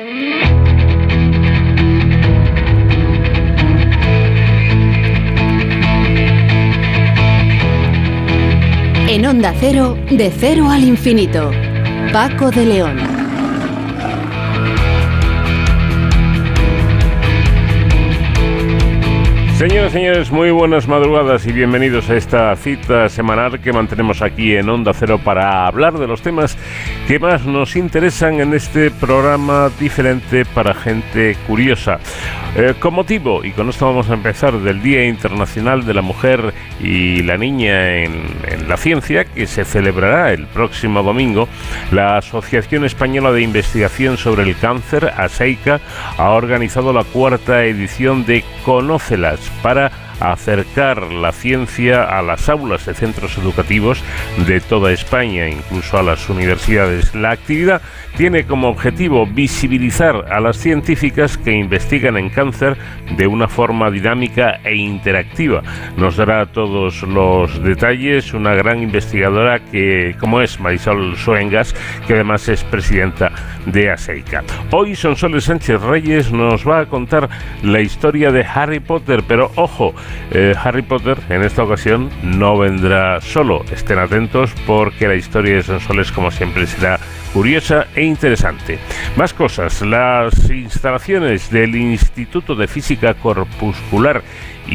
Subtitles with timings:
[0.00, 0.06] En
[9.26, 11.50] Onda Cero, de cero al infinito.
[12.12, 13.17] Paco de León.
[19.58, 24.54] Señoras y señores, muy buenas madrugadas y bienvenidos a esta cita semanal que mantenemos aquí
[24.54, 26.56] en Onda Cero para hablar de los temas
[27.08, 31.98] que más nos interesan en este programa diferente para gente curiosa.
[32.56, 36.54] Eh, con motivo, y con esto vamos a empezar, del Día Internacional de la Mujer
[36.80, 41.48] y la Niña en, en la Ciencia, que se celebrará el próximo domingo,
[41.90, 45.80] la Asociación Española de Investigación sobre el Cáncer, ASEICA,
[46.16, 52.94] ha organizado la cuarta edición de Conócelas para acercar la ciencia a las aulas de
[52.94, 54.02] centros educativos
[54.46, 57.14] de toda España, incluso a las universidades.
[57.14, 57.82] La actividad
[58.16, 62.76] tiene como objetivo visibilizar a las científicas que investigan en cáncer
[63.16, 65.62] de una forma dinámica e interactiva.
[65.96, 71.74] Nos dará todos los detalles una gran investigadora que, como es Marisol Soengas,
[72.06, 73.30] que además es presidenta
[73.66, 74.44] de ASEICA.
[74.70, 77.28] Hoy Sonsoles Sánchez Reyes nos va a contar
[77.62, 79.94] la historia de Harry Potter, pero ojo,
[80.30, 83.64] eh, Harry Potter en esta ocasión no vendrá solo.
[83.72, 86.98] Estén atentos porque la historia de Sonsoles, como siempre, será
[87.32, 88.78] curiosa e interesante.
[89.16, 94.22] Más cosas, las instalaciones del Instituto de Física Corpuscular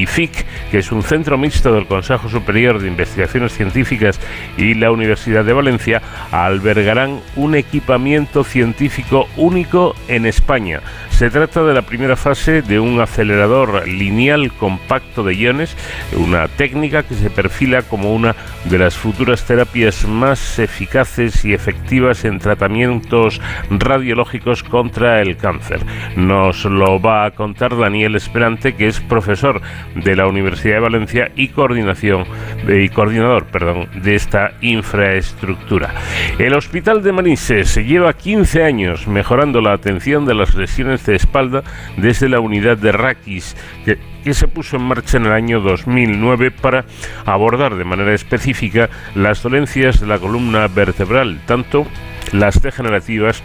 [0.07, 4.19] FIC, que es un centro mixto del Consejo Superior de Investigaciones Científicas
[4.57, 10.81] y la Universidad de Valencia, albergarán un equipamiento científico único en España.
[11.11, 15.75] Se trata de la primera fase de un acelerador lineal compacto de iones,
[16.17, 22.25] una técnica que se perfila como una de las futuras terapias más eficaces y efectivas
[22.25, 23.41] en tratamientos
[23.71, 25.79] radiológicos contra el cáncer.
[26.15, 29.61] Nos lo va a contar Daniel Esperante, que es profesor
[29.95, 32.25] de la Universidad de Valencia y coordinación
[32.67, 35.93] y coordinador, perdón, de esta infraestructura.
[36.37, 41.63] El Hospital de Manises lleva 15 años mejorando la atención de las lesiones de espalda
[41.97, 43.55] desde la unidad de Raquis
[43.85, 46.85] que, que se puso en marcha en el año 2009 para
[47.25, 51.87] abordar de manera específica las dolencias de la columna vertebral, tanto
[52.33, 53.41] las degenerativas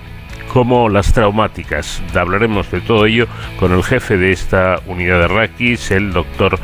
[0.53, 2.03] como las traumáticas.
[2.15, 3.27] Hablaremos de todo ello
[3.59, 6.59] con el jefe de esta unidad de Raquis, el doctor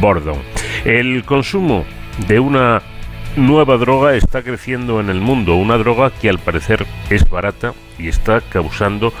[0.00, 0.38] Bordon.
[0.84, 1.84] El consumo
[2.26, 2.82] de una
[3.36, 8.08] nueva droga está creciendo en el mundo, una droga que al parecer es barata y
[8.08, 9.12] está causando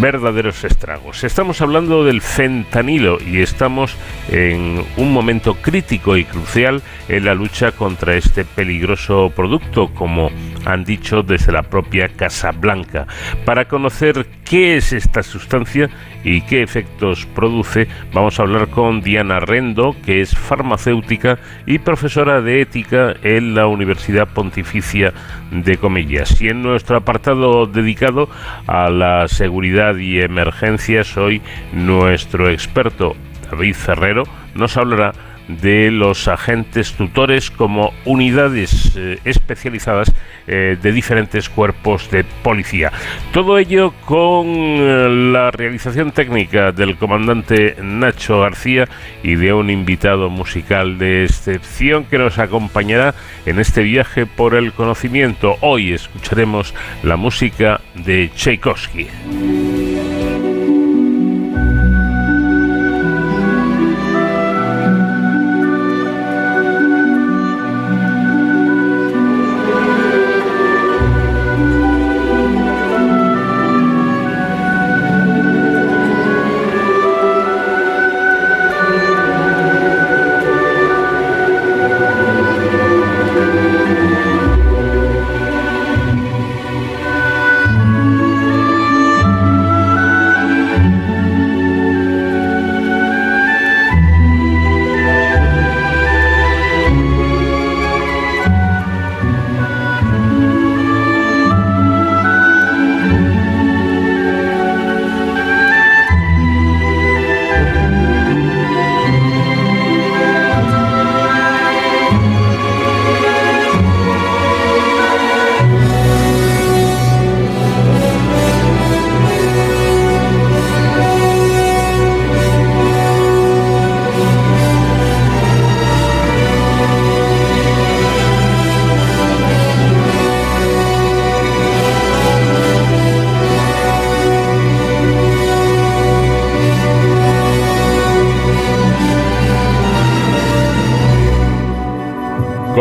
[0.00, 1.24] verdaderos estragos.
[1.24, 3.94] Estamos hablando del fentanilo y estamos
[4.30, 10.30] en un momento crítico y crucial en la lucha contra este peligroso producto, como
[10.68, 13.06] han dicho desde la propia Casa Blanca.
[13.44, 15.90] Para conocer qué es esta sustancia
[16.24, 22.40] y qué efectos produce, vamos a hablar con Diana Rendo, que es farmacéutica y profesora
[22.40, 25.12] de ética en la Universidad Pontificia
[25.50, 26.40] de Comillas.
[26.40, 28.28] Y en nuestro apartado dedicado
[28.66, 31.42] a la seguridad y emergencias, hoy
[31.72, 33.16] nuestro experto
[33.50, 34.24] David Ferrero
[34.54, 35.12] nos hablará
[35.48, 40.12] de los agentes tutores como unidades eh, especializadas
[40.46, 42.92] eh, de diferentes cuerpos de policía.
[43.32, 48.88] Todo ello con eh, la realización técnica del comandante Nacho García
[49.22, 53.14] y de un invitado musical de excepción que nos acompañará
[53.46, 55.56] en este viaje por el conocimiento.
[55.60, 59.08] Hoy escucharemos la música de Tchaikovsky.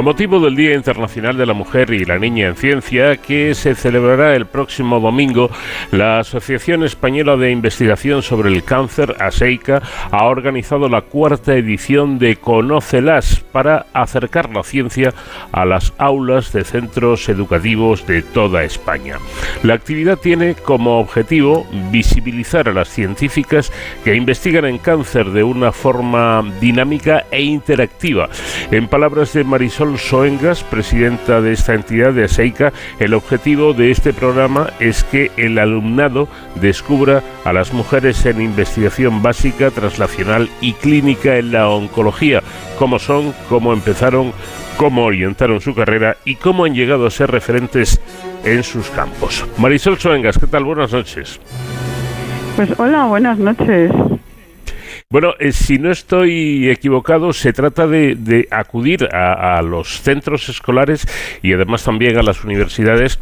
[0.07, 4.37] Motivo del Día Internacional de la Mujer y la Niña en Ciencia, que se celebrará
[4.37, 5.51] el próximo domingo,
[5.91, 12.37] la Asociación Española de Investigación sobre el Cáncer, ASEICA, ha organizado la cuarta edición de
[12.37, 15.13] Conócelas para acercar la ciencia
[15.51, 19.17] a las aulas de centros educativos de toda España.
[19.63, 23.71] La actividad tiene como objetivo visibilizar a las científicas
[24.03, 28.29] que investigan en cáncer de una forma dinámica e interactiva.
[28.71, 34.13] En palabras de Marisol Soengas, presidenta de esta entidad de ASEICA, el objetivo de este
[34.13, 41.37] programa es que el alumnado descubra a las mujeres en investigación básica, traslacional y clínica
[41.37, 42.43] en la oncología,
[42.77, 44.33] cómo son, cómo empezaron,
[44.77, 47.99] cómo orientaron su carrera y cómo han llegado a ser referentes
[48.45, 49.45] en sus campos.
[49.57, 50.63] Marisol Soengas, ¿qué tal?
[50.63, 51.39] Buenas noches.
[52.55, 53.91] Pues hola, buenas noches.
[55.09, 61.07] Bueno, eh, si no estoy equivocado, se trata de, acudir a, los centros escolares
[61.41, 63.19] y además también a las universidades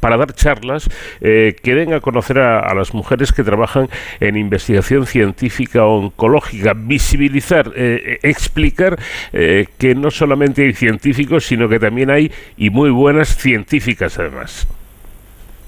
[0.00, 0.88] para dar charlas
[1.20, 3.88] eh, que den a conocer a, las mujeres que trabajan
[4.20, 8.98] en investigación científica oncológica, visibilizar, eh, explicar
[9.32, 14.66] que no solamente hay científicos, sino que también hay y muy buenas científicas además.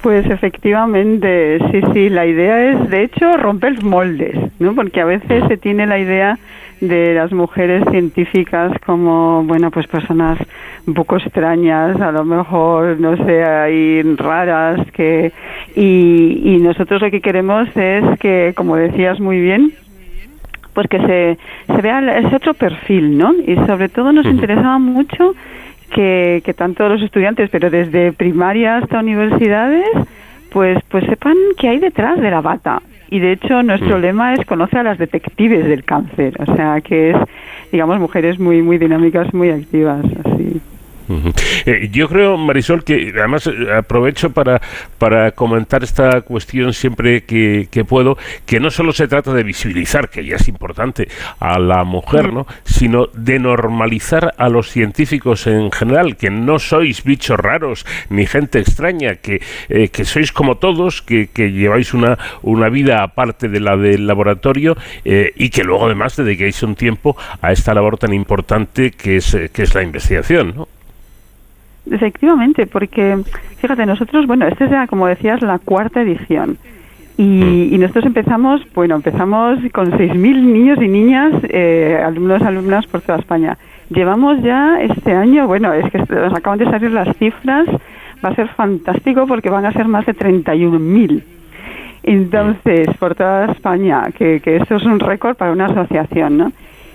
[0.03, 4.75] Pues efectivamente, sí, sí, la idea es, de hecho, romper moldes, ¿no?
[4.75, 6.38] Porque a veces se tiene la idea
[6.81, 10.38] de las mujeres científicas como, bueno, pues personas
[10.88, 15.32] un poco extrañas, a lo mejor, no sé, ahí raras, que...
[15.76, 19.73] Y, y nosotros lo que queremos es que, como decías muy bien,
[20.73, 23.35] pues que se, se vea ese otro perfil, ¿no?
[23.35, 25.35] Y sobre todo nos interesaba mucho
[25.93, 29.88] que, que tanto los estudiantes, pero desde primaria hasta universidades,
[30.50, 32.81] pues, pues sepan qué hay detrás de la bata.
[33.11, 34.00] Y de hecho nuestro mm.
[34.00, 37.17] lema es conoce a las detectives del cáncer, o sea que es,
[37.73, 40.61] digamos, mujeres muy, muy dinámicas, muy activas, así.
[41.64, 44.60] Eh, yo creo, Marisol, que además eh, aprovecho para,
[44.99, 50.25] para comentar esta cuestión siempre que, puedo, que no solo se trata de visibilizar, que
[50.25, 51.08] ya es importante,
[51.40, 52.46] a la mujer, ¿no?
[52.64, 58.58] sino de normalizar a los científicos en general, que no sois bichos raros ni gente
[58.58, 63.60] extraña, que, eh, que sois como todos, que, que, lleváis una, una vida aparte de
[63.60, 68.90] la del laboratorio y que luego además dediquéis un tiempo a esta labor tan importante
[68.90, 70.55] que es, que es la investigación.
[70.56, 70.69] ¿no?
[71.90, 73.19] Efectivamente, porque
[73.61, 76.58] fíjate, nosotros, bueno, esta es ya, como decías, la cuarta edición.
[77.17, 77.81] Y, mm.
[77.81, 83.58] nosotros empezamos, bueno, empezamos con 6.000 niños y niñas, eh, alumnos, alumnas por toda España.
[83.90, 87.67] Llevamos ya este año, bueno, es que nos acaban de salir las cifras,
[88.25, 91.23] va a ser fantástico porque van a ser más de 31.000.
[92.05, 96.52] Entonces, por toda España, que, que eso es un récord para una asociación, ¿no?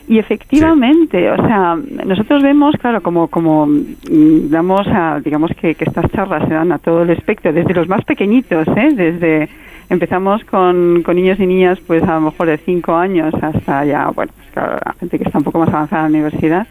[0.07, 5.85] Y efectivamente, o sea, nosotros vemos, claro, como, como mm, damos a, digamos que, que,
[5.85, 8.89] estas charlas se dan a todo el espectro, desde los más pequeñitos, ¿eh?
[8.94, 9.50] desde
[9.89, 14.09] empezamos con, con niños y niñas, pues a lo mejor de cinco años hasta ya,
[14.09, 16.67] bueno, pues claro, la gente que está un poco más avanzada en la universidad,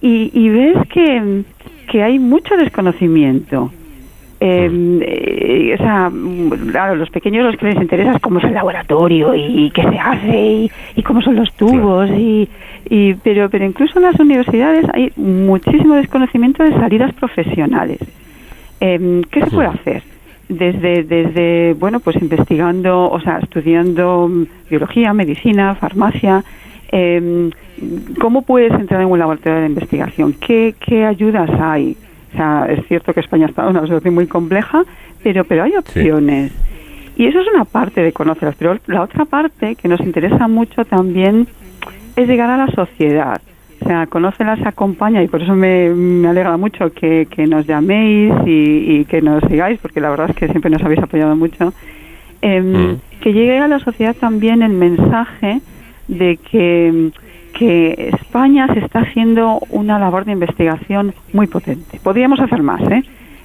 [0.00, 1.44] y, y ves que,
[1.88, 3.70] que hay mucho desconocimiento.
[4.42, 6.10] Em, eh, o sea,
[6.70, 9.98] claro, los pequeños los que les interesa es cómo es el laboratorio y qué se
[9.98, 12.48] hace y, cómo son los tubos y,
[12.88, 17.98] y, pero pero incluso en las universidades hay muchísimo desconocimiento de salidas profesionales.
[18.80, 20.02] Eh, ¿Qué se puede hacer?
[20.48, 24.28] Desde, desde, bueno, pues investigando, o sea, estudiando
[24.70, 26.42] biología, medicina, farmacia,
[26.90, 27.50] eh,
[28.18, 30.32] ¿cómo puedes entrar en un laboratorio de investigación?
[30.32, 31.94] ¿Qué, qué ayudas hay?
[32.32, 34.84] O sea, es cierto que España está en una situación muy compleja,
[35.22, 36.52] pero, pero hay opciones.
[37.16, 40.84] Y eso es una parte de conocerlas, pero la otra parte que nos interesa mucho
[40.84, 41.48] también
[42.16, 43.40] es llegar a la sociedad.
[43.82, 48.32] O sea, conocerlas acompaña y por eso me, me alegra mucho que, que nos llaméis
[48.46, 51.72] y, que nos sigáis, porque la verdad es que siempre nos habéis apoyado mucho.
[52.42, 52.94] Mm.
[53.20, 55.60] Que llegue a la sociedad también el mensaje
[56.08, 57.10] de que
[57.60, 62.00] que España se está haciendo una labor de investigación muy potente.
[62.02, 63.02] Podríamos hacer más, ¿eh?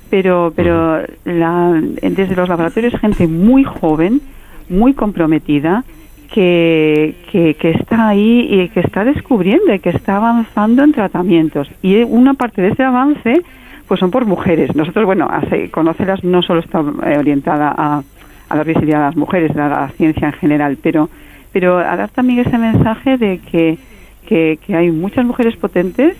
[0.09, 4.21] Pero, pero la, desde los laboratorios gente muy joven,
[4.69, 5.83] muy comprometida,
[6.31, 11.69] que, que, está ahí y que está descubriendo y que está avanzando en tratamientos.
[11.81, 13.41] Y una parte de ese avance
[13.85, 14.73] pues son por mujeres.
[14.77, 15.29] Nosotros, bueno,
[15.71, 18.01] conocerlas no solo está eh, orientada a,
[18.47, 21.09] a dar visibilidad a las mujeres, a la ciencia en general, pero,
[21.51, 23.77] pero a dar también ese mensaje de que
[24.25, 26.17] que, hay muchas mujeres potentes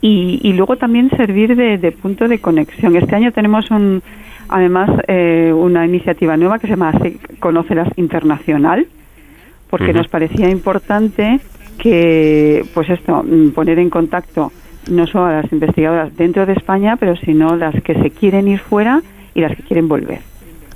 [0.00, 2.96] y, luego también servir de, punto de conexión.
[2.96, 4.02] Este año tenemos un,
[4.48, 6.92] además eh, una iniciativa nueva que se llama
[7.40, 8.86] Conócelas Internacional,
[9.68, 11.40] porque nos parecía importante
[11.78, 14.52] que, pues esto, mm, poner en contacto
[14.90, 18.58] no solo a las investigadoras dentro de España, pero sino las que se quieren ir
[18.58, 19.02] fuera
[19.34, 20.20] y las que quieren volver,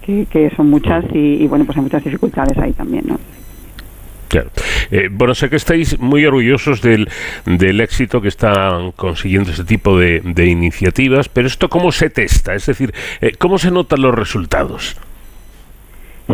[0.04, 3.18] que, son muchas y, bueno, pues hay muchas dificultades ahí también, ¿no?
[4.28, 4.50] Claro.
[4.92, 7.08] Eh, bueno, sé que estáis muy orgullosos del,
[7.46, 12.66] del éxito que están consiguiendo este tipo de, iniciativas, pero esto cómo se testa, es
[12.66, 14.98] decir, eh, cómo se notan los resultados.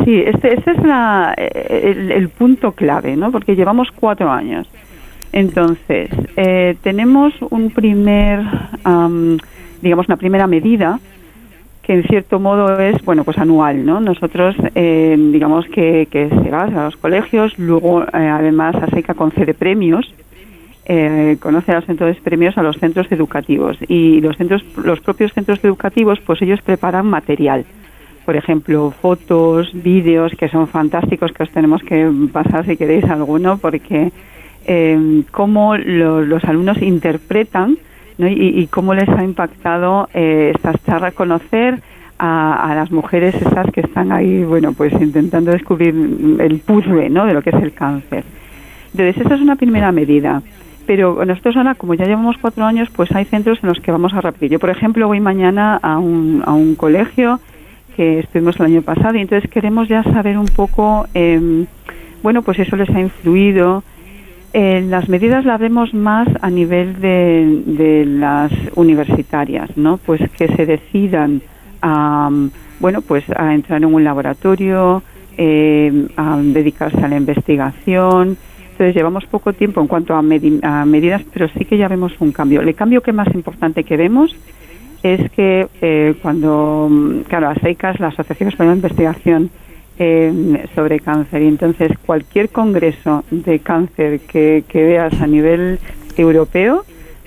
[0.05, 3.31] Sí, este, este es la, el, el, punto clave, ¿no?
[3.31, 4.69] Porque llevamos cuatro años.
[5.33, 8.41] Entonces, eh, tenemos un primer,
[9.83, 10.99] digamos, una primera medida
[11.89, 13.99] que en cierto modo es, bueno, pues anual, ¿no?
[13.99, 19.55] Nosotros, eh, digamos que, que, se va a los colegios, luego eh, además ASECA concede
[19.55, 20.15] premios,
[21.41, 25.63] conoce a los centros premios a los centros educativos y los centros, los propios centros
[25.63, 27.67] educativos, pues ellos preparan material
[28.25, 33.57] por ejemplo, fotos, vídeos que son fantásticos, que os tenemos que pasar si queréis alguno,
[33.57, 34.13] porque
[34.67, 37.79] eh, cómo los alumnos interpretan
[38.19, 41.81] y, cómo les ha impactado eh, estas charlas, conocer
[42.19, 45.95] a, las mujeres esas que están ahí, bueno, pues intentando descubrir
[46.41, 47.27] el puzzle ¿no?
[47.27, 48.25] de lo que es el cáncer.
[48.93, 50.43] Entonces, esa es una primera medida.
[50.87, 54.15] Pero nosotros ahora, como ya llevamos cuatro años, pues hay centros en los que vamos
[54.15, 54.53] a repetir.
[54.53, 57.41] Yo, por ejemplo, voy mañana a un, a un colegio
[57.95, 61.67] que estuvimos el año pasado y entonces queremos ya saber un poco, eh,
[62.23, 63.83] bueno, pues eso les ha influido,
[64.53, 69.99] eh, las medidas las vemos más a nivel de, las universitarias, ¿no?
[69.99, 71.43] Pues que se decidan
[71.83, 72.31] a,
[72.81, 75.03] bueno, pues a entrar en un laboratorio,
[75.37, 78.39] eh, a dedicarse a la investigación.
[78.71, 82.61] Entonces llevamos poco tiempo en cuanto a, medidas, pero sí que ya vemos un cambio.
[82.61, 84.35] El cambio que más importante que vemos
[85.03, 86.89] es que eh, cuando,
[87.29, 89.51] claro, ASEICAS, la Asociación Española de Investigación,
[89.99, 91.43] eh, sobre cáncer.
[91.43, 95.79] Y entonces cualquier congreso de cáncer que, veas a nivel
[96.17, 96.85] europeo,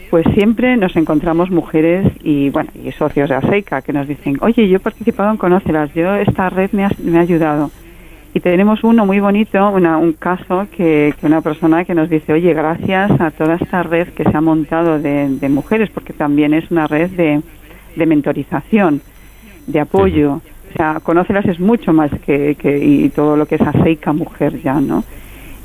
[0.09, 4.67] pues siempre nos encontramos mujeres y bueno y socios de ASEICA que nos dicen, oye,
[4.67, 7.71] yo he participado en Conocelas, yo esta red me ha, me ha ayudado.
[8.33, 12.31] Y tenemos uno muy bonito, una, un caso que, que, una persona que nos dice,
[12.31, 16.53] oye, gracias a toda esta red que se ha montado de, de mujeres, porque también
[16.53, 17.41] es una red de,
[17.95, 19.01] de mentorización,
[19.67, 24.13] de apoyo, o sea, conócelas es mucho más que, y todo lo que es aceica
[24.13, 25.03] mujer ya, ¿no?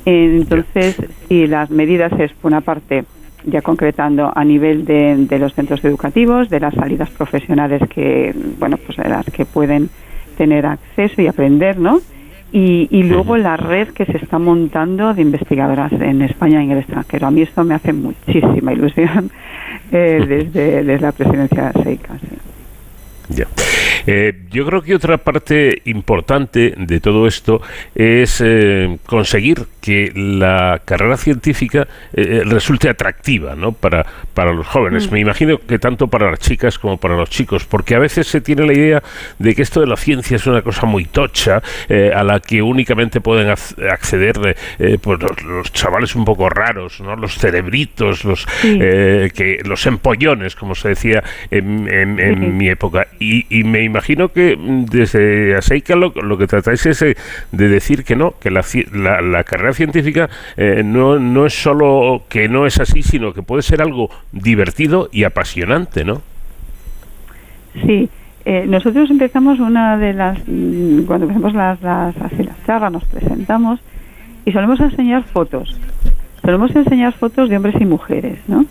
[0.05, 0.95] Entonces,
[1.27, 3.03] si las medidas es, por una parte,
[3.45, 8.97] ya concretando a nivel de, los centros educativos, de las salidas profesionales que, bueno, pues
[8.97, 9.89] de las que pueden
[10.37, 11.99] tener acceso y aprender, ¿no?
[12.51, 16.71] Y, y luego la red que se está montando de investigadoras en España y en
[16.71, 17.27] el extranjero.
[17.27, 19.29] A mí esto me hace muchísima ilusión
[19.91, 22.13] eh, desde, desde la presidencia de SEICA.
[23.29, 23.47] Ya.
[24.07, 27.61] Eh, yo creo que otra parte importante de todo esto
[27.93, 33.73] es eh, conseguir que la carrera científica eh, resulte atractiva ¿no?
[33.73, 35.09] para, para los jóvenes.
[35.09, 35.13] Mm.
[35.13, 38.39] Me imagino que tanto para las chicas como para los chicos, porque a veces se
[38.39, 39.03] tiene la idea
[39.39, 41.61] de que esto de la ciencia es una cosa muy tocha
[42.15, 44.55] a la que únicamente pueden acceder
[45.01, 47.15] pues los, chavales un poco raros, ¿no?
[47.15, 53.07] los cerebritos, los, que, los empollones, como se decía en, en mi época.
[53.19, 57.15] Y, y me imagino que mm, desde Aseika lo, lo que tratáis es eh,
[57.51, 58.63] de decir que no, que la,
[59.21, 63.61] la, carrera científica eh, no, no es solo que no es así, sino que puede
[63.61, 66.21] ser algo divertido y apasionante, ¿no?
[67.85, 68.09] Sí,
[68.45, 73.79] eh, nosotros empezamos una de las, mm, cuando empezamos las, las, las charlas, nos presentamos
[74.45, 75.75] y solemos enseñar fotos.
[76.41, 78.65] Solemos enseñar fotos de hombres y mujeres, ¿no?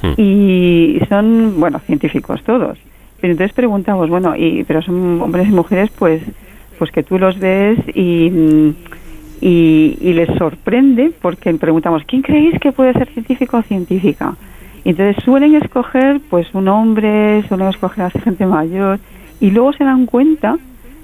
[0.00, 0.14] Hmm.
[0.16, 2.78] Y son, bueno, científicos todos.
[3.22, 6.20] Pero entonces preguntamos, bueno, y, pero son hombres y mujeres, pues,
[6.76, 8.74] pues que tú los ves y,
[9.40, 14.34] y, les sorprende porque preguntamos, ¿quién creéis que puede ser científico o científica?
[14.82, 18.98] Y entonces suelen escoger, pues, un hombre, suelen escoger a gente mayor
[19.40, 20.58] y luego se dan cuenta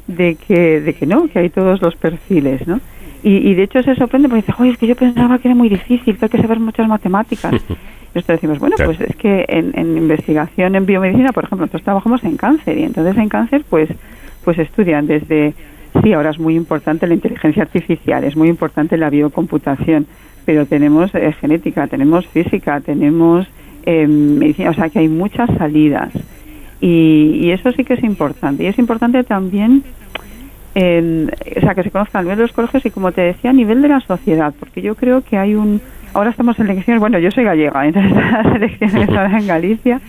[0.08, 2.80] de que, de que no, que hay todos los perfiles, ¿no?
[3.22, 5.54] Y, y de hecho se sorprende porque dice, oye, es que yo pensaba que era
[5.54, 7.54] muy difícil, que hay que saber muchas matemáticas.
[8.14, 12.36] Nosotros decimos, bueno, pues es que en, investigación en biomedicina, por ejemplo, nosotros trabajamos en
[12.36, 13.90] cáncer y entonces en cáncer pues,
[14.44, 15.54] pues estudian desde,
[16.02, 20.06] sí, ahora es muy importante la inteligencia artificial, es muy importante la biocomputación,
[20.44, 23.46] pero tenemos eh, genética, tenemos física, tenemos
[23.84, 26.10] eh, medicina, o sea que hay muchas salidas
[26.80, 28.64] y, y eso sí que es importante.
[28.64, 29.84] Y es importante también
[30.74, 33.52] o sea, que se conozca a nivel de los colegios y, como te decía, a
[33.52, 35.80] nivel de la sociedad, porque yo creo que hay un...
[36.14, 40.00] Ahora estamos en elecciones, bueno, yo soy gallega, entonces las elecciones ahora en Galicia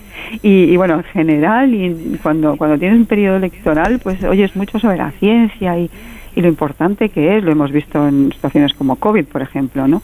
[0.42, 4.98] y, bueno, en general, y cuando, cuando tienes un periodo electoral, pues oyes mucho sobre
[4.98, 5.90] la ciencia y,
[6.36, 10.02] y lo importante que es, lo hemos visto en situaciones como COVID, por ejemplo, ¿no?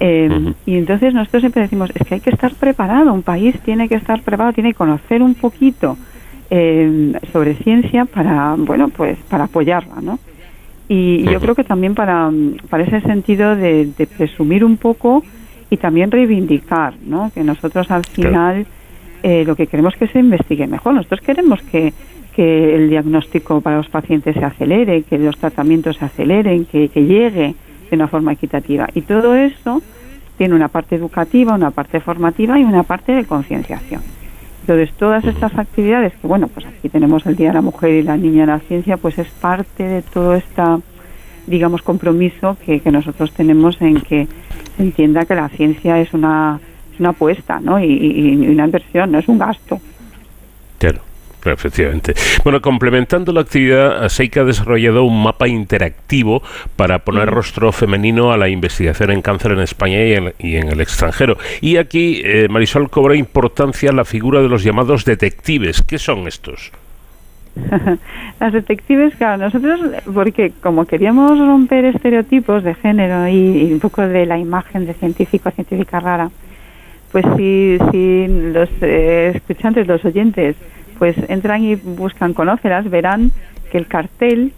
[0.00, 3.88] Eh, y entonces nosotros siempre decimos, es que hay que estar preparado, un país tiene
[3.88, 5.96] que estar preparado, tiene que conocer un poquito
[6.50, 10.18] eh, sobre ciencia para, bueno, pues para apoyarla, ¿no?
[10.88, 12.30] Y yo creo que también para,
[12.68, 15.22] para ese sentido de, presumir un poco
[15.70, 17.30] y también reivindicar, ¿no?
[17.34, 18.66] Que nosotros al final
[19.22, 20.94] eh, lo que queremos es que se investigue mejor.
[20.94, 21.94] Nosotros queremos que,
[22.36, 27.04] que el diagnóstico para los pacientes se acelere, que los tratamientos se aceleren, que, que
[27.04, 27.54] llegue
[27.90, 28.86] de una forma equitativa.
[28.94, 29.80] Y todo eso
[30.36, 34.02] tiene una parte educativa, una parte formativa y una parte de concienciación.
[34.66, 38.02] Entonces, todas estas actividades, que bueno, pues aquí tenemos el Día de la Mujer y
[38.02, 40.62] la Niña en la Ciencia, pues es parte de todo este,
[41.46, 44.26] digamos, compromiso que, nosotros tenemos en que
[44.74, 46.58] se entienda que la ciencia es una,
[46.98, 47.78] una apuesta, ¿no?
[47.78, 49.78] Y, y una inversión, no es un gasto.
[50.78, 51.02] Claro.
[51.44, 52.14] Efectivamente.
[52.42, 56.42] Bueno, complementando la actividad, Seika ha desarrollado un mapa interactivo
[56.76, 59.98] para poner rostro femenino a la investigación en cáncer en España
[60.38, 61.36] y en, el extranjero.
[61.60, 65.82] Y aquí, eh, Marisol, cobra importancia la figura de los llamados detectives.
[65.82, 66.72] ¿Qué son estos?
[68.40, 69.80] Las detectives, claro, nosotros,
[70.12, 75.50] porque como queríamos romper estereotipos de género y, un poco de la imagen de científico,
[75.50, 76.30] científica rara,
[77.12, 80.56] pues si, si los eh, escuchantes, los oyentes,
[80.98, 83.32] pues entran y buscan conócelas, verán
[83.70, 84.52] que el cartel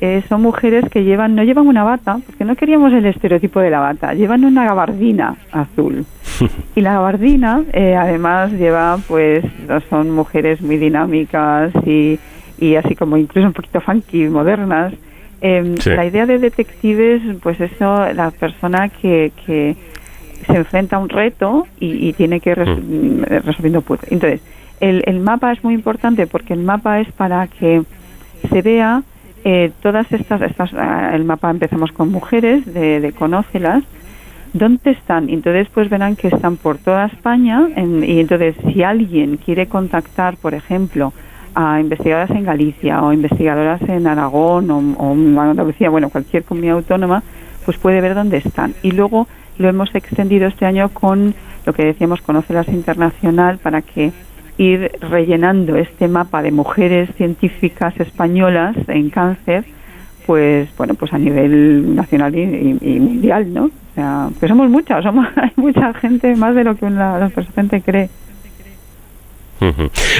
[0.00, 3.68] eh, son mujeres que llevan, no llevan una bata, porque no queríamos el estereotipo de
[3.68, 6.06] la bata, llevan una gabardina azul.
[6.74, 9.44] y la gabardina, eh, además, lleva, pues,
[9.90, 12.18] son mujeres muy dinámicas y,
[12.58, 14.94] y así como incluso un poquito funky, modernas.
[15.42, 19.76] Em, la idea de detectives, pues eso, la persona que, que
[20.46, 23.22] se enfrenta a un reto y, tiene que ir mm.
[23.44, 24.12] resolviendo puzzles.
[24.12, 24.40] Entonces,
[24.80, 27.82] el, el, mapa es muy importante porque el mapa es para que
[28.48, 29.02] se vea
[29.44, 33.84] eh, todas estas, estas ah, el mapa empezamos con mujeres de, conócelas.
[34.52, 39.66] Dónde están entonces pues verán que están por toda España y entonces si alguien quiere
[39.66, 41.12] contactar por ejemplo
[41.54, 46.76] a investigadoras en Galicia o investigadoras en Aragón o, o en Andalucía bueno cualquier comunidad
[46.76, 47.22] autónoma
[47.64, 48.74] pues puede ver dónde están.
[48.82, 51.34] Y luego lo hemos extendido este año con
[51.66, 54.12] lo que decíamos Conócelas Internacional para que
[54.58, 59.64] ir rellenando este mapa de mujeres científicas españolas en cáncer,
[60.26, 63.64] pues bueno, pues a nivel nacional y, mundial, ¿no?
[63.64, 67.30] O sea, pues somos muchas, somos hay mucha gente más de lo que una, la
[67.30, 68.08] gente cree.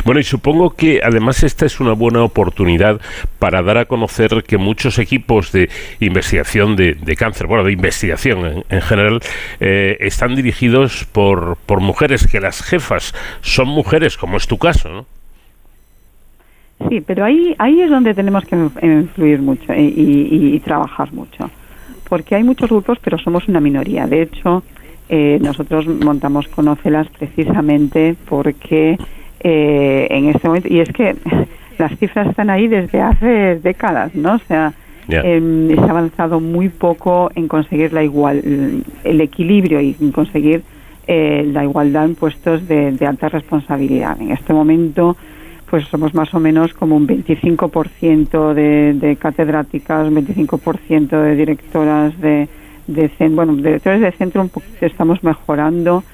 [0.04, 3.00] Bueno, y supongo que además esta es una buena oportunidad
[3.38, 8.80] para dar a conocer que muchos equipos de investigación de, cáncer, bueno, de investigación en,
[8.82, 9.20] general,
[9.60, 14.88] eh, están dirigidos por, por mujeres, que las jefas son mujeres, como es tu caso,
[14.88, 15.06] ¿no?
[16.88, 21.50] Sí, pero ahí, ahí es donde tenemos que influir mucho y, trabajar mucho,
[22.08, 24.06] porque hay muchos grupos, pero somos una minoría.
[24.06, 24.62] De hecho,
[25.08, 28.96] eh, nosotros montamos Conócelas precisamente porque
[29.40, 30.68] eh, en este momento.
[30.68, 31.16] Y es que
[31.78, 34.34] las cifras están ahí desde hace décadas, ¿no?
[34.34, 34.72] O sea,
[35.08, 40.62] em, se ha avanzado muy poco en conseguir la igual, el equilibrio y en conseguir
[41.06, 44.20] eh, la igualdad en puestos de, alta responsabilidad.
[44.20, 45.16] En este momento,
[45.68, 52.20] pues somos más o menos como un 25% de, de catedráticas, un 25% de directoras
[52.20, 52.48] de,
[52.86, 56.04] de bueno, directores de centro un poquito estamos mejorando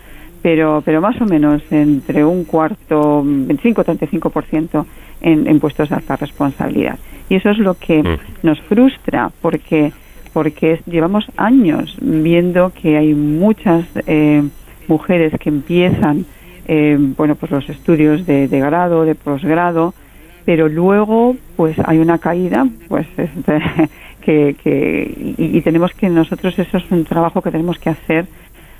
[0.47, 4.87] pero, pero más o menos entre un cuarto, 25-35%
[5.23, 7.01] en, en puestos de alta responsabilidad.
[7.29, 8.19] Y eso es lo que mm.
[8.45, 9.93] nos frustra porque,
[10.33, 14.45] porque llevamos años viendo que hay muchas eh,
[14.87, 16.27] mujeres que empiezan
[16.69, 19.95] eh, bueno, pues los estudios de, de grado, de posgrado,
[20.45, 23.61] pero luego pues hay una caída pues este,
[24.21, 28.27] que, que y, y, tenemos que nosotros eso es un trabajo que tenemos que hacer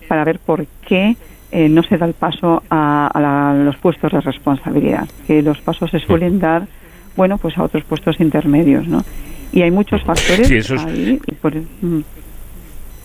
[0.07, 1.17] para ver por qué
[1.57, 6.01] eh, no se da el paso a, los puestos de responsabilidad, que los pasos se
[6.01, 6.67] suelen dar,
[7.17, 9.03] bueno, pues a otros puestos intermedios, ¿no?
[9.55, 11.19] Y hay muchos factores ahí.
[11.27, 12.05] Y por, mm.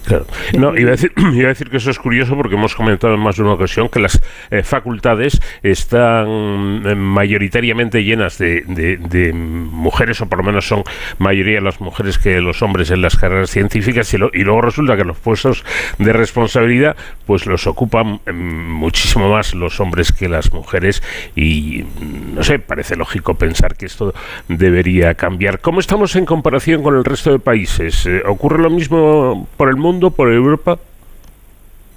[0.05, 0.25] Claro.
[0.57, 3.19] No, iba a, decir, iba a decir que eso es curioso porque hemos comentado en
[3.19, 10.27] más de una ocasión que las eh, facultades están eh, mayoritariamente llenas de, mujeres, o
[10.27, 10.83] por lo menos son
[11.19, 15.03] mayoría las mujeres que los hombres en las carreras científicas, y, y luego resulta que
[15.03, 15.63] los puestos
[15.97, 21.03] de responsabilidad pues los ocupan mm, muchísimo más los hombres que las mujeres
[21.35, 24.13] y mm, no sé, parece lógico pensar que esto
[24.47, 25.59] debería cambiar.
[25.59, 28.05] ¿Cómo estamos en comparación con el resto de países?
[28.05, 29.90] Eh, ¿Ocurre lo mismo por el mundo?
[29.99, 30.79] Por Europa?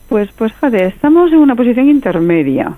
[0.08, 2.72] Pues, pues, joder, estamos en una posición intermedia,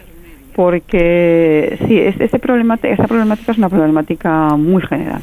[0.54, 5.22] porque sí, este problemática, esta problemática es una problemática muy general.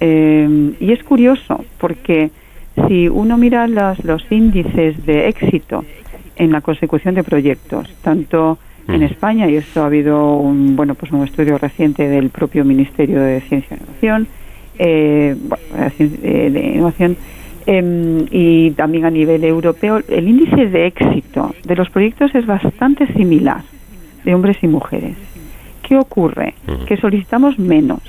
[0.00, 2.30] Eh, y es curioso, porque
[2.86, 5.84] si uno mira los, los índices de éxito
[6.36, 11.10] en la consecución de proyectos, tanto en España, y esto ha habido un, bueno, pues
[11.12, 14.28] un estudio reciente del propio Ministerio de Ciencia e Innovación,
[14.78, 15.36] eh,
[15.98, 17.16] eh, de Innovación
[17.66, 23.06] em, y también a nivel europeo, el índice de éxito de los proyectos es bastante
[23.14, 23.62] similar
[24.24, 25.16] de hombres y mujeres.
[25.82, 26.54] ¿Qué ocurre?
[26.86, 28.00] Que solicitamos menos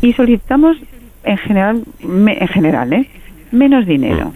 [0.00, 0.76] y solicitamos
[1.24, 3.08] en general, en general, ¿eh?
[3.50, 4.32] menos dinero.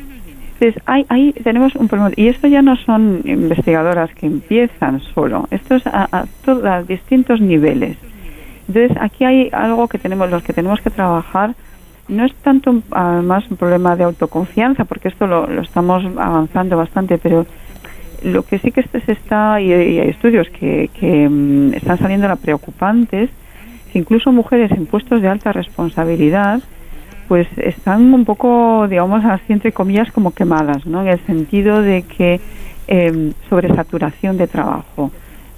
[0.61, 2.13] Entonces, ahí, tenemos un problema.
[2.17, 7.97] Y esto ya no son investigadoras que empiezan solo, esto es a, a, distintos niveles.
[8.69, 11.55] Entonces, aquí hay algo que tenemos, los que tenemos que trabajar,
[12.11, 17.47] no es tanto además un problema de autoconfianza, porque esto lo, estamos avanzando bastante, pero
[18.23, 23.31] lo que sí que se está, y, hay estudios que, que mm, están saliendo preocupantes,
[23.93, 26.61] que incluso mujeres en puestos de alta responsabilidad,
[27.29, 31.03] pues están un poco, digamos, así entre comillas, como quemadas, ¿no?
[31.03, 32.41] En el sentido de que
[32.89, 35.13] eh, sobresaturación de trabajo.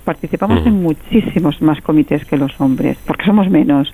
[0.04, 3.90] Participamos en muchísimos más comités que los hombres, porque somos menos.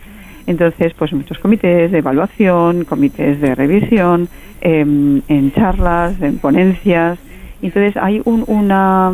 [0.48, 4.28] Entonces, pues muchos comités de evaluación, comités de revisión,
[4.62, 7.18] em, en charlas, en ponencias.
[7.60, 9.12] Entonces hay un, una...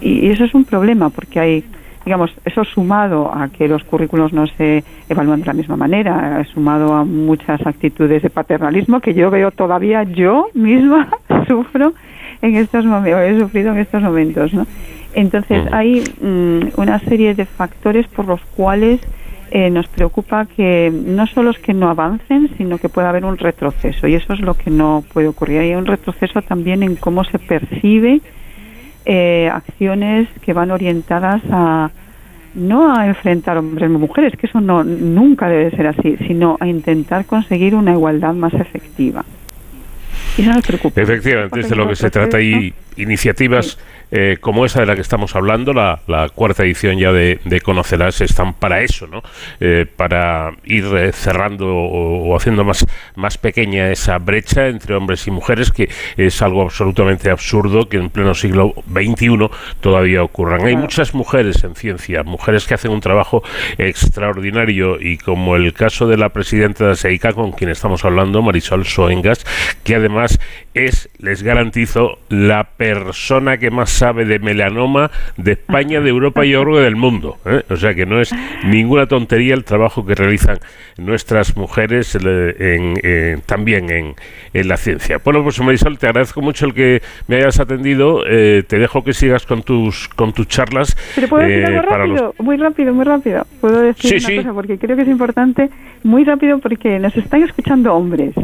[0.00, 1.64] Y eso es un problema, porque hay
[2.04, 6.94] digamos, eso sumado a que los currículos no se evalúan de la misma manera, sumado
[6.94, 11.08] a muchas actitudes de paternalismo que yo veo todavía yo misma
[11.48, 11.94] sufro
[12.42, 14.68] en estos momentos, he sufrido en estos momentos, ¿no?
[15.14, 19.00] Entonces hay mm, una serie de factores por los cuales
[19.50, 23.38] eh, nos preocupa que no solo es que no avancen, sino que pueda haber un
[23.38, 25.60] retroceso y eso es lo que no puede ocurrir.
[25.60, 28.20] Hay un retroceso también en cómo se percibe
[29.04, 31.90] eh, acciones que van orientadas a
[32.54, 36.66] no a enfrentar hombres y mujeres, que eso no nunca debe ser así, sino a
[36.66, 39.24] intentar conseguir una igualdad más efectiva.
[40.36, 41.00] Y eso nos preocupa.
[41.00, 43.78] Efectivamente, es de lo que se trata y iniciativas
[44.10, 45.98] eh, como esa de la que estamos hablando, la,
[46.34, 49.22] cuarta edición ya de, Conocerás, están para eso, ¿no?
[49.60, 55.30] Eh, para ir eh, cerrando o, haciendo más, más pequeña esa brecha entre hombres y
[55.30, 59.48] mujeres, que es algo absolutamente absurdo que en pleno siglo XXI
[59.80, 60.64] todavía ocurran.
[60.66, 63.42] Hay muchas mujeres en ciencia, mujeres que hacen un trabajo
[63.78, 68.84] extraordinario y como el caso de la presidenta de SEICA, con quien estamos hablando, Marisol
[68.84, 69.44] Soengas,
[69.82, 70.38] que además
[70.74, 76.54] es, les garantizo, la persona que más sabe de melanoma de España, de Europa y
[76.54, 77.38] ahora del mundo.
[77.46, 77.62] ¿eh?
[77.70, 80.58] O sea que no es ninguna tontería el trabajo que realizan
[80.98, 84.14] nuestras mujeres en, también en,
[84.52, 85.18] en, la ciencia.
[85.24, 88.22] Bueno, pues Marisol, te agradezco mucho el que me hayas atendido.
[88.26, 90.96] Eh, te dejo que sigas con tus con tus charlas.
[91.14, 93.46] Pero puedo decir eh, algo rápido, muy rápido, muy rápido.
[93.60, 95.70] Puedo decir una cosa porque creo que es importante,
[96.02, 98.34] muy rápido porque nos están escuchando hombres.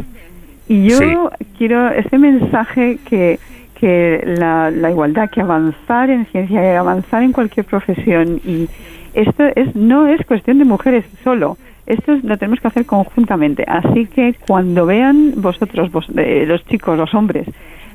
[0.67, 3.39] Y yo quiero ese mensaje que
[3.83, 8.39] que la, la, igualdad, que avanzar en ciencia, avanzar en cualquier profesión.
[8.45, 8.69] Y
[9.13, 11.57] esto es no es cuestión de mujeres solo.
[11.85, 13.65] Esto lo tenemos que hacer conjuntamente.
[13.67, 17.45] Así que cuando vean vosotros, eh, los chicos, los hombres,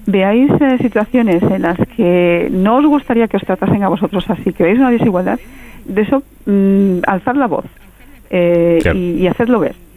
[0.04, 4.52] veáis eh, situaciones en las que no os gustaría que os tratasen a vosotros así,
[4.52, 5.40] que veis una desigualdad,
[5.86, 7.64] de eso mm, alzar la voz
[8.28, 9.87] eh, y, y hacerlo ver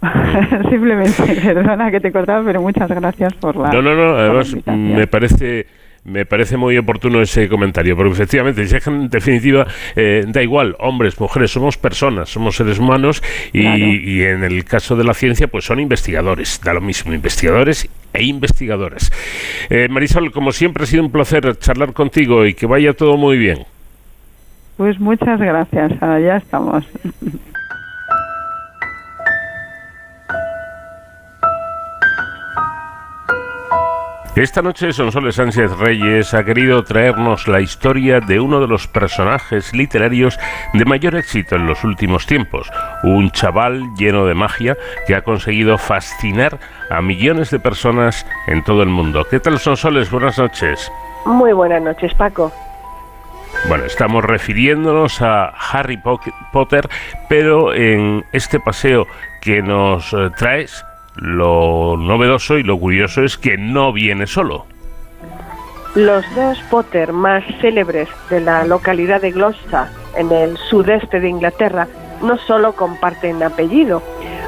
[0.70, 3.70] Simplemente, perdona que te cortaba, pero muchas gracias por la.
[3.72, 5.66] No, no, no, además me parece
[6.04, 11.50] me parece muy oportuno ese comentario, porque efectivamente, en definitiva, eh, da igual, hombres, mujeres,
[11.50, 16.60] somos personas, somos seres humanos y, en el caso de la ciencia, pues son investigadores,
[16.64, 19.12] da lo mismo, investigadores e investigadoras.
[19.68, 23.36] Eh, Marisol, como siempre ha sido un placer charlar contigo y que vaya todo muy
[23.36, 23.58] bien.
[24.76, 26.84] Pues muchas gracias, ya estamos.
[34.36, 39.74] Esta noche Sonsoles Sánchez Reyes ha querido traernos la historia de uno de los personajes
[39.74, 40.38] literarios
[40.72, 42.70] de mayor éxito en los últimos tiempos,
[43.02, 44.76] un chaval lleno de magia
[45.08, 49.26] que ha conseguido fascinar a millones de personas en todo el mundo.
[49.28, 50.12] ¿Qué tal Sonsoles?
[50.12, 50.92] Buenas noches.
[51.26, 52.52] Muy buenas noches, Paco.
[53.68, 56.00] Bueno, estamos refiriéndonos a Harry
[56.52, 56.88] Potter,
[57.28, 59.08] pero en este paseo
[59.42, 60.84] que nos eh, traes
[61.20, 64.66] lo novedoso y lo curioso es que no viene solo.
[65.94, 71.88] Los dos Potter más célebres de la localidad de Gloucester, en el sudeste de Inglaterra,
[72.22, 74.02] no solo comparten apellido,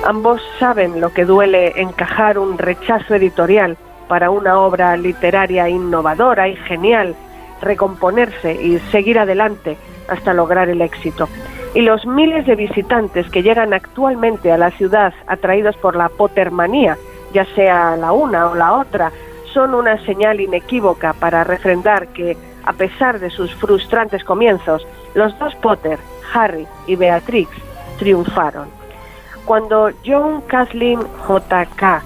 [0.04, 3.76] ambos saben lo que duele encajar un rechazo editorial
[4.08, 7.16] para una obra literaria innovadora y genial,
[7.60, 9.76] recomponerse y seguir adelante
[10.08, 11.28] hasta lograr el éxito
[11.74, 16.96] y los miles de visitantes que llegan actualmente a la ciudad atraídos por la Pottermanía
[17.32, 19.10] ya sea la una o la otra,
[19.52, 25.54] son una señal inequívoca para refrendar que, a pesar de sus frustrantes comienzos, los dos
[25.56, 25.98] Potter,
[26.32, 27.50] Harry y Beatrix,
[27.98, 28.68] triunfaron.
[29.44, 32.02] Cuando John Kathleen J.K.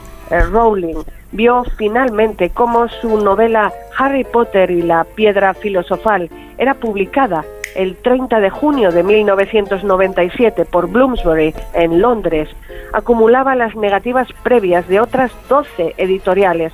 [0.50, 7.44] Rowling vio finalmente cómo su novela Harry Potter y la piedra filosofal era publicada
[7.76, 12.48] el 30 de junio de 1997 por Bloomsbury en Londres,
[12.92, 16.72] acumulaba las negativas previas de otras 12 editoriales.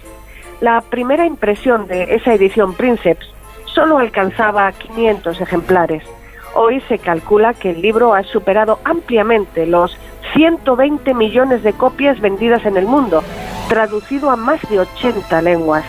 [0.61, 3.29] La primera impresión de esa edición Princeps
[3.65, 6.05] solo alcanzaba 500 ejemplares.
[6.55, 9.99] Hoy se calcula que el libro ha superado ampliamente los
[10.35, 13.23] 120 millones de copias vendidas en el mundo,
[13.69, 15.85] traducido a más de 80 lenguas.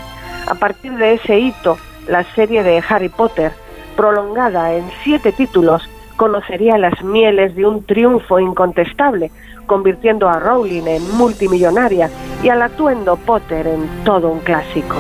[0.47, 1.77] A partir de ese hito,
[2.08, 3.53] la serie de Harry Potter
[3.95, 9.32] prolongada en siete títulos, conocería las mieles de un triunfo incontestable,
[9.65, 12.10] convirtiendo a Rowling en multimillonaria
[12.43, 14.95] y al atuendo Potter en todo un clásico.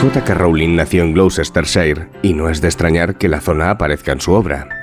[0.00, 0.34] J.K.
[0.34, 4.32] Rowling nació en Gloucestershire y no es de extrañar que la zona aparezca en su
[4.32, 4.77] obra.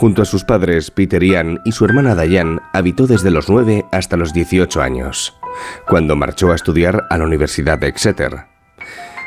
[0.00, 4.16] Junto a sus padres, Peter Anne, y su hermana Diane, habitó desde los 9 hasta
[4.16, 5.38] los 18 años,
[5.86, 8.46] cuando marchó a estudiar a la Universidad de Exeter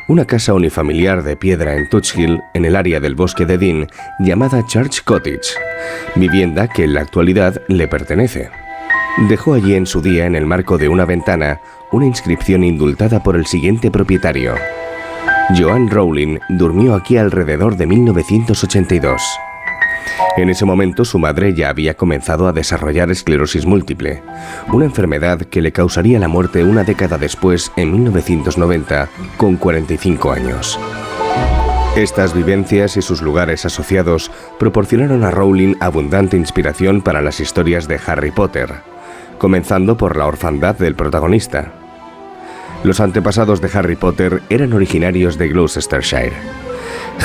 [0.07, 3.87] una casa unifamiliar de piedra en Touch Hill, en el área del bosque de Dean,
[4.17, 5.53] llamada Church Cottage,
[6.15, 8.49] vivienda que en la actualidad le pertenece.
[9.29, 13.35] Dejó allí en su día, en el marco de una ventana, una inscripción indultada por
[13.35, 14.55] el siguiente propietario.
[15.55, 19.21] Joan Rowling durmió aquí alrededor de 1982.
[20.37, 24.23] En ese momento su madre ya había comenzado a desarrollar esclerosis múltiple,
[24.71, 30.79] una enfermedad que le causaría la muerte una década después, en 1990, con 45 años.
[31.95, 37.99] Estas vivencias y sus lugares asociados proporcionaron a Rowling abundante inspiración para las historias de
[38.03, 38.73] Harry Potter,
[39.37, 41.73] comenzando por la orfandad del protagonista.
[42.83, 46.62] Los antepasados de Harry Potter eran originarios de Gloucestershire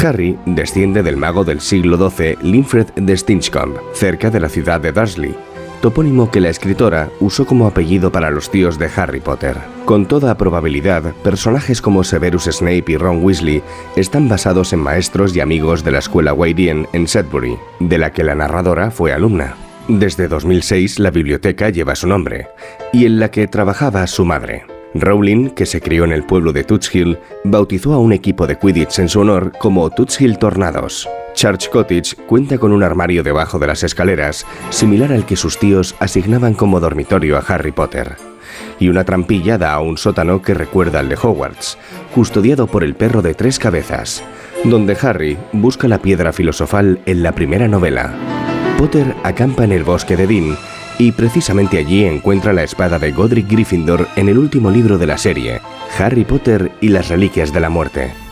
[0.03, 4.93] Harry desciende del mago del siglo XII Linfred de Stinchcombe, cerca de la ciudad de
[4.93, 5.35] Dursley,
[5.81, 9.57] topónimo que la escritora usó como apellido para los tíos de Harry Potter.
[9.85, 13.63] Con toda probabilidad, personajes como Severus Snape y Ron Weasley
[13.97, 18.25] están basados en maestros y amigos de la escuela Waydien en Sedbury, de la que
[18.25, 19.55] la narradora fue alumna.
[19.89, 22.49] Desde 2006 la biblioteca lleva su nombre,
[22.93, 24.78] y en la que trabajaba su madre.
[24.95, 28.59] Rowling, que se crió en el pueblo de Tuts Hill, bautizó a un equipo de
[28.59, 31.09] Quidditch en su honor como Tuts Hill Tornados.
[31.35, 35.95] Church Cottage cuenta con un armario debajo de las escaleras, similar al que sus tíos
[36.01, 38.17] asignaban como dormitorio a Harry Potter.
[38.81, 41.79] Y una trampilla da a un sótano que recuerda al de Hogwarts,
[42.15, 44.25] custodiado por el perro de tres cabezas,
[44.65, 48.15] donde Harry busca la piedra filosofal en la primera novela.
[48.79, 50.57] Potter acampa en el bosque de Dean
[50.99, 55.17] y precisamente allí encuentra la espada de Godric Gryffindor en el último libro de la
[55.17, 55.61] serie,
[55.99, 58.28] Harry Potter y las Reliquias de la Muerte.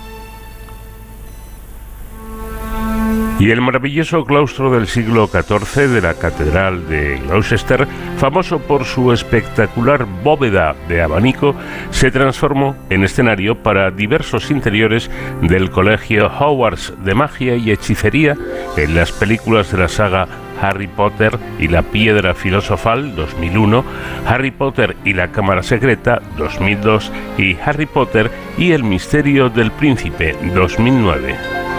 [3.38, 9.12] Y el maravilloso claustro del siglo XIV de la Catedral de Gloucester, famoso por su
[9.12, 11.54] espectacular bóveda de abanico,
[11.90, 15.10] se transformó en escenario para diversos interiores
[15.42, 18.36] del Colegio Hogwarts de Magia y Hechicería
[18.78, 20.26] en las películas de la saga
[20.62, 23.84] Harry Potter y la Piedra Filosofal 2001,
[24.26, 30.34] Harry Potter y la Cámara Secreta 2002 y Harry Potter y el Misterio del Príncipe
[30.54, 31.75] 2009.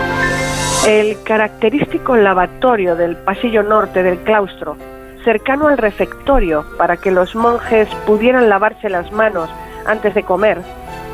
[0.87, 4.77] El característico lavatorio del pasillo norte del claustro,
[5.23, 9.49] cercano al refectorio para que los monjes pudieran lavarse las manos
[9.85, 10.61] antes de comer,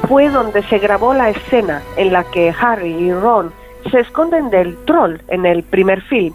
[0.07, 3.51] fue donde se grabó la escena en la que Harry y Ron
[3.91, 6.33] se esconden del troll en el primer film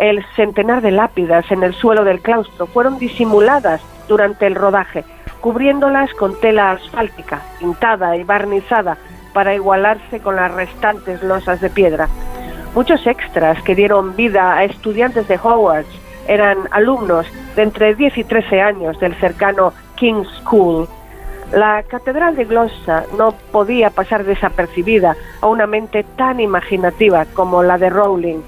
[0.00, 5.04] el centenar de lápidas en el suelo del claustro fueron disimuladas durante el rodaje,
[5.40, 8.96] cubriéndolas con tela asfáltica, pintada y barnizada
[9.32, 12.08] para igualarse con las restantes losas de piedra.
[12.74, 15.88] Muchos extras que dieron vida a estudiantes de Hogwarts
[16.26, 20.88] eran alumnos de entre 10 y 13 años del cercano King's School.
[21.52, 27.78] La Catedral de Gloucester no podía pasar desapercibida a una mente tan imaginativa como la
[27.78, 28.40] de Rowling,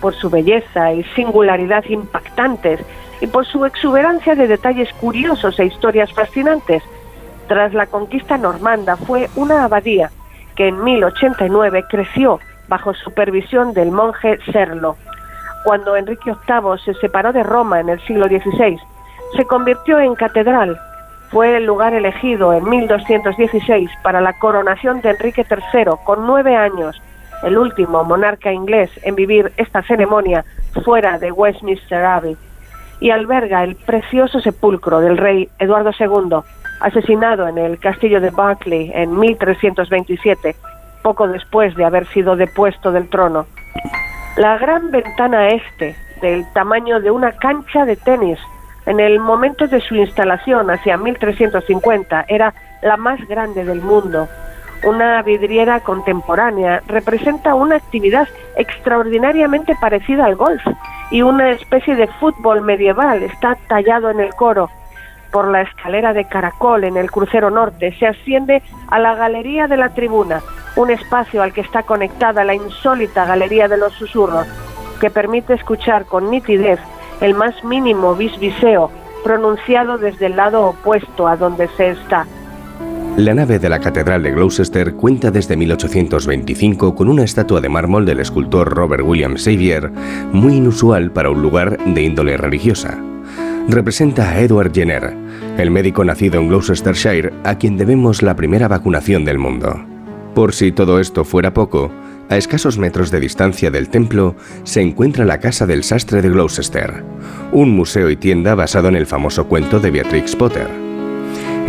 [0.00, 2.80] por su belleza y singularidad impactantes
[3.20, 6.82] y por su exuberancia de detalles curiosos e historias fascinantes.
[7.48, 10.10] Tras la conquista normanda fue una abadía
[10.56, 14.96] que en 1089 creció bajo supervisión del monje Serlo.
[15.64, 18.78] Cuando Enrique VIII se separó de Roma en el siglo XVI,
[19.36, 20.78] se convirtió en catedral.
[21.30, 27.00] Fue el lugar elegido en 1216 para la coronación de Enrique III con nueve años
[27.44, 30.44] el último monarca inglés en vivir esta ceremonia
[30.84, 32.36] fuera de Westminster Abbey.
[33.00, 36.38] y alberga el precioso sepulcro del rey Eduardo II,
[36.80, 40.54] asesinado en el castillo de Berkeley en 1327,
[41.04, 43.46] poco después de haber sido depuesto del trono.
[44.36, 48.40] La gran ventana este, del tamaño de una cancha de tenis,
[48.86, 54.28] en el momento de su instalación hacia 1350 era la más grande del mundo.
[54.82, 60.62] Una vidriera contemporánea representa una actividad extraordinariamente parecida al golf
[61.10, 64.70] y una especie de fútbol medieval está tallado en el coro.
[65.30, 69.76] Por la escalera de caracol en el crucero norte se asciende a la galería de
[69.76, 70.42] la tribuna,
[70.76, 74.46] un espacio al que está conectada la insólita galería de los susurros,
[75.00, 76.80] que permite escuchar con nitidez
[77.20, 78.90] el más mínimo bisbiseo
[79.22, 82.26] pronunciado desde el lado opuesto a donde se está.
[83.16, 88.04] La nave de la Catedral de Gloucester cuenta desde 1825 con una estatua de mármol
[88.04, 89.90] del escultor Robert William Xavier,
[90.32, 92.98] muy inusual para un lugar de índole religiosa.
[93.68, 95.14] Representa a Edward Jenner,
[95.58, 99.93] el médico nacido en Gloucestershire a quien debemos la primera vacunación del mundo.
[100.34, 101.92] Por si todo esto fuera poco,
[102.28, 107.04] a escasos metros de distancia del templo se encuentra la Casa del Sastre de Gloucester,
[107.52, 110.66] un museo y tienda basado en el famoso cuento de Beatrix Potter.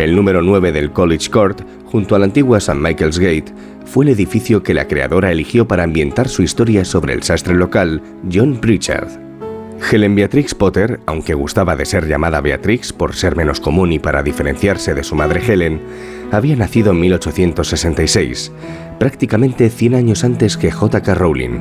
[0.00, 2.74] El número 9 del College Court, junto a la antigua St.
[2.78, 3.52] Michael's Gate,
[3.84, 8.02] fue el edificio que la creadora eligió para ambientar su historia sobre el sastre local
[8.32, 9.08] John Pritchard.
[9.90, 14.22] Helen Beatrix Potter, aunque gustaba de ser llamada Beatrix por ser menos común y para
[14.22, 15.80] diferenciarse de su madre Helen,
[16.30, 18.52] había nacido en 1866,
[18.98, 21.14] prácticamente 100 años antes que J.K.
[21.14, 21.60] Rowling,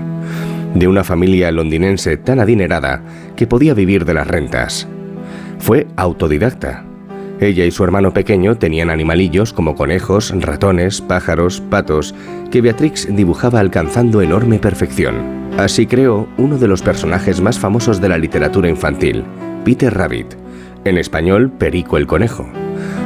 [0.73, 3.03] de una familia londinense tan adinerada
[3.35, 4.87] que podía vivir de las rentas.
[5.59, 6.85] Fue autodidacta.
[7.39, 12.15] Ella y su hermano pequeño tenían animalillos como conejos, ratones, pájaros, patos,
[12.49, 15.15] que Beatrix dibujaba alcanzando enorme perfección.
[15.57, 19.23] Así creó uno de los personajes más famosos de la literatura infantil,
[19.65, 20.35] Peter Rabbit,
[20.85, 22.64] en español Perico el Conejo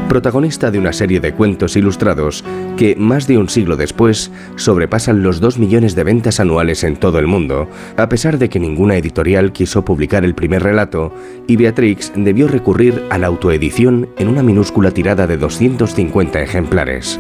[0.10, 2.44] protagonista de una serie de cuentos ilustrados
[2.76, 7.20] que, más de un siglo después, sobrepasan los 2 millones de ventas anuales en todo
[7.20, 11.14] el mundo, a pesar de que ninguna editorial quiso publicar el primer relato
[11.48, 17.18] y Beatrix debió recurrir a la autoedición en una minúscula tirada de 250 ejemplares.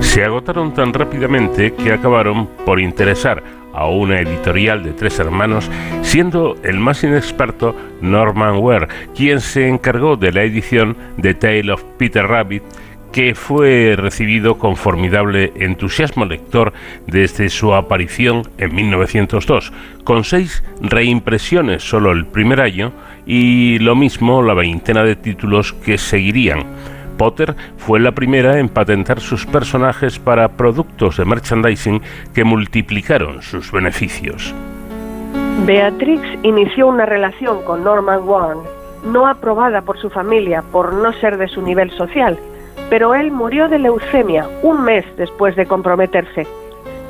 [0.00, 5.70] Se agotaron tan rápidamente que acabaron por interesar a una editorial de tres hermanos,
[6.02, 11.82] siendo el más inexperto Norman Ware, quien se encargó de la edición de Tale of
[11.98, 12.62] Peter Rabbit,
[13.12, 16.72] que fue recibido con formidable entusiasmo lector
[17.06, 22.92] desde su aparición en 1902, con seis reimpresiones solo el primer año
[23.24, 26.64] y lo mismo la veintena de títulos que seguirían
[27.16, 32.02] Potter fue la primera en patentar sus personajes para productos de merchandising
[32.34, 34.54] que multiplicaron sus beneficios.
[35.66, 38.58] Beatrix inició una relación con Norman Warren,
[39.04, 42.38] no aprobada por su familia por no ser de su nivel social,
[42.90, 46.46] pero él murió de leucemia un mes después de comprometerse.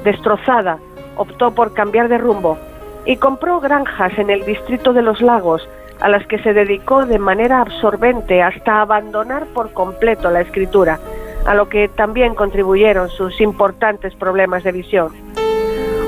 [0.04, 0.78] Destrozada,
[1.16, 2.58] optó por cambiar de rumbo
[3.06, 5.66] y compró granjas en el distrito de los lagos
[6.00, 10.98] a las que se dedicó de manera absorbente hasta abandonar por completo la escritura,
[11.46, 15.12] a lo que también contribuyeron sus importantes problemas de visión.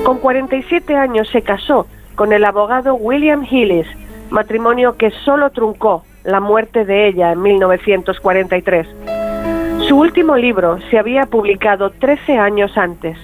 [0.03, 3.87] Con 47 años se casó con el abogado William Hillis,
[4.29, 8.87] matrimonio que solo truncó la muerte de ella en 1943.
[9.87, 13.17] Su último libro se había publicado 13 años antes.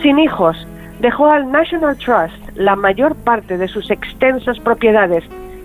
[0.00, 0.56] Sin hijos,
[1.00, 5.24] dejó al National Trust la mayor parte de sus extensas propiedades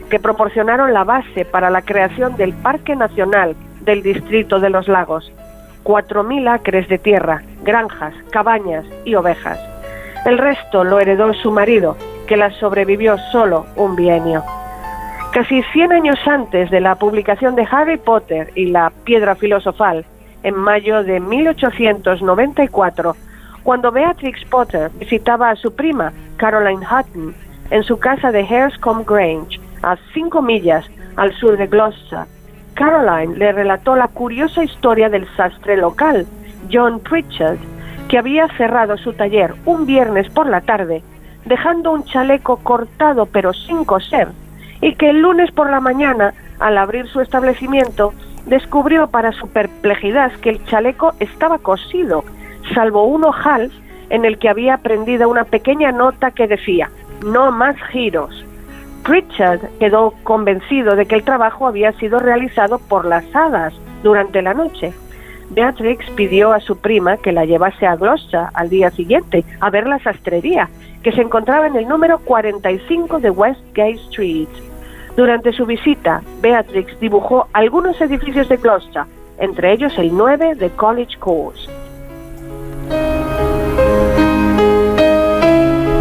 [0.10, 5.32] que proporcionaron la base para la creación del Parque Nacional del Distrito de los Lagos.
[5.84, 9.60] 4.000 acres de tierra, granjas, cabañas y ovejas.
[10.26, 11.96] El resto lo heredó su marido,
[12.28, 14.43] que la sobrevivió solo un bienio.
[15.32, 20.06] Casi 100 años antes de la publicación de Harry Potter y la Piedra Filosofal,
[20.43, 23.15] en mayo de 1894,
[23.63, 27.34] cuando Beatrix Potter visitaba a su prima, Caroline Hutton,
[27.70, 30.85] en su casa de Harescombe Grange, a cinco millas
[31.15, 32.25] al sur de Gloucester,
[32.73, 36.27] Caroline le relató la curiosa historia del sastre local,
[36.71, 37.57] John Pritchard,
[38.09, 41.01] que había cerrado su taller un viernes por la tarde,
[41.45, 44.27] dejando un chaleco cortado pero sin coser,
[44.81, 48.13] y que el lunes por la mañana, al abrir su establecimiento,
[48.45, 52.25] descubrió para su perplejidad que el chaleco estaba cosido,
[52.73, 53.71] salvo un ojal
[54.09, 56.89] en el que había prendido una pequeña nota que decía,
[57.25, 58.47] no más giros.
[59.08, 64.53] Richard quedó convencido de que el trabajo había sido realizado por las hadas durante la
[64.53, 64.93] noche.
[65.49, 69.88] Beatrix pidió a su prima que la llevase a Gloucester al día siguiente a ver
[69.88, 70.70] la sastrería
[71.03, 74.49] que se encontraba en el número 45 de Westgate Street.
[75.16, 79.03] Durante su visita, Beatrix dibujó algunos edificios de Gloucester,
[79.39, 81.70] entre ellos el 9 de College Course.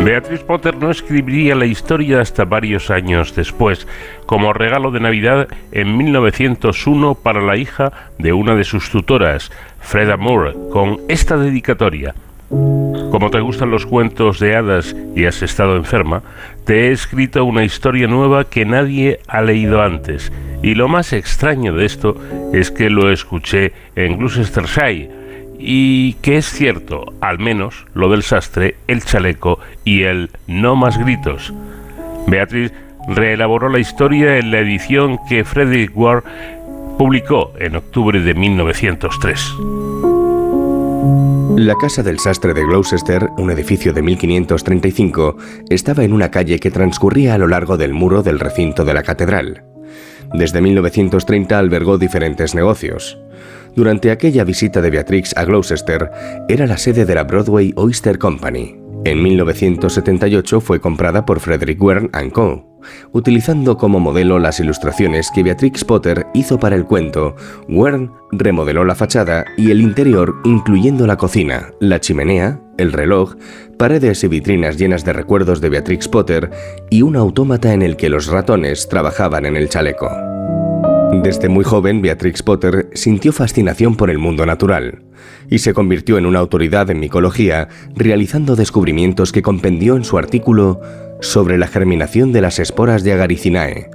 [0.06, 3.88] Beatriz Potter no escribiría la historia hasta varios años después,
[4.24, 9.50] como regalo de Navidad en 1901 para la hija de una de sus tutoras,
[9.80, 12.14] Freda Moore, con esta dedicatoria.
[12.48, 16.22] Como te gustan los cuentos de hadas y has estado enferma,
[16.64, 20.32] te he escrito una historia nueva que nadie ha leído antes.
[20.62, 22.16] Y lo más extraño de esto
[22.52, 25.25] es que lo escuché en Gloucestershire,
[25.58, 30.98] y que es cierto, al menos, lo del sastre, el chaleco y el no más
[30.98, 31.52] gritos.
[32.26, 32.72] Beatriz
[33.08, 36.24] reelaboró la historia en la edición que Frederick Ward
[36.98, 39.54] publicó en octubre de 1903.
[41.56, 45.36] La casa del sastre de Gloucester, un edificio de 1535,
[45.70, 49.02] estaba en una calle que transcurría a lo largo del muro del recinto de la
[49.02, 49.64] catedral.
[50.34, 53.18] Desde 1930 albergó diferentes negocios.
[53.76, 56.10] Durante aquella visita de Beatrix a Gloucester,
[56.48, 58.74] era la sede de la Broadway Oyster Company.
[59.04, 62.80] En 1978 fue comprada por Frederick Wern Co.,
[63.12, 67.36] utilizando como modelo las ilustraciones que Beatrix Potter hizo para el cuento.
[67.68, 73.34] Wern remodeló la fachada y el interior, incluyendo la cocina, la chimenea, el reloj,
[73.76, 76.50] paredes y vitrinas llenas de recuerdos de Beatrix Potter
[76.88, 80.08] y un autómata en el que los ratones trabajaban en el chaleco.
[81.12, 85.04] Desde muy joven, Beatrix Potter sintió fascinación por el mundo natural
[85.48, 90.80] y se convirtió en una autoridad en micología, realizando descubrimientos que compendió en su artículo
[91.20, 93.90] sobre la germinación de las esporas de Agaricinae,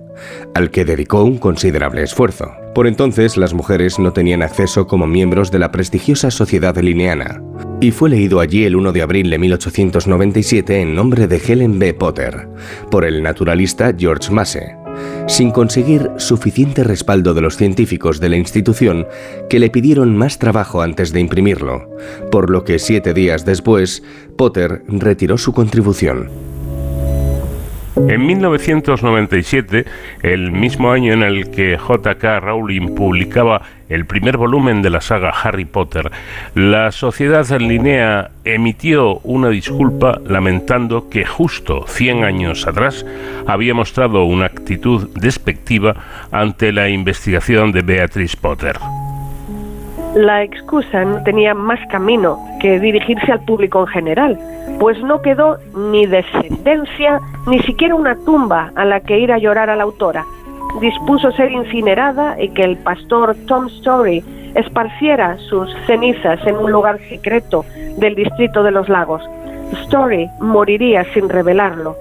[0.55, 2.51] al que dedicó un considerable esfuerzo.
[2.73, 7.41] Por entonces, las mujeres no tenían acceso como miembros de la prestigiosa Sociedad Lineana,
[7.81, 11.93] y fue leído allí el 1 de abril de 1897 en nombre de Helen B.
[11.93, 12.47] Potter,
[12.89, 14.80] por el naturalista George Massey
[15.27, 19.07] sin conseguir suficiente respaldo de los científicos de la institución
[19.49, 21.89] que le pidieron más trabajo antes de imprimirlo,
[22.31, 24.03] por lo que siete días después,
[24.37, 26.29] Potter retiró su contribución.
[27.95, 29.85] En 1997,
[30.23, 32.39] el mismo año en el que J.K.
[32.39, 33.61] Rowling publicaba
[33.91, 36.11] el primer volumen de la saga Harry Potter,
[36.55, 43.05] la sociedad en línea emitió una disculpa lamentando que justo 100 años atrás
[43.47, 45.95] había mostrado una actitud despectiva
[46.31, 48.77] ante la investigación de Beatrice Potter.
[50.15, 54.39] La excusa no tenía más camino que dirigirse al público en general,
[54.79, 59.69] pues no quedó ni descendencia, ni siquiera una tumba a la que ir a llorar
[59.69, 60.25] a la autora.
[60.79, 64.23] Dispuso ser incinerada y que el pastor Tom Story
[64.55, 67.65] esparciera sus cenizas en un lugar secreto
[67.97, 69.21] del distrito de los lagos.
[69.83, 71.95] Story moriría sin revelarlo.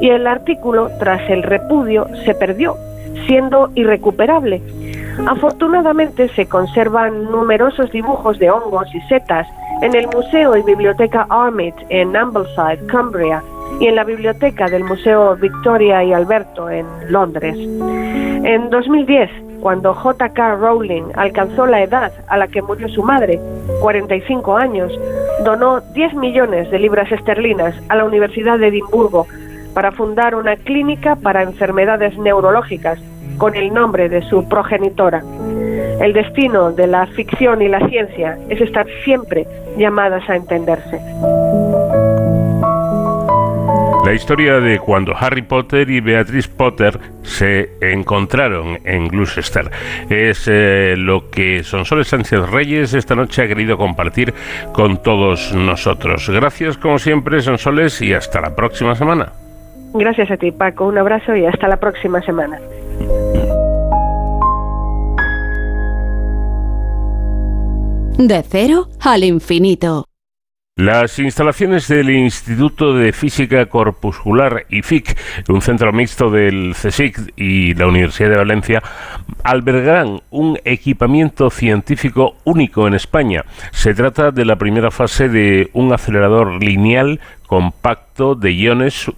[0.00, 2.76] Y el artículo, tras el repudio, se perdió,
[3.26, 4.60] siendo irrecuperable
[5.26, 9.46] Afortunadamente se conservan numerosos dibujos de hongos y setas
[9.82, 13.42] en el Museo y Biblioteca Armit en Ambleside, Cumbria,
[13.80, 17.56] y en la biblioteca del Museo Victoria y Alberto en Londres.
[17.56, 19.28] En 2010,
[19.60, 20.54] cuando J.K.
[20.56, 23.40] Rowling alcanzó la edad a la que murió su madre,
[23.80, 24.92] 45 años,
[25.44, 29.26] donó 10 millones de libras esterlinas a la Universidad de Edimburgo
[29.74, 32.98] para fundar una clínica para enfermedades neurológicas
[33.38, 35.22] con el nombre de su progenitora.
[36.00, 39.46] El destino de la ficción y la ciencia es estar siempre
[39.76, 41.00] llamadas a entenderse.
[44.04, 49.70] La historia de cuando Harry Potter y Beatrice Potter se encontraron en Gloucester
[50.10, 54.34] es eh, lo que Sonsoles Sánchez Reyes esta noche ha querido compartir
[54.72, 56.28] con todos nosotros.
[56.28, 59.32] Gracias como siempre Sonsoles y hasta la próxima semana.
[59.94, 62.58] Gracias a ti Paco, un abrazo y hasta la próxima semana.
[68.18, 70.06] De cero al infinito.
[70.76, 75.18] Las instalaciones del Instituto de Física Corpuscular IFIC,
[75.50, 78.82] un centro mixto del CSIC y la Universidad de Valencia,
[79.44, 83.44] albergarán un equipamiento científico único en España.
[83.70, 89.12] Se trata de la primera fase de un acelerador lineal compacto de iones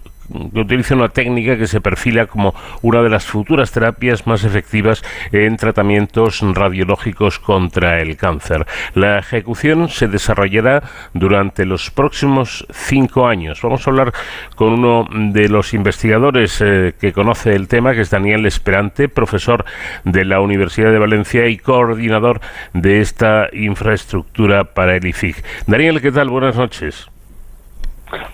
[0.53, 5.03] que utiliza una técnica que se perfila como una de las futuras terapias más efectivas
[5.31, 8.65] en tratamientos radiológicos contra el cáncer.
[8.93, 13.61] La ejecución se desarrollará durante los próximos cinco años.
[13.61, 14.13] Vamos a hablar
[14.55, 19.65] con uno de los investigadores eh, que conoce el tema, que es Daniel Esperante, profesor
[20.03, 22.41] de la Universidad de Valencia y coordinador
[22.73, 25.43] de esta infraestructura para el IFIC.
[25.67, 26.29] Daniel, ¿qué tal?
[26.29, 27.09] Buenas noches.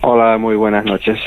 [0.01, 1.19] Hola, muy buenas noches.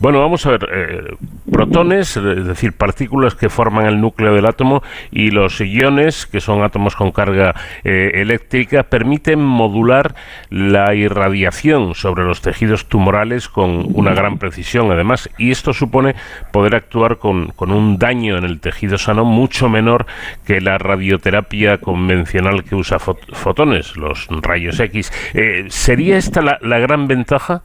[0.00, 1.16] Bueno, vamos a ver, eh,
[1.50, 4.80] protones, es decir, partículas que forman el núcleo del átomo,
[5.10, 10.14] y los iones, que son átomos con carga eh, eléctrica, permiten modular
[10.50, 16.14] la irradiación sobre los tejidos tumorales con una gran precisión, además, y esto supone
[16.52, 20.06] poder actuar con, un daño en el tejido sano mucho menor
[20.46, 25.12] que la radioterapia convencional que usa fotones, los rayos X.
[25.34, 27.62] Eh, ¿Sería esta la, la gran ventaja?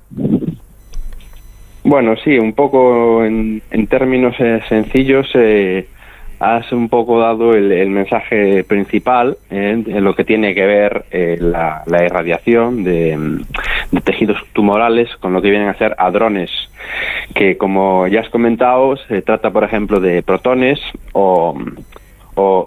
[1.83, 5.85] Bueno, sí, un poco en, términos eh, sencillos eh,
[6.39, 11.05] has un poco dado el, mensaje principal eh, en lo que tiene que ver
[11.41, 13.41] la, irradiación de,
[14.03, 16.51] tejidos tumorales con lo que vienen a ser hadrones,
[17.35, 20.79] que como ya has comentado se trata por ejemplo de protones
[21.11, 21.57] o,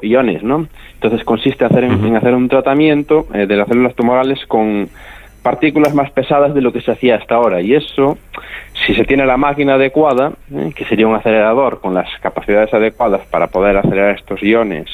[0.02, 0.68] iones, ¿no?
[0.94, 4.88] Entonces consiste hacer en hacer un tratamiento de las células tumorales con
[5.46, 7.60] partículas más pesadas de lo que se hacía hasta ahora.
[7.60, 8.18] Y eso,
[8.84, 10.72] si se tiene la máquina adecuada, ¿eh?
[10.74, 14.86] que sería un acelerador con las capacidades adecuadas para poder acelerar estos iones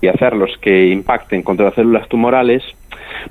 [0.00, 2.62] y hacerlos que impacten contra las células tumorales,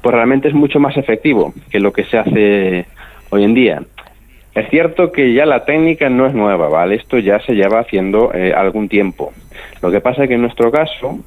[0.02, 2.86] pues realmente es mucho más efectivo que lo que se hace
[3.30, 3.82] hoy en día.
[4.54, 6.96] Es cierto que ya la técnica no es nueva, ¿vale?
[6.96, 9.32] Esto ya se lleva haciendo eh, algún tiempo.
[9.82, 11.20] Lo que pasa es que en nuestro caso,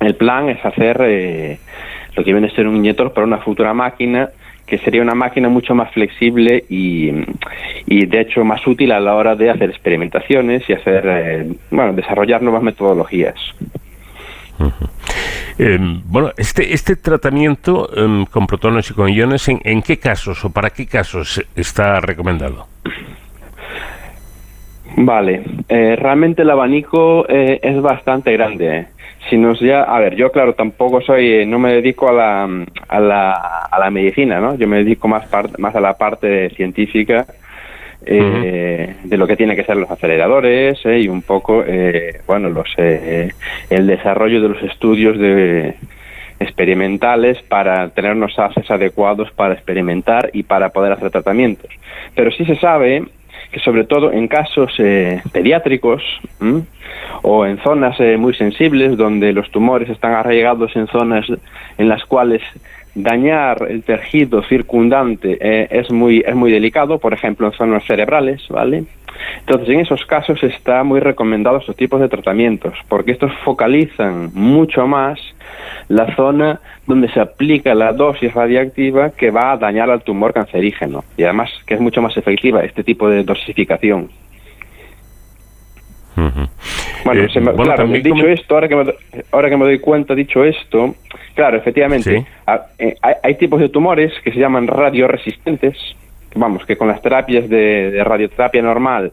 [0.00, 1.58] el plan es hacer eh,
[2.16, 4.30] lo que viene a ser un inyector para una futura máquina
[4.66, 7.10] que sería una máquina mucho más flexible y,
[7.86, 11.92] y, de hecho más útil a la hora de hacer experimentaciones y hacer eh, bueno
[11.92, 13.36] desarrollar nuevas metodologías.
[15.58, 20.50] Em, bueno, este, este tratamiento em, con protones y con iones, ¿en, qué casos o
[20.50, 22.66] para qué casos está recomendado?
[24.96, 28.86] Vale, eh, realmente el abanico eh, es bastante grande
[29.28, 32.64] si nos ya, a ver, yo claro, tampoco soy, eh, no me dedico a la,
[32.88, 33.32] a la,
[33.70, 34.56] a la medicina, ¿no?
[34.56, 35.26] Yo me dedico más,
[35.58, 37.26] más a la parte científica
[38.04, 41.64] eh, de lo que tiene que ser los aceleradores eh, y un poco,
[42.26, 45.74] bueno, los el desarrollo de los estudios de
[46.40, 51.70] experimentales para tener unos haces adecuados para experimentar y para poder hacer tratamientos.
[52.14, 53.04] Pero sí se sabe
[53.54, 54.72] que sobre todo en casos
[55.32, 56.02] pediátricos,
[57.22, 61.26] o en zonas eh, muy sensibles donde los tumores están arraigados en zonas
[61.78, 62.42] en las cuales
[62.94, 68.46] dañar el tejido circundante eh, es muy es muy delicado, por ejemplo en zonas cerebrales,
[68.48, 68.84] ¿vale?
[69.40, 74.86] Entonces, en esos casos está muy recomendado estos tipos de tratamientos, porque estos focalizan mucho
[74.86, 75.18] más
[75.88, 81.04] la zona donde se aplica la dosis radiactiva que va a dañar al tumor cancerígeno,
[81.16, 84.08] y además que es mucho más efectiva este tipo de dosificación.
[87.04, 87.28] Bueno, eh,
[87.62, 88.94] claro, dicho esto, ahora que, me,
[89.32, 90.94] ahora que me doy cuenta, dicho esto,
[91.34, 92.24] claro, efectivamente,
[92.78, 95.76] eh, hay, tipos de tumores que se llaman radioresistentes,
[96.34, 99.12] vamos, que con las terapias de, radioterapia normal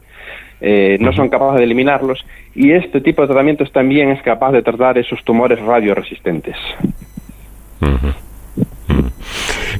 [0.60, 4.62] eh, no son capaces de eliminarlos, y este tipo de tratamientos también es capaz de
[4.62, 6.56] tratar esos tumores radioresistentes.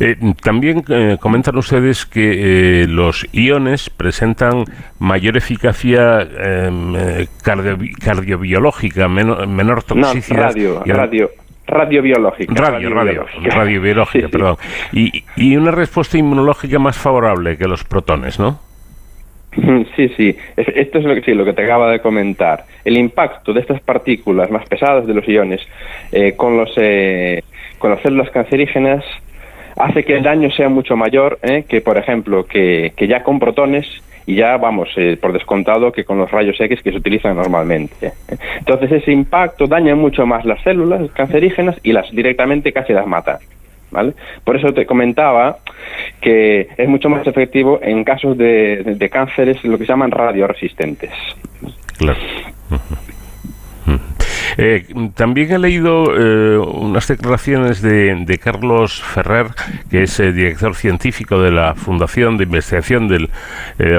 [0.00, 4.64] Eh, también eh, comentan ustedes que eh, los iones presentan
[4.98, 6.94] mayor eficacia em,
[7.42, 10.48] cardiobiológica, menor toxicidad.
[10.54, 11.30] radio, radio,
[11.66, 12.54] radiobiológica.
[12.54, 14.56] Radio, radio, radiobiológica, perdón.
[14.92, 18.58] Y, y una respuesta inmunológica más favorable que los protones, ¿no?
[19.96, 22.64] Sí, sí, esto es lo que, sí, lo que te acaba de comentar.
[22.84, 25.60] El impacto de estas partículas más pesadas de los iones
[26.36, 26.74] con, los,
[27.78, 29.04] con las células cancerígenas
[29.76, 31.64] hace que el daño sea mucho mayor ¿eh?
[31.68, 33.86] que, por ejemplo, que, ya con protones
[34.26, 38.12] y ya vamos, eh, por descontado que con los rayos X que se utilizan normalmente.
[38.58, 43.38] Entonces ese impacto daña mucho más las células cancerígenas y las directamente casi las mata.
[43.90, 44.14] ¿Vale?
[44.42, 45.58] Por eso te comentaba
[46.18, 51.10] que es mucho más efectivo en casos de, de, cánceres lo que se llaman radioresistentes.
[51.98, 52.18] Claro.
[54.58, 54.84] Eh,
[55.14, 59.46] también he leído eh, unas declaraciones de, Carlos Ferrer,
[59.90, 63.30] que es eh, director científico de la Fundación de Investigación del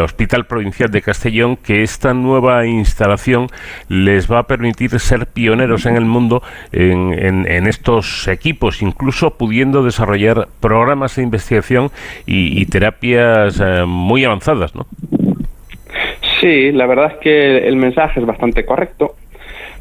[0.01, 3.47] Hospital Provincial de Castellón, que esta nueva instalación
[3.89, 6.41] les va a permitir ser pioneros en el mundo
[6.71, 11.91] en, estos equipos, incluso pudiendo desarrollar programas de investigación
[12.25, 14.85] y, y terapias muy avanzadas, ¿no?
[16.41, 19.15] Sí, la verdad es que el mensaje es bastante correcto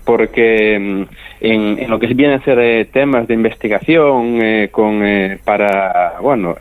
[0.05, 1.03] porque mm,
[1.41, 6.57] en, lo que vienen a ser eh, temas de investigación eh, con eh, para bueno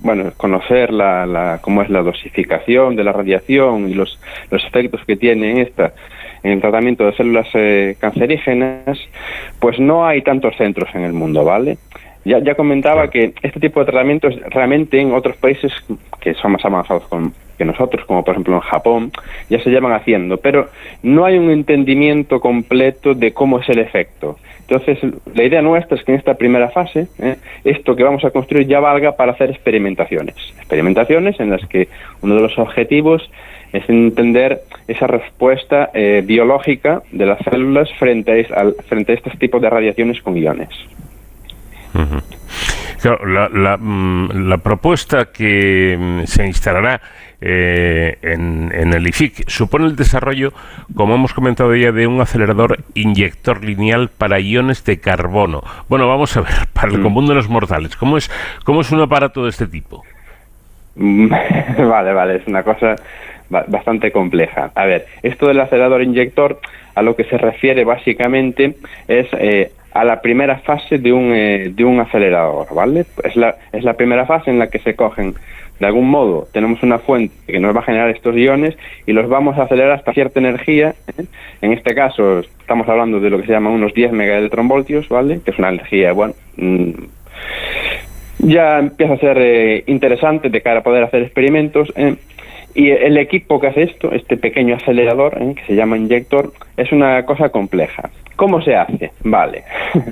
[0.00, 4.18] bueno conocer la, la, cómo es la dosificación de la radiación y los,
[4.50, 5.92] los efectos que tiene esta
[6.42, 7.48] en el tratamiento de células
[7.98, 8.98] cancerígenas
[9.58, 11.78] pues no hay tantos centros en el mundo vale
[12.24, 15.72] ya, ya comentaba que este tipo de tratamientos realmente en otros países
[16.20, 19.12] que son más avanzados con, que nosotros, como por ejemplo en Japón,
[19.50, 20.70] ya se llevan haciendo, pero
[21.02, 24.38] no hay un entendimiento completo de cómo es el efecto.
[24.60, 24.98] Entonces,
[25.34, 27.36] la idea nuestra es que en esta primera fase, ¿eh?
[27.64, 30.36] esto que vamos a construir ya valga para hacer experimentaciones.
[30.56, 31.88] Experimentaciones en las que
[32.22, 33.30] uno de los objetivos
[33.74, 39.60] es entender esa respuesta eh, biológica de las células frente a, frente a estos tipos
[39.60, 40.70] de radiaciones con iones.
[43.04, 47.00] la, mm, la, propuesta que mm, se instalará
[47.40, 50.52] eh, en, en, el IFIC supone el desarrollo,
[50.94, 55.62] como hemos comentado ya, de un acelerador inyector lineal para iones de carbono.
[55.88, 57.02] Bueno, vamos a ver, para el mm.
[57.02, 58.30] común de los mortales, ¿cómo es,
[58.64, 60.04] cómo es un aparato de este tipo?
[60.94, 62.96] vale, vale, es una cosa
[63.48, 64.70] bastante compleja.
[64.74, 66.60] A ver, esto del acelerador inyector
[66.94, 68.76] a lo que se refiere básicamente
[69.08, 73.06] es eh, a la primera fase de un, eh, de un acelerador, ¿vale?
[73.24, 75.34] Es la, es la primera fase en la que se cogen,
[75.80, 78.76] de algún modo, tenemos una fuente que nos va a generar estos iones
[79.06, 80.94] y los vamos a acelerar hasta cierta energía.
[81.16, 81.24] ¿eh?
[81.62, 85.40] En este caso, estamos hablando de lo que se llama unos 10 megaelectronvoltios, ¿vale?
[85.42, 86.90] Que es una energía, bueno, mm,
[88.40, 91.92] ya empieza a ser interesante de cara a poder hacer experimentos.
[92.74, 95.54] Y el equipo que hace esto, este pequeño acelerador, ¿eh?
[95.56, 98.10] que se llama inyector, es una cosa compleja.
[98.36, 99.10] ¿Cómo se hace?
[99.24, 99.64] Vale.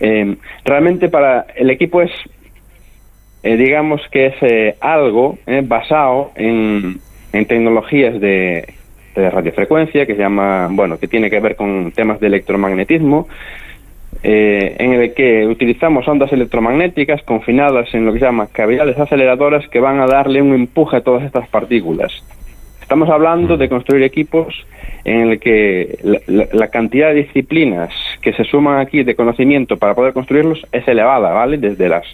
[0.00, 2.12] Eh, realmente para el equipo es,
[3.42, 6.98] eh, digamos que es algo basado en,
[7.32, 8.74] en tecnologías de,
[9.14, 13.28] de radiofrecuencia, que se llama, bueno, que tiene que ver con temas de electromagnetismo,
[14.22, 19.68] eh, en el que utilizamos ondas electromagnéticas confinadas en lo que se llama cavidades aceleradoras
[19.68, 22.12] que van a darle un empuje a todas estas partículas.
[22.80, 24.66] Estamos hablando de construir equipos
[25.04, 30.14] en el que la, cantidad de disciplinas que se suman aquí de conocimiento para poder
[30.14, 31.58] construirlos es elevada, ¿vale?
[31.58, 32.04] Desde las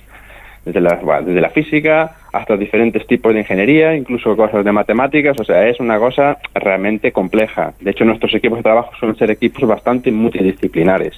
[0.64, 5.44] desde la, desde la física hasta diferentes tipos de ingeniería, incluso cosas de matemáticas, o
[5.44, 7.74] sea, es una cosa realmente compleja.
[7.80, 11.14] De hecho, nuestros equipos de trabajo suelen ser equipos bastante multidisciplinares.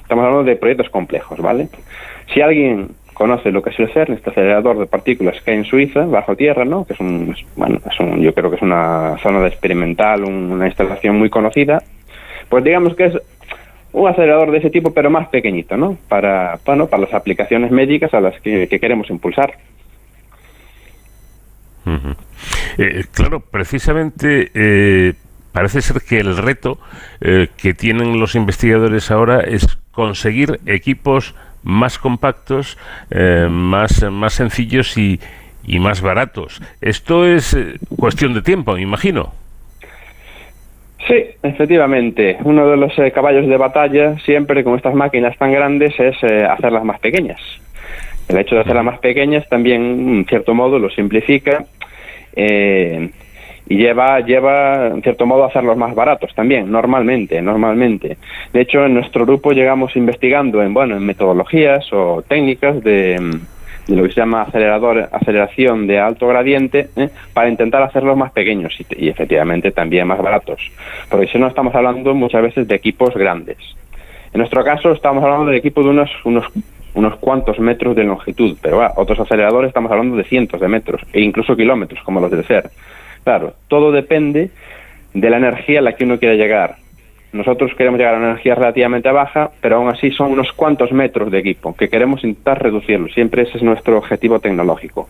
[0.00, 1.68] Estamos hablando de proyectos complejos, ¿vale?
[2.32, 5.64] Si alguien conoce lo que es el CERN, este acelerador de partículas que hay en
[5.64, 6.84] Suiza, bajo tierra, ¿no?
[6.84, 10.66] Que es un, bueno, es un, yo creo que es una zona de experimental, una
[10.66, 11.82] instalación muy conocida,
[12.48, 13.14] pues digamos que es
[13.92, 15.98] un acelerador de ese tipo, pero más pequeñito, ¿no?
[16.08, 19.54] Para, bueno, para las aplicaciones médicas a las que, queremos impulsar.
[22.78, 25.14] Eh, claro, precisamente eh,
[25.52, 26.78] parece ser que el reto
[27.20, 32.78] eh, que tienen los investigadores ahora es conseguir equipos más compactos,
[33.10, 35.20] eh, más, más sencillos y,
[35.64, 36.62] y, más baratos.
[36.80, 37.56] Esto es
[37.96, 39.32] cuestión de tiempo, me imagino.
[41.08, 42.38] Sí, efectivamente.
[42.44, 46.84] Uno de los eh, caballos de batalla siempre con estas máquinas tan grandes es hacerlas
[46.84, 47.40] más pequeñas.
[48.28, 51.64] El hecho de hacerlas más pequeñas también, en cierto modo, lo simplifica.
[52.34, 53.10] Eh,
[53.68, 58.16] y lleva, lleva, en cierto modo, a hacerlos más baratos también, normalmente, normalmente.
[58.52, 63.40] De hecho, en nuestro grupo llegamos investigando en, bueno, en metodologías o técnicas de,
[63.96, 67.08] lo que se llama acelerador, aceleración de alto gradiente ¿eh?
[67.32, 70.70] para intentar hacerlos más pequeños y, efectivamente también más baratos.
[71.08, 73.58] Porque si no estamos hablando muchas veces de equipos grandes.
[74.32, 76.46] En nuestro caso estamos hablando de equipos de unos, unos,
[76.94, 81.20] unos cuantos metros de longitud, pero otros aceleradores estamos hablando de cientos de metros e
[81.20, 82.70] incluso kilómetros como los de SER.
[83.24, 84.50] Claro, todo depende
[85.14, 86.76] de la energía a la que uno quiere llegar.
[87.32, 91.30] Nosotros queremos llegar a una energía relativamente baja, pero aún así son unos cuantos metros
[91.30, 93.08] de equipo que queremos intentar reducirlo.
[93.08, 95.08] Siempre ese es nuestro objetivo tecnológico.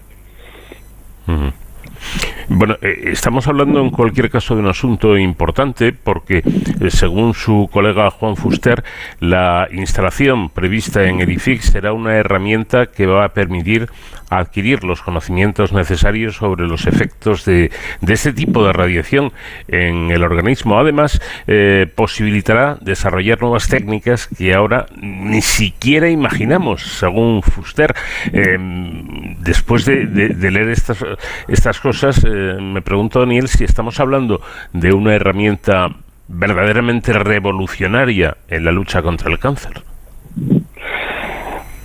[2.49, 7.69] Bueno, eh, estamos hablando en cualquier caso de un asunto importante porque, eh, según su
[7.73, 8.83] colega Juan Fuster,
[9.21, 13.89] la instalación prevista en Edifix será una herramienta que va a permitir
[14.29, 17.71] adquirir los conocimientos necesarios sobre los efectos de,
[18.01, 19.33] de este tipo de radiación
[19.69, 20.79] en el organismo.
[20.79, 27.95] Además, eh, posibilitará desarrollar nuevas técnicas que ahora ni siquiera imaginamos, según Fuster.
[28.33, 31.05] después de, de, leer estas,
[31.49, 34.41] estas cosas, eh, me pregunto, Daniel, si estamos hablando
[34.73, 35.89] de una herramienta
[36.29, 39.73] verdaderamente revolucionaria en la lucha contra el cáncer.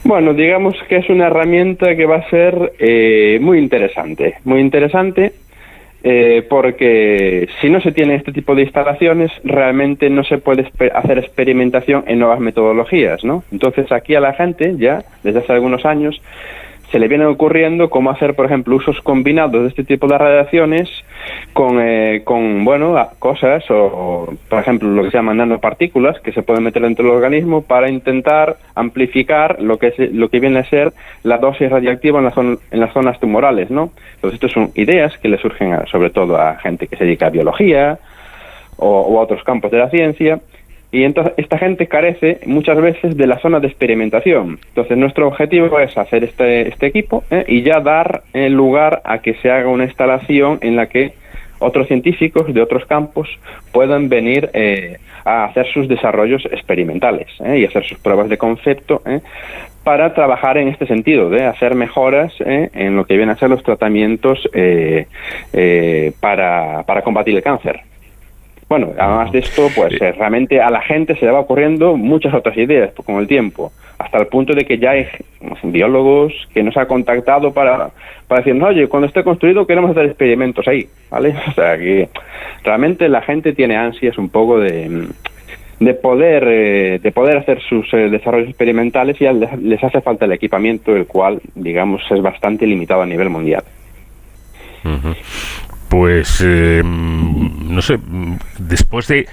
[0.03, 5.33] Bueno, digamos que es una herramienta que va a ser eh, muy interesante, muy interesante
[6.03, 11.17] eh, porque si no se tiene este tipo de instalaciones, realmente no se puede hacer
[11.17, 13.43] experimentación en nuevas metodologías, ¿no?
[13.51, 16.21] Entonces aquí a la gente ya, desde hace algunos años,
[16.91, 20.89] se le vienen ocurriendo cómo hacer, por ejemplo, usos combinados de este tipo de radiaciones
[21.51, 26.43] con, eh, con bueno, cosas o, por ejemplo, lo que se llaman nanopartículas que se
[26.43, 30.69] pueden meter dentro del organismo para intentar amplificar lo que, es, lo que viene a
[30.69, 33.91] ser la dosis radiactiva en, la en las zonas tumorales, ¿no?
[34.15, 37.31] Entonces, estas son ideas que le surgen sobre todo a gente que se dedica a
[37.31, 37.99] biología
[38.77, 40.39] o a otros campos de la ciencia
[40.91, 44.59] y entonces esta gente carece muchas veces de la zona de experimentación.
[44.69, 47.43] Entonces nuestro objetivo es hacer este, este equipo ¿eh?
[47.47, 51.13] y ya dar el lugar a que se haga una instalación en la que
[51.59, 53.27] otros científicos de otros campos
[53.73, 57.57] puedan venir eh, a hacer sus desarrollos experimentales ¿eh?
[57.59, 59.01] y hacer sus pruebas de concepto
[59.83, 63.63] para trabajar en este sentido, de hacer mejoras en lo que vienen a ser los
[63.63, 64.49] tratamientos
[66.19, 67.86] para, para combatir el cáncer.
[68.69, 72.33] Bueno, además de esto, pues eh, realmente a la gente se le va ocurriendo muchas
[72.33, 75.07] otras ideas con el tiempo, hasta el punto de que ya hay
[75.63, 77.89] biólogos que nos ha contactado para,
[78.27, 81.33] para decirnos, oye, cuando esté construido queremos hacer experimentos ahí, ¿vale?
[81.47, 82.09] O sea que
[82.63, 85.07] realmente la gente tiene ansias un poco de,
[85.79, 89.25] de poder eh, de poder hacer sus eh, desarrollos experimentales y
[89.61, 93.63] les hace falta el equipamiento, el cual, digamos, es bastante limitado a nivel mundial
[95.89, 97.99] pues eh, no sé,
[98.59, 99.27] después de,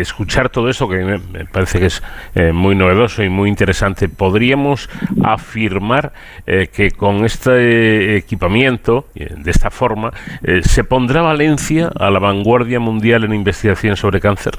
[0.00, 2.02] escuchar todo eso, que me, parece que es
[2.34, 4.88] eh, muy novedoso y muy interesante, podríamos
[5.22, 6.12] afirmar
[6.46, 10.12] eh, que con este equipamiento, de esta forma,
[10.62, 14.58] se pondrá Valencia a la vanguardia mundial en investigación sobre cáncer.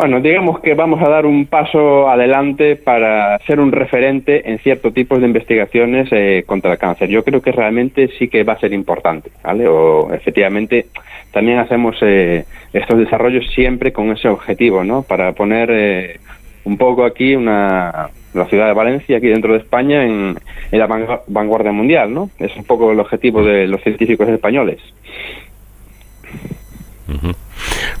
[0.00, 4.94] Bueno, digamos que vamos a dar un paso adelante para ser un referente en ciertos
[4.94, 7.10] tipos de investigaciones eh, contra el cáncer.
[7.10, 9.68] Yo creo que realmente sí que va a ser importante, ¿vale?
[9.68, 10.86] O efectivamente
[11.32, 15.02] también hacemos eh, estos desarrollos siempre con ese objetivo, ¿no?
[15.02, 16.18] Para poner eh,
[16.64, 20.34] un poco aquí una la ciudad de Valencia, aquí dentro de España, en,
[20.70, 20.86] la
[21.26, 22.30] vanguardia mundial, ¿no?
[22.38, 24.80] Es un poco el objetivo de los científicos españoles.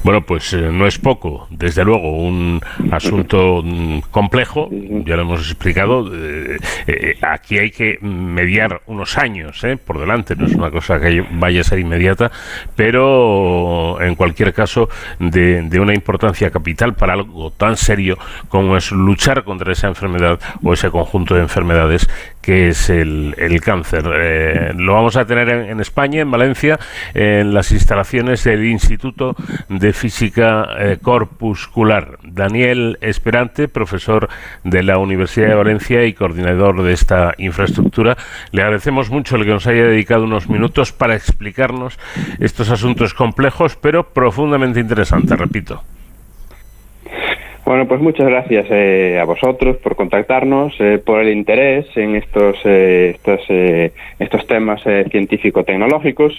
[0.02, 5.40] Bueno, pues eh, no es poco, desde luego, un asunto mm, complejo, ya lo hemos
[5.40, 6.10] explicado.
[6.14, 6.56] Eh,
[6.86, 11.60] eh, aquí hay que mediar unos años por delante, no es una cosa que vaya
[11.60, 12.30] a ser inmediata,
[12.74, 14.88] pero en cualquier caso
[15.18, 20.74] de, una importancia capital para algo tan serio como es luchar contra esa enfermedad o
[20.74, 22.08] ese conjunto de enfermedades
[22.42, 24.04] que es el, cáncer.
[24.76, 26.78] lo vamos a tener en, en, España, en Valencia,
[27.14, 29.36] en las instalaciones del Instituto
[29.68, 32.18] de Física eh, Corpuscular.
[32.22, 34.28] Daniel Esperante, profesor
[34.64, 38.16] de la Universidad de Valencia y coordinador de esta infraestructura.
[38.52, 41.98] Le agradecemos mucho el que nos haya dedicado unos minutos para explicarnos
[42.38, 45.82] estos asuntos complejos, pero profundamente interesantes, repito.
[47.64, 52.56] Bueno, pues muchas gracias eh, a vosotros por contactarnos, eh, por el interés en estos,
[52.64, 53.40] estos,
[54.18, 56.34] estos temas científico-tecnológicos,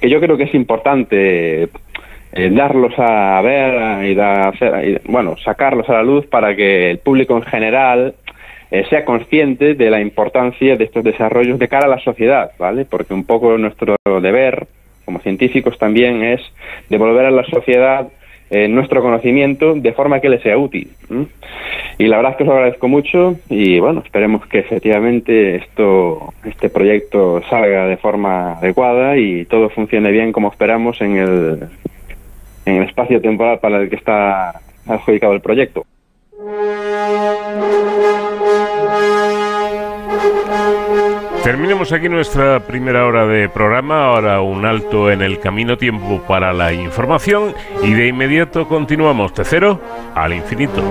[0.00, 1.68] que yo creo que es importante
[2.32, 7.36] eh, darlos a ver y, hacer, bueno, sacarlos a la luz para que el público
[7.36, 8.14] en general
[8.70, 12.84] eh, sea consciente de la importancia de estos desarrollos de cara a la sociedad, ¿vale?
[12.84, 14.68] Porque un poco nuestro deber
[15.04, 16.40] como científicos también es
[16.88, 18.06] devolver a la sociedad
[18.52, 20.88] eh, nuestro conocimiento de forma que le sea útil.
[21.98, 26.68] Y la verdad es que os agradezco mucho y bueno, esperemos que efectivamente esto, este
[26.68, 31.68] proyecto salga de forma adecuada y todo funcione bien como esperamos en el,
[32.76, 35.84] el espacio temporal para el que está adjudicado el proyecto.
[41.44, 46.52] Terminemos aquí nuestra primera hora de programa, ahora un alto en el camino tiempo para
[46.52, 49.80] la información y de inmediato continuamos de cero
[50.14, 50.82] al infinito.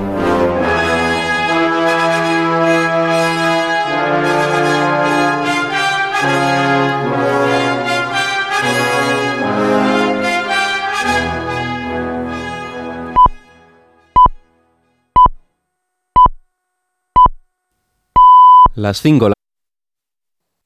[18.80, 19.34] Las 5.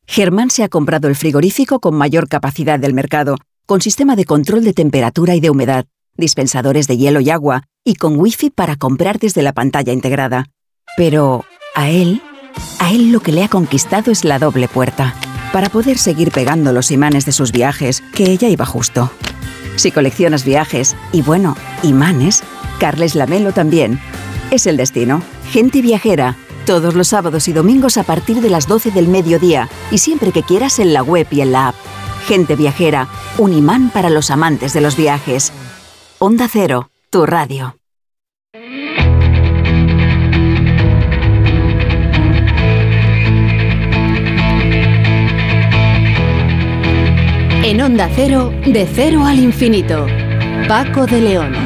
[0.05, 4.63] Germán se ha comprado el frigorífico con mayor capacidad del mercado, con sistema de control
[4.63, 5.85] de temperatura y de humedad,
[6.15, 10.51] dispensadores de hielo y agua, y con wifi para comprar desde la pantalla integrada.
[10.95, 11.43] Pero
[11.73, 12.21] a él,
[12.77, 15.15] a él lo que le ha conquistado es la doble puerta,
[15.51, 19.09] para poder seguir pegando los imanes de sus viajes, que ella iba justo.
[19.75, 22.43] Si coleccionas viajes, y bueno, imanes,
[22.79, 23.99] Carles Lamelo también.
[24.51, 25.23] Es el destino.
[25.51, 29.97] Gente viajera todos los sábados y domingos a partir de las 12 del mediodía y
[29.97, 31.75] siempre que quieras en la web y en la app.
[32.25, 35.51] Gente viajera, un imán para los amantes de los viajes.
[36.19, 37.75] Onda Cero, tu radio.
[47.65, 50.05] En Onda Cero, de cero al infinito.
[50.67, 51.62] Paco de León.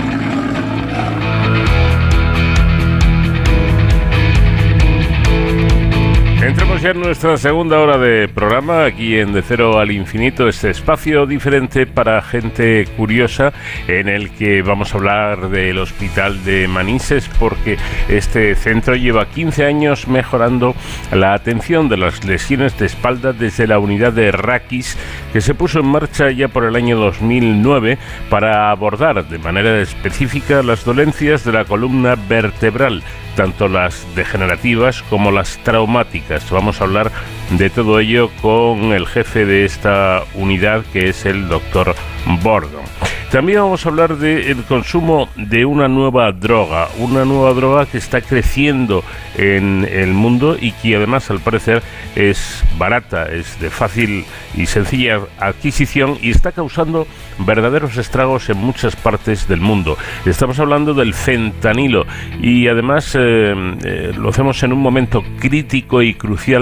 [6.77, 11.25] Entramos ya nuestra segunda hora de programa, aquí en De Cero al Infinito, este espacio
[11.25, 13.51] diferente para gente curiosa,
[13.87, 19.65] en el que vamos a hablar del Hospital de Manises, porque este centro lleva 15
[19.65, 20.75] años mejorando
[21.11, 24.99] la atención de las lesiones de espalda desde la unidad de Raquis,
[25.33, 27.97] que se puso en marcha ya por el año 2009
[28.29, 33.01] para abordar de manera específica las dolencias de la columna vertebral
[33.37, 36.49] tanto las degenerativas como las traumáticas.
[36.49, 37.11] Vamos a hablar
[37.51, 41.95] de todo ello con el jefe de esta unidad, que es el doctor
[42.43, 42.83] Bordon.
[43.31, 48.21] También vamos a hablar del consumo de una nueva droga, una nueva droga que está
[48.21, 49.03] creciendo
[49.35, 51.83] en el mundo y que además al parecer
[52.15, 54.23] es barata, es de fácil
[54.55, 57.05] y sencilla adquisición y está causando
[57.39, 59.97] verdaderos estragos en muchas partes del mundo.
[60.25, 62.05] Estamos hablando del fentanilo
[62.41, 63.53] y además eh,
[63.83, 66.56] eh, lo hacemos en un momento crítico y crucial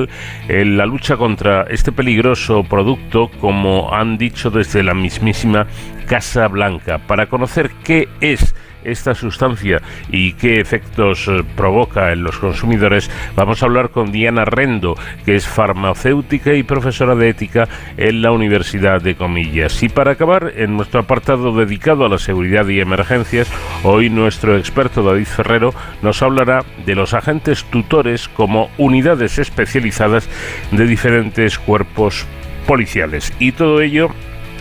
[0.48, 5.68] en la lucha contra este peligroso producto, como han dicho desde la mismísima
[6.08, 7.00] Casa Blanca.
[7.00, 8.56] Para conocer qué es
[8.86, 14.46] esta sustancia y qué efectos eh, provoca en los consumidores, vamos a hablar con Diana
[14.46, 17.68] Rendo, que es farmacéutica y profesora de ética
[17.98, 19.82] en la Universidad de Comillas.
[19.84, 23.52] Y para acabar, en nuestro apartado dedicado a la seguridad y emergencias,
[23.84, 30.30] hoy nuestro experto David Ferrero nos hablará de los agentes tutores como unidades especializadas
[30.72, 32.26] de diferentes cuerpos
[32.66, 33.34] policiales.
[33.40, 34.10] Y todo ello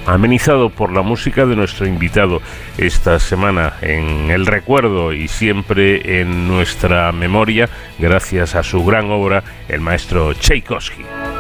[0.07, 2.41] amenizado por la música de nuestro invitado
[2.79, 9.43] esta semana en el recuerdo y siempre en nuestra memoria gracias a su gran obra
[9.69, 11.34] el maestro Tchaikovsky.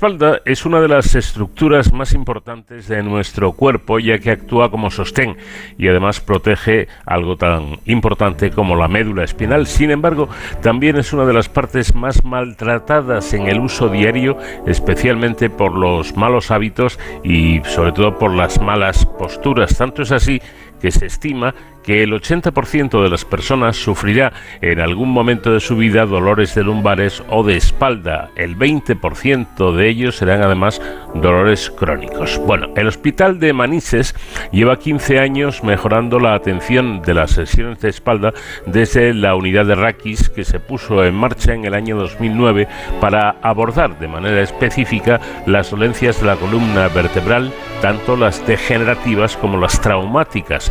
[0.00, 4.90] Espalda es una de las estructuras más importantes de nuestro cuerpo ya que actúa como
[4.90, 5.36] sostén
[5.76, 9.66] y además protege algo tan importante como la médula espinal.
[9.66, 10.30] Sin embargo,
[10.62, 16.16] también es una de las partes más maltratadas en el uso diario, especialmente por los
[16.16, 19.76] malos hábitos y sobre todo por las malas posturas.
[19.76, 20.40] Tanto es así
[20.80, 25.76] que se estima que el 80% de las personas sufrirá en algún momento de su
[25.76, 28.30] vida dolores de lumbares o de espalda.
[28.36, 30.80] El 20% de ellos serán además
[31.14, 32.40] dolores crónicos.
[32.46, 34.14] Bueno, el Hospital de Manises
[34.52, 38.32] lleva 15 años mejorando la atención de las sesiones de espalda
[38.66, 42.68] desde la unidad de Raquis que se puso en marcha en el año 2009
[43.00, 49.58] para abordar de manera específica las dolencias de la columna vertebral, tanto las degenerativas como
[49.58, 50.70] las traumáticas.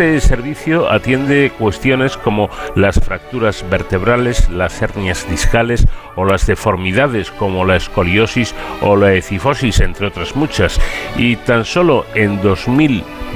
[0.00, 5.86] Este servicio atiende cuestiones como las fracturas vertebrales, las hernias discales
[6.16, 10.80] o las deformidades como la escoliosis o la ecifosis, entre otras muchas.
[11.18, 12.40] Y tan solo en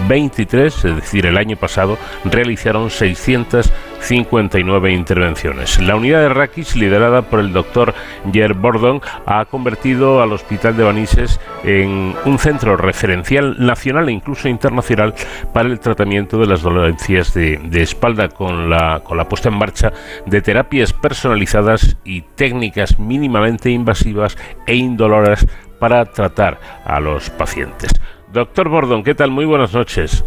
[0.08, 3.72] 2023, es decir, el año pasado, realizaron 600
[4.04, 5.80] 59 intervenciones.
[5.80, 7.94] La unidad de Raquis, liderada por el doctor
[8.32, 14.48] Jer Bordon, ha convertido al Hospital de Banises en un centro referencial nacional e incluso
[14.48, 15.14] internacional
[15.52, 19.92] para el tratamiento de las dolencias de, espalda con la, con la puesta en marcha
[20.26, 24.36] de terapias personalizadas y técnicas mínimamente invasivas
[24.66, 25.46] e indoloras
[25.78, 27.90] para tratar a los pacientes.
[28.34, 29.30] Doctor Bordon, ¿qué tal?
[29.30, 30.24] Muy buenas noches.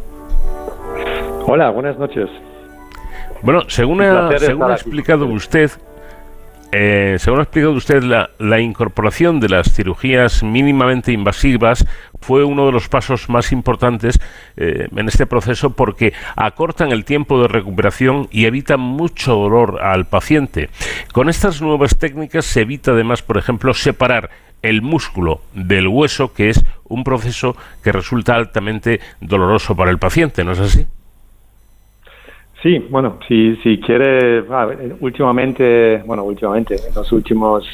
[1.46, 2.30] Hola, buenas noches.
[3.42, 4.30] Bueno, según, ha,
[4.72, 5.70] explicado usted,
[6.72, 11.86] eh, según ha explicado usted, la, incorporación de las cirugías mínimamente invasivas
[12.22, 14.22] fue uno de los pasos más importantes
[14.56, 20.06] eh, en este proceso porque acortan el tiempo de recuperación y evitan mucho dolor al
[20.06, 20.70] paciente.
[21.12, 24.30] Con estas nuevas técnicas se evita además, por ejemplo, separar
[24.62, 30.44] el músculo del hueso, que es un proceso que resulta altamente doloroso para el paciente,
[30.44, 30.86] ¿no es así?
[32.64, 34.44] Sí, bueno, si, si quiere,
[35.00, 37.66] últimamente, bueno, últimamente, en los últimos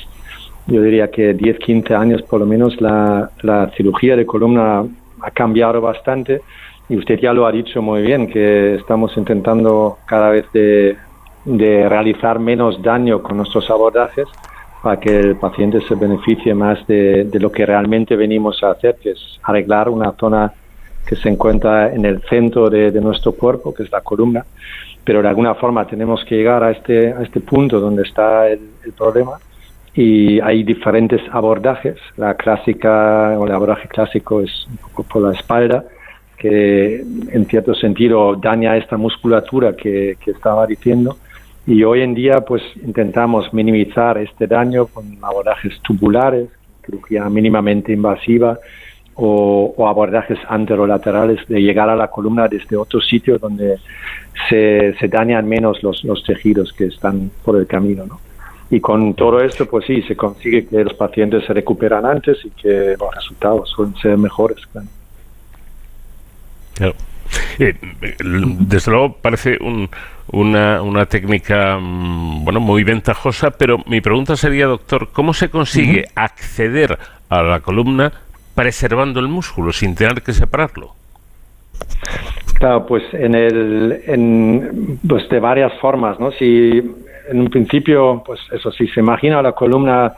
[0.67, 4.85] yo diría que 10, 15 años por lo menos, la, la cirugía de columna
[5.21, 6.41] ha cambiado bastante
[6.89, 10.97] y usted ya lo ha dicho muy bien, que estamos intentando cada vez de,
[11.45, 14.27] de realizar menos daño con nuestros abordajes
[14.83, 18.97] para que el paciente se beneficie más de, de, lo que realmente venimos a hacer,
[19.01, 20.51] que es arreglar una zona
[21.07, 24.45] que se encuentra en el centro de, de nuestro cuerpo, que es la columna.
[25.05, 28.59] Pero de alguna forma tenemos que llegar a este, a este punto donde está el,
[28.85, 29.37] el problema
[29.93, 31.95] y hay diferentes abordajes.
[32.17, 35.85] La clásica o el abordaje clásico es un poco por la espalda,
[36.37, 36.95] que
[37.31, 41.15] en cierto sentido daña esta musculatura que, que estaba diciendo
[41.65, 46.49] y hoy en día pues intentamos minimizar este daño con abordajes tubulares,
[46.85, 48.59] cirugía mínimamente invasiva
[49.15, 53.77] o, abordajes anterolaterales de llegar a la columna desde otro sitio donde
[54.49, 58.05] se, se dañan menos los, los, tejidos que están por el camino.
[58.05, 58.19] ¿no?
[58.69, 62.49] Y con todo esto, pues sí, se consigue que los pacientes se recuperan antes y
[62.49, 64.65] que los resultados suelen ser mejores.
[64.67, 64.87] Claro.
[66.73, 66.95] Claro.
[67.59, 67.75] Eh,
[68.59, 69.89] desde luego parece un,
[70.33, 76.01] una, una, técnica mm, bueno muy ventajosa, pero mi pregunta sería, doctor, ¿cómo se consigue
[76.01, 76.23] uh -huh.
[76.23, 76.97] acceder
[77.29, 78.11] a la columna
[78.55, 80.93] preservando el músculo sin tener que separarlo?
[82.55, 86.31] Claro, pues en el en, pues de varias formas, ¿no?
[86.31, 86.81] Si
[87.29, 90.13] en un principio, pues eso, si se imagina la columna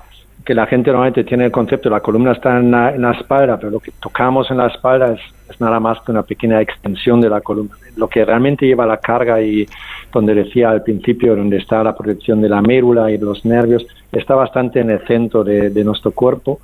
[0.45, 3.57] que la gente normalmente tiene el concepto, la columna está en la, en la espalda,
[3.57, 7.22] pero lo que tocamos en la espalda es, es, nada más que una pequeña extensión
[7.22, 7.76] de la columna.
[7.96, 9.68] Lo que realmente lleva la carga y
[10.12, 13.86] donde decía al principio, donde está la protección de la mérula y de los nervios,
[14.12, 16.60] está bastante en el centro de, de nuestro cuerpo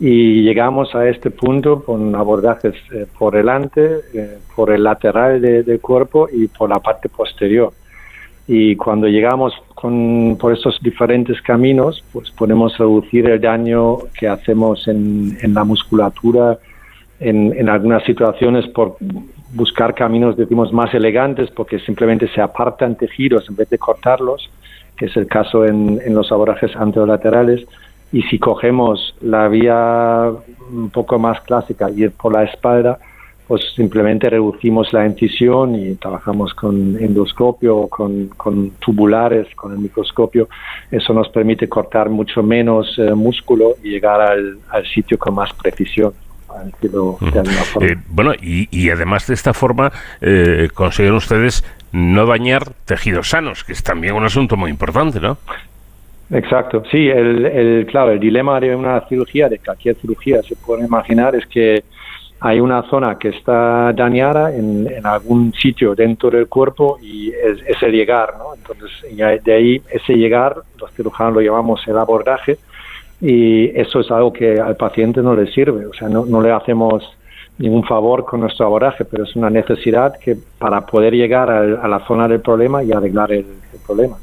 [0.00, 5.62] y llegamos a este punto con abordajes eh, por delante, eh, por el lateral de,
[5.62, 7.72] del cuerpo y por la parte posterior
[8.46, 14.86] y cuando llegamos con, por estos diferentes caminos, pues podemos reducir el daño que hacemos
[14.86, 16.58] en, en la musculatura
[17.20, 18.96] en, en, algunas situaciones por
[19.54, 24.50] buscar caminos, decimos, más elegantes, porque simplemente se apartan tejidos en vez de cortarlos,
[24.96, 27.66] que es el caso en, los abordajes anterolaterales.
[28.12, 30.30] Y si cogemos la vía
[30.70, 32.98] un poco más clásica, ir por la espalda,
[33.46, 40.48] pues simplemente reducimos la incisión y trabajamos con endoscopio, con, con tubulares, con el microscopio.
[40.90, 44.58] Eso nos permite cortar mucho menos eh, músculo y llegar al,
[44.94, 46.12] sitio con más precisión.
[47.80, 53.64] Eh, bueno, y, y, además de esta forma eh, consiguen ustedes no dañar tejidos sanos,
[53.64, 55.38] que es también un asunto muy importante, ¿no?
[56.30, 60.84] Exacto, sí, el, el, claro, el dilema de una cirugía, de cualquier cirugía, se puede
[60.84, 61.84] imaginar, es que
[62.40, 67.60] hay una zona que está dañada en, en, algún sitio dentro del cuerpo y es,
[67.66, 68.54] es el llegar, ¿no?
[68.54, 68.90] Entonces,
[69.44, 72.58] de ahí ese llegar, los cirujanos lo llamamos el abordaje
[73.20, 76.52] y eso es algo que al paciente no le sirve, o sea, no, no le
[76.52, 77.04] hacemos
[77.58, 82.00] ningún favor con nuestro abordaje, pero es una necesidad que para poder llegar a, la
[82.06, 83.46] zona del problema y arreglar el,
[83.86, 84.16] problema.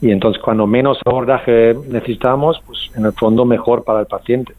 [0.00, 4.54] Y entonces, cuando menos abordaje necesitamos, pues en el fondo mejor para el paciente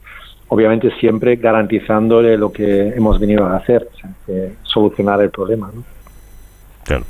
[0.49, 5.69] obviamente siempre garantizándole lo que hemos venido a hacer, o sea, que solucionar el problema.
[5.73, 5.83] ¿no?
[6.83, 7.03] Claro.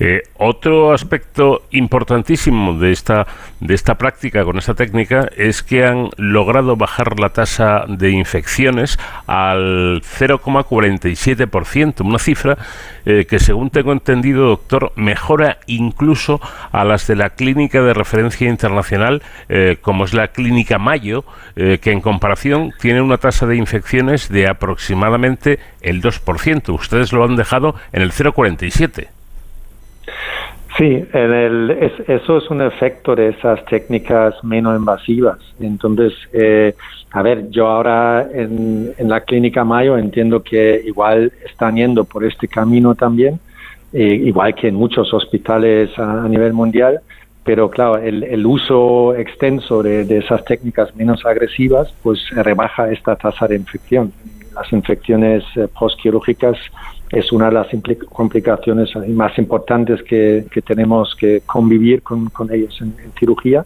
[0.00, 3.26] Eh, otro aspecto importantísimo de esta,
[3.60, 8.98] de esta práctica con esta técnica es que han logrado bajar la tasa de infecciones
[9.26, 12.58] al 0,47%, una cifra
[13.06, 16.40] eh, que según tengo entendido, doctor, mejora incluso
[16.72, 21.24] a las de la clínica de referencia internacional, eh, como es la clínica Mayo,
[21.54, 26.74] que en comparación tiene una tasa de infecciones de aproximadamente el 2%.
[26.74, 29.13] Ustedes lo han dejado en el 0,47%.
[30.76, 35.38] Sí, en el, es, eso es un efecto de esas técnicas menos invasivas.
[35.60, 36.74] Entonces, eh,
[37.12, 42.24] a ver, yo ahora en, en, la clínica Mayo entiendo que igual están yendo por
[42.24, 43.38] este camino también,
[43.92, 47.00] eh, igual que en muchos hospitales a, a nivel mundial,
[47.44, 53.14] pero claro, el, el uso extenso de, de, esas técnicas menos agresivas, pues rebaja esta
[53.14, 54.12] tasa de infección.
[54.54, 56.56] Las infecciones eh, postquirúrgicas
[57.14, 57.68] es una de las
[58.08, 63.64] complicaciones más importantes que, que tenemos que convivir con, con ellos en, cirugía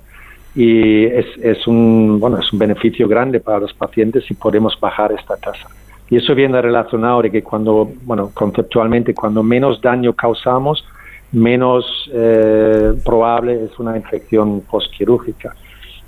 [0.55, 5.13] y es, es, un, bueno, es un beneficio grande para los pacientes si podemos bajar
[5.13, 5.69] esta tasa.
[6.11, 10.85] Y eso viene relacionado de que cuando, bueno, conceptualmente, cuando menos daño causamos,
[11.33, 15.55] menos eh, probable es una infección postquirúrgica.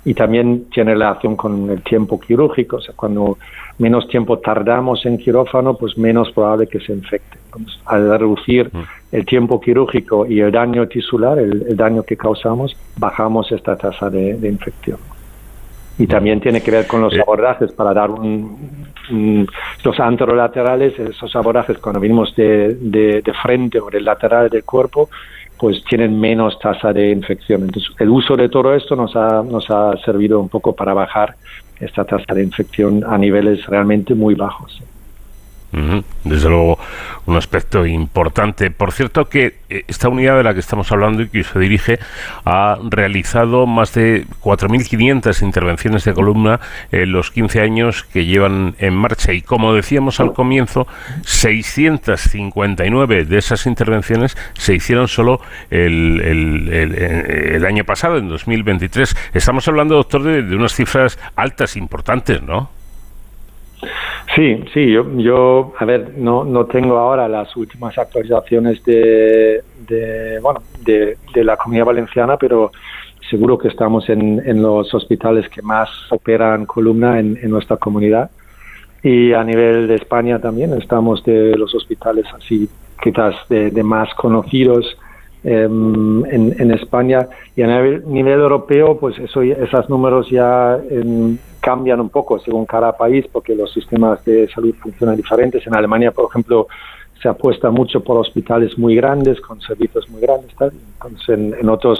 [0.03, 3.37] Y también tiene relación con el tiempo quirúrgico, o sea, cuando
[3.77, 7.37] menos tiempo tardamos en quirófano, pues menos probable que se infecte.
[7.45, 8.71] Entonces, al reducir
[9.11, 14.09] el tiempo quirúrgico y el daño tisular, el, el daño que causamos, bajamos esta tasa
[14.09, 14.97] de, de infección.
[15.97, 19.47] Y también tiene que ver con los abordajes para dar un,
[19.83, 25.09] los anterolaterales, esos abordajes cuando venimos de, de, de, frente o del lateral del cuerpo,
[25.61, 27.61] pues tienen menos tasa de infección.
[27.61, 31.35] Entonces, el uso de todo esto nos ha, nos ha servido un poco para bajar
[31.79, 34.81] esta tasa de infección a niveles realmente muy bajos.
[35.71, 36.77] Desde luego,
[37.25, 38.71] un aspecto importante.
[38.71, 41.97] Por cierto, que eh, esta unidad de la que estamos hablando y que se dirige
[42.43, 46.59] ha realizado más de 4.500 intervenciones de columna
[46.91, 49.31] en los 15 años que llevan en marcha.
[49.31, 50.87] Y como decíamos al comienzo,
[51.23, 59.15] 659 de esas intervenciones se hicieron solo el, año pasado, en 2023.
[59.33, 62.69] Estamos hablando, doctor, de, de unas cifras altas, importantes, ¿no?
[64.35, 70.39] Sí, sí, yo, yo a ver, no, no tengo ahora las últimas actualizaciones de, de
[70.39, 72.71] bueno, de, la comunidad valenciana, pero
[73.29, 78.31] seguro que estamos en, los hospitales que más operan columna en, en, nuestra comunidad.
[79.03, 82.69] Y a nivel de España también estamos de los hospitales así,
[83.01, 84.97] quizás de, más conocidos
[85.43, 87.27] en, en, España.
[87.55, 92.65] Y a nivel, nivel europeo, pues eso, esos números ya en, cambian un poco según
[92.65, 95.65] cada país porque los sistemas de salud funcionan diferentes.
[95.65, 96.67] En Alemania, por ejemplo,
[97.21, 100.49] se apuesta mucho por hospitales muy grandes, con servicios muy grandes.
[100.51, 101.29] Entonces,
[101.59, 101.99] en, otros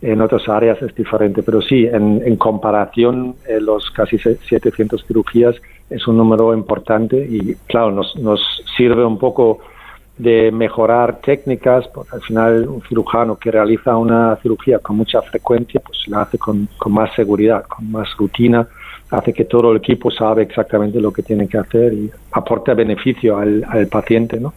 [0.00, 5.54] en otras áreas es diferente, pero sí, en, comparación, eh, los casi 700 cirugías
[5.88, 8.40] es un número importante y, claro, nos, nos
[8.76, 9.60] sirve un poco
[10.16, 15.80] de mejorar técnicas, porque al final un cirujano que realiza una cirugía con mucha frecuencia,
[15.80, 18.66] pues la hace con, con más seguridad, con más rutina,
[19.10, 23.38] hace que todo el equipo sabe exactamente lo que tiene que hacer y aporta beneficio
[23.38, 24.54] al, paciente, ¿no?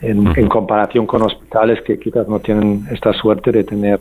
[0.00, 3.98] En, comparación con hospitales que quizás no tienen esta suerte de tener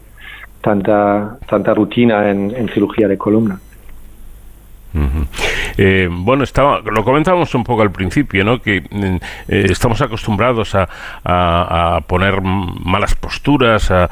[0.62, 3.60] tanta tanta rutina en cirugía de columna.
[5.78, 8.62] Eh, bueno, estaba, lo comentábamos un poco al principio, ¿no?
[8.62, 9.20] Que eh,
[9.70, 10.88] estamos acostumbrados a,
[12.08, 14.10] poner malas posturas, a,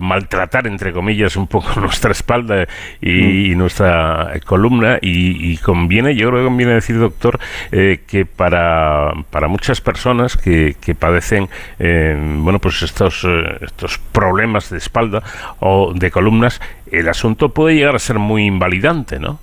[0.00, 2.66] maltratar, entre comillas, un poco nuestra espalda
[3.00, 3.58] y, mm.
[3.58, 4.98] nuestra columna.
[5.00, 7.38] Y, conviene, yo creo que conviene decir, doctor,
[7.70, 11.48] eh, que para, para muchas personas que, que padecen,
[11.78, 13.26] bueno, pues estos,
[13.60, 15.22] estos problemas de espalda
[15.60, 16.60] o de columnas,
[16.90, 19.38] el asunto puede llegar a ser muy invalidante, ¿no?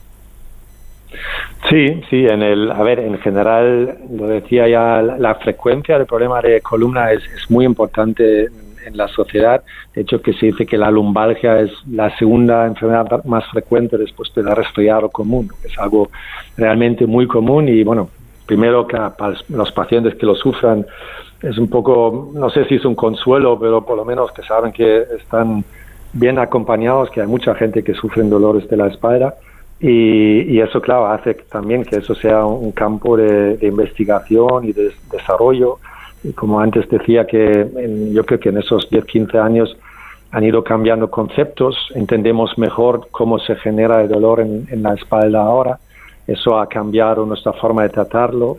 [1.69, 6.41] Sí, sí, en el, a ver, en general, lo decía ya, la, frecuencia del problema
[6.41, 9.63] de columna es, muy importante en, la sociedad.
[9.93, 14.33] De hecho, que se dice que la lumbalgia es la segunda enfermedad más frecuente después
[14.33, 16.09] de la resfriado común, es algo
[16.57, 18.09] realmente muy común y, bueno,
[18.47, 20.85] primero que para los pacientes que lo sufran
[21.41, 24.71] es un poco, no sé si es un consuelo, pero por lo menos que saben
[24.71, 25.63] que están
[26.13, 29.35] bien acompañados, que hay mucha gente que sufre dolores de la espalda
[29.83, 35.79] y, eso, claro, hace también que eso sea un campo de, investigación y de desarrollo.
[36.23, 37.67] Y como antes decía, que
[38.13, 39.75] yo creo que en esos 10, 15 años
[40.31, 45.79] han ido cambiando conceptos, entendemos mejor cómo se genera el dolor en, la espalda ahora.
[46.27, 48.57] Eso ha cambiado nuestra forma de tratarlo.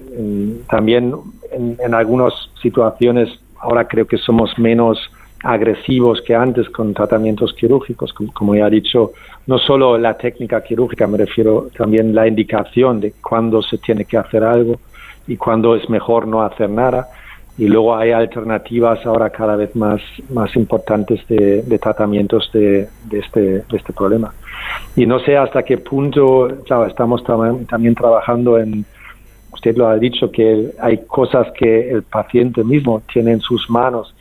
[0.68, 1.14] también
[1.52, 3.28] en, en algunas situaciones
[3.60, 4.98] ahora creo que somos menos
[5.42, 9.12] agresivos que antes con tratamientos quirúrgicos, como, ya he dicho,
[9.46, 14.16] no solo la técnica quirúrgica, me refiero también la indicación de cuándo se tiene que
[14.16, 14.76] hacer algo
[15.26, 17.08] y cuándo es mejor no hacer nada.
[17.58, 20.00] Y luego hay alternativas ahora cada vez más,
[20.30, 24.32] más importantes de, tratamientos de, este, de este problema.
[24.96, 28.86] Y no sé hasta qué punto, claro, estamos también trabajando en,
[29.52, 34.14] usted lo ha dicho, que hay cosas que el paciente mismo tiene en sus manos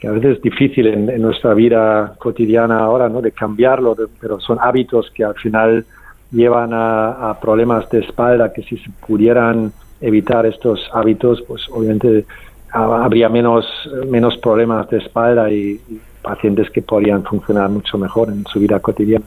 [0.00, 3.20] que a veces es difícil en, nuestra vida cotidiana ahora, ¿no?
[3.20, 5.84] De cambiarlo, pero son hábitos que al final
[6.32, 12.24] llevan a, problemas de espalda que si se pudieran evitar estos hábitos, pues obviamente
[12.72, 13.66] habría menos,
[14.08, 15.78] menos problemas de espalda y,
[16.22, 19.24] pacientes que podrían funcionar mucho mejor en su vida cotidiana.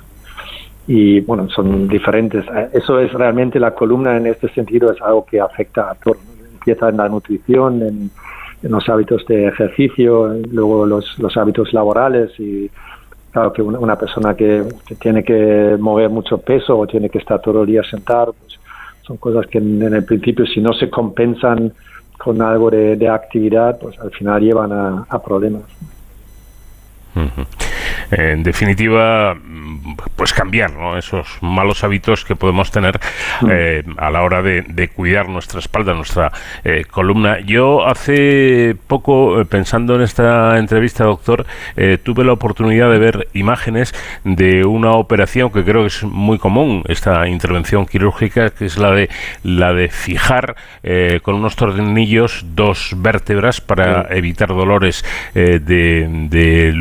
[0.86, 2.45] Y bueno, son diferentes.
[2.72, 6.18] Eso es realmente la columna en este sentido, es algo que afecta a todo.
[6.54, 8.12] Empieza en la nutrición, en
[8.64, 12.69] los hábitos de ejercicio, luego los, los hábitos laborales y
[13.31, 14.64] claro que una, persona que,
[14.99, 18.60] tiene que mover mucho peso o tiene que estar todo el día sentado, pues
[19.02, 21.73] son cosas que en, el principio si no se compensan
[22.18, 25.64] con algo de, actividad, pues al final llevan a, problemas.
[28.11, 29.35] En definitiva,
[30.15, 32.99] pues cambiar esos malos hábitos que podemos tener
[33.41, 33.48] mm.
[33.52, 36.31] eh, a la hora de, cuidar nuestra espalda, nuestra
[36.64, 37.40] eh, columna.
[37.40, 41.45] Yo hace poco, eh, pensando en esta entrevista, doctor,
[42.03, 46.84] tuve la oportunidad de ver imágenes de una operación que creo que es muy común,
[46.88, 49.10] esta intervención quirúrgica, que es la de
[49.44, 50.56] la de fijar
[51.23, 55.03] con unos tornillos dos vértebras para evitar dolores
[55.34, 56.72] de, de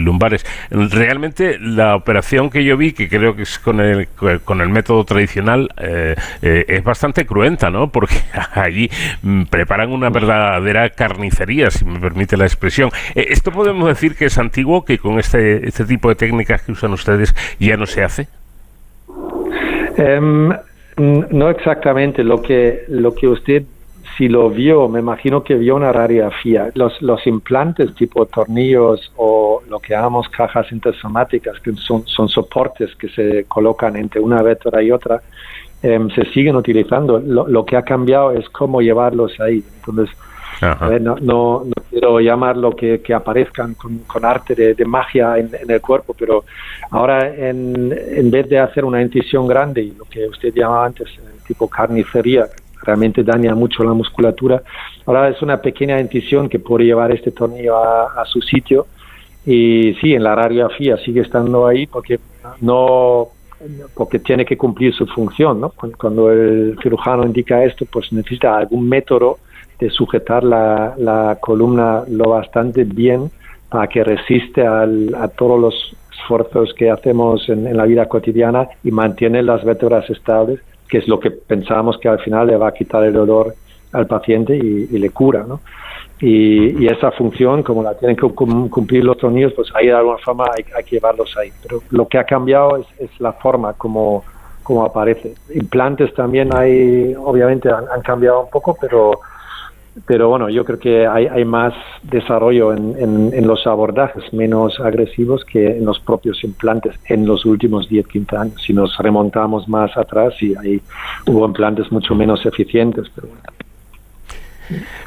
[0.70, 4.08] Realmente la operación que yo vi, que creo que es con el,
[4.44, 7.90] con el método tradicional, eh, eh, es bastante cruenta, ¿no?
[7.90, 8.16] Porque
[8.54, 8.90] allí
[9.22, 12.90] mm, preparan una verdadera carnicería, si me permite la expresión.
[13.14, 16.72] Eh, ¿Esto podemos decir que es antiguo, que con este, este tipo de técnicas que
[16.72, 18.28] usan ustedes ya no se hace?
[19.96, 20.52] Em,
[20.96, 22.22] no exactamente.
[22.24, 23.64] Lo que, lo que usted
[24.16, 26.70] si lo vio, me imagino que vio una radiografía.
[26.74, 32.94] Los, los implantes tipo tornillos o lo que llamamos cajas intersomáticas, que son, son soportes
[32.97, 35.22] que se colocan entre una vértebra y otra,
[35.82, 37.18] em, se siguen utilizando.
[37.18, 39.64] Lo, lo, que ha cambiado es cómo llevarlos ahí.
[39.76, 40.14] Entonces,
[41.01, 45.70] no, no, quiero llamarlo que, que aparezcan con, con arte de, de magia en, en,
[45.70, 46.44] el cuerpo, pero
[46.90, 51.09] ahora en, en vez de hacer una incisión grande, y lo que usted llamaba antes,
[51.47, 52.47] tipo carnicería,
[52.82, 54.62] realmente daña mucho la musculatura.
[55.06, 58.86] Ahora es una pequeña incisión que puede llevar este tornillo a, su sitio
[59.44, 62.20] y sí, en la radiografía sigue estando ahí porque
[62.60, 63.28] no
[63.94, 65.72] porque tiene que cumplir su función, ¿no?
[65.96, 69.38] Cuando el cirujano indica esto, pues necesita algún método
[69.78, 73.30] de sujetar la, la columna lo bastante bien
[73.68, 78.90] para que resiste a todos los esfuerzos que hacemos en, en, la vida cotidiana y
[78.90, 80.60] mantiene las vértebras estables
[80.93, 83.55] que es lo que pensábamos que al final le va a quitar el dolor
[83.93, 85.60] al paciente y, le cura, ¿no?
[86.20, 90.44] Y, esa función, como la tienen que cumplir los tornillos, pues ahí de alguna forma
[90.55, 91.51] hay, que llevarlos ahí.
[91.62, 94.23] Pero lo que ha cambiado es, la forma como,
[94.62, 95.32] como aparece.
[95.55, 99.12] Implantes también hay, obviamente han cambiado un poco, pero
[100.06, 105.44] pero bueno, yo creo que hay, hay más desarrollo en, en, los abordajes menos agresivos
[105.44, 108.62] que en los propios implantes en los últimos 10, 15 años.
[108.66, 110.81] Si nos remontamos más atrás, sí, hay,
[111.27, 113.10] hubo implantes mucho menos eficientes.
[113.14, 113.28] Pero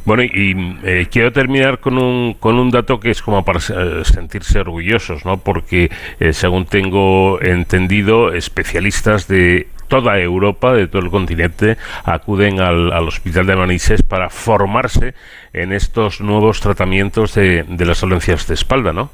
[0.06, 0.24] bueno.
[0.24, 5.26] y, eh, quiero terminar con un, con un dato que es como para sentirse orgullosos,
[5.26, 5.38] ¿no?
[5.38, 5.90] Porque,
[6.20, 13.45] eh, según tengo entendido, especialistas de toda Europa, de todo el continente, acuden al, hospital
[13.45, 15.14] de Manises para formarse
[15.53, 19.10] en estos nuevos tratamientos de, las dolencias de espalda, ¿no?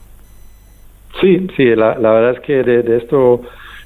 [1.19, 3.41] Sí, sí, la, verdad es que de, esto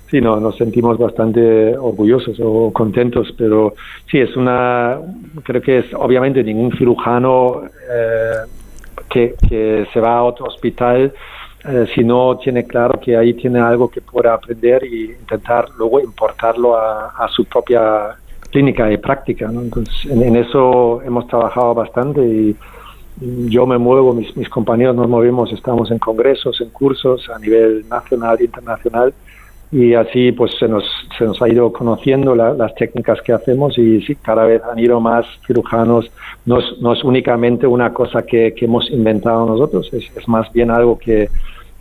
[0.10, 3.74] sí no, nos sentimos bastante orgullosos o contentos, pero
[4.10, 4.98] sí es una,
[5.44, 8.48] creo que es obviamente ningún cirujano eh,
[9.10, 11.12] que, que se va a otro hospital
[11.67, 15.99] eh, si no tiene claro que ahí tiene algo que pueda aprender y intentar luego
[15.99, 18.15] importarlo a, su propia
[18.51, 19.45] clínica y práctica.
[19.45, 22.55] Entonces, en, eso hemos trabajado bastante y
[23.49, 28.37] yo me muevo, mis, compañeros nos movemos, estamos en congresos, en cursos a nivel nacional
[28.39, 29.13] e internacional
[29.71, 30.83] y así pues se nos,
[31.17, 34.99] se nos ha ido conociendo las técnicas que hacemos y sí, cada vez han ido
[34.99, 36.11] más cirujanos.
[36.45, 40.99] No es, no es únicamente una cosa que, hemos inventado nosotros, es, más bien algo
[40.99, 41.29] que,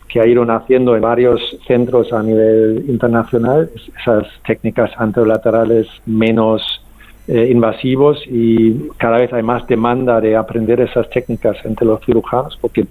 [0.07, 3.69] que ha ido naciendo en varios centros a nivel internacional,
[3.99, 6.81] esas técnicas anterolaterales menos
[7.27, 12.55] eh, invasivos y cada vez hay más demanda de aprender esas técnicas entre los cirujanos
[12.61, 12.85] porque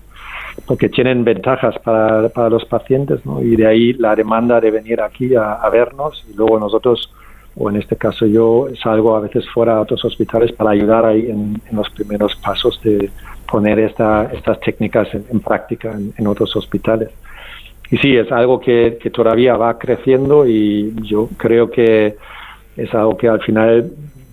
[0.66, 3.41] porque tienen ventajas para, para los pacientes ¿no?
[3.41, 7.12] y de ahí la demanda de venir aquí a, vernos y luego nosotros
[7.57, 11.31] o en este caso yo salgo a veces fuera a otros hospitales para ayudar ahí
[11.31, 13.11] en, en los primeros pasos de,
[13.50, 17.10] poner esta, estas técnicas en, práctica en, otros hospitales.
[17.90, 22.16] Y sí, es algo que, que, todavía va creciendo y yo creo que
[22.76, 23.90] es algo que al final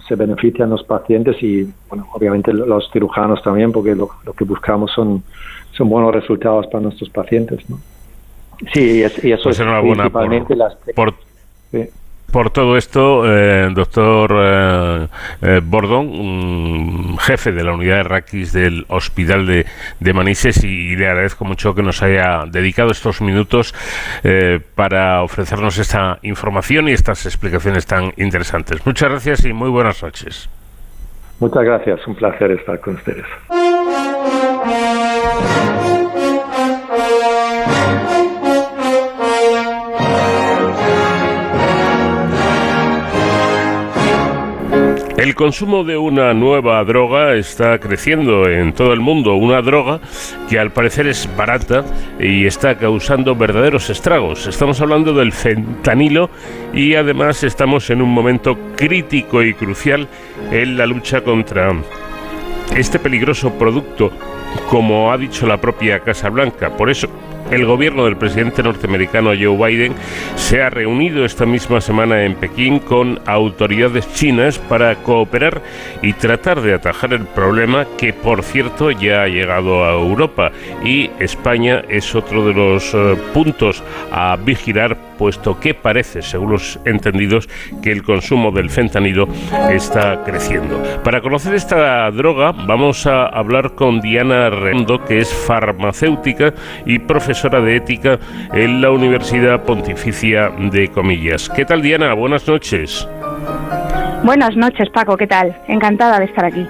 [0.07, 4.91] se benefician los pacientes y, bueno, obviamente los cirujanos también, porque lo, lo que buscamos
[4.91, 5.23] son,
[5.71, 7.69] son buenos resultados para nuestros pacientes.
[7.69, 7.79] ¿no?
[8.73, 10.75] Sí, y, eso pues es principalmente las...
[10.95, 11.13] Por,
[12.31, 15.07] por todo esto, eh, doctor eh,
[15.41, 19.65] eh, Bordón, jefe de la unidad de raquis del Hospital de,
[19.99, 23.75] de, Manises, y le agradezco mucho que nos haya dedicado estos minutos
[24.75, 28.85] para ofrecernos esta información y estas explicaciones tan interesantes.
[28.85, 30.49] Muchas gracias y muy buenas noches.
[31.39, 33.25] Muchas gracias, un placer estar con ustedes.
[45.21, 49.99] El consumo de una nueva droga está creciendo en todo el mundo, una droga
[50.49, 51.85] que al parecer es barata
[52.19, 54.47] y está causando verdaderos estragos.
[54.47, 56.31] Estamos hablando del fentanilo
[56.73, 60.07] y además estamos en un momento crítico y crucial
[60.51, 61.71] en la lucha contra
[62.75, 64.11] este peligroso producto,
[64.71, 66.75] como ha dicho la propia Casa Blanca.
[66.75, 67.07] Por eso,
[67.51, 69.93] el gobierno del presidente norteamericano Joe Biden
[70.35, 75.61] se ha reunido esta misma semana en Pekín con autoridades chinas para cooperar
[76.01, 80.51] y tratar de atajar el problema que, por cierto, ya ha llegado a Europa.
[80.83, 86.79] Y España es otro de los eh, puntos a vigilar puesto que parece, según los
[86.83, 87.47] entendidos,
[87.83, 89.27] que el consumo del fentanilo
[89.69, 90.81] está creciendo.
[91.03, 96.55] Para conocer esta droga vamos a hablar con Diana Rendo, que es farmacéutica
[96.87, 98.17] y profesora de ética
[98.51, 101.49] en la Universidad Pontificia de Comillas.
[101.49, 102.15] ¿Qué tal Diana?
[102.15, 103.07] Buenas noches.
[104.23, 105.55] Buenas noches Paco, ¿qué tal?
[105.67, 106.65] Encantada de estar aquí.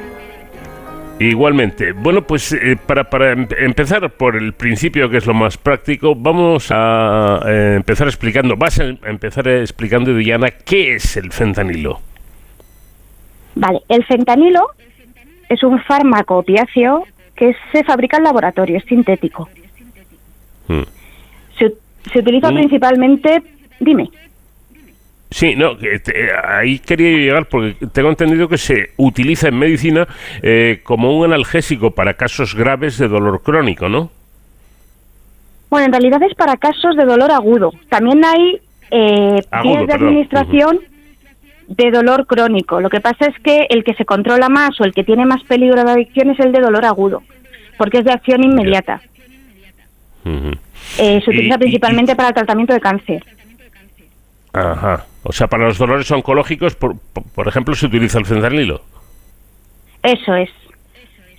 [1.22, 1.92] Igualmente.
[1.92, 6.16] Bueno, pues eh, para, para em, empezar por el principio, que es lo más práctico,
[6.16, 12.00] vamos a eh, empezar explicando, vas a empezar explicando, Diana, qué es el fentanilo.
[13.54, 14.70] Vale, el fentanilo
[15.48, 19.48] es un fármaco opiáceo que se fabrica en laboratorio, es sintético.
[20.68, 20.82] Hmm.
[21.60, 22.56] Se, utiliza hmm.
[22.56, 23.44] principalmente,
[23.80, 24.10] dime.
[25.32, 25.78] Sí, no,
[26.44, 30.06] ahí quería llegar porque tengo entendido que se utiliza en medicina
[30.42, 34.12] eh, como un analgésico para casos graves de dolor crónico, ¿no?
[35.70, 37.72] Bueno, en realidad es para casos de dolor agudo.
[37.88, 38.60] También hay
[38.92, 39.42] eh,
[39.88, 40.82] de administración
[41.70, 42.82] de dolor crónico.
[42.82, 45.42] Lo que pasa es que el que se controla más o el que tiene más
[45.44, 47.24] peligro de adicción es el de dolor agudo,
[47.78, 49.02] porque es de acción inmediata.
[50.26, 53.24] Eh, se utiliza principalmente para el tratamiento de cáncer.
[54.54, 55.06] Ajá.
[55.24, 58.82] O sea, para los dolores oncológicos, por, por ejemplo, se utiliza el fentanilo.
[60.04, 60.50] Eso es.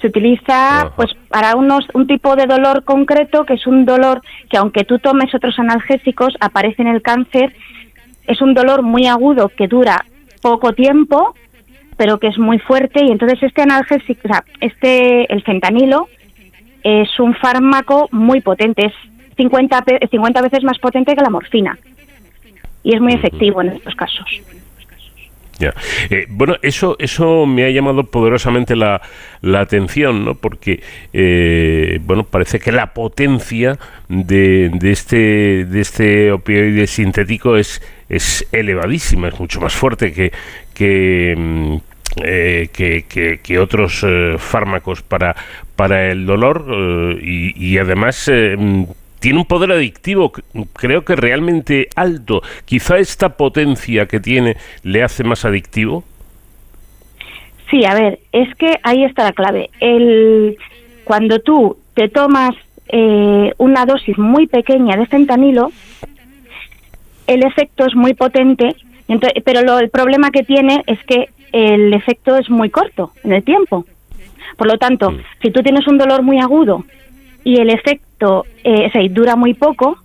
[0.00, 4.20] Se utiliza pues para unos un tipo de dolor concreto que es un dolor
[4.50, 7.54] que aunque tú tomes otros analgésicos aparece en el cáncer.
[8.26, 10.04] Es un dolor muy agudo que dura
[10.40, 11.34] poco tiempo,
[11.96, 16.08] pero que es muy fuerte y entonces este analgésico, o sea, este el fentanilo
[16.82, 18.92] es un fármaco muy potente, es
[19.36, 21.78] 50, 50 veces más potente que la morfina
[22.82, 24.26] y es muy efectivo en estos casos.
[25.58, 25.74] Ya.
[26.10, 29.00] Eh, bueno, eso, eso me ha llamado poderosamente la,
[29.42, 30.34] la atención, ¿no?
[30.34, 30.82] Porque,
[31.12, 33.78] eh, bueno, parece que la potencia
[34.08, 40.32] de, de, este, de este opioide sintético es, es elevadísima, es mucho más fuerte que,
[40.74, 41.76] que, mm,
[42.24, 42.68] eh,
[43.42, 44.04] que, otros
[44.38, 45.36] fármacos para,
[45.76, 48.28] para el dolor y, y, además
[49.22, 50.32] tiene un poder adictivo,
[50.72, 52.42] creo que realmente alto.
[52.64, 56.02] Quizá esta potencia que tiene le hace más adictivo.
[57.70, 59.70] Sí, a ver, es que ahí está la clave.
[59.78, 60.56] El,
[61.04, 62.56] cuando tú te tomas
[62.88, 65.70] eh, una dosis muy pequeña de fentanilo,
[67.28, 68.74] el efecto es muy potente,
[69.44, 73.86] pero el problema que tiene es que el efecto es muy corto en el tiempo.
[74.56, 75.18] Por lo tanto, mm.
[75.40, 76.84] si tú tienes un dolor muy agudo
[77.44, 79.98] y el efecto eh, dura muy poco,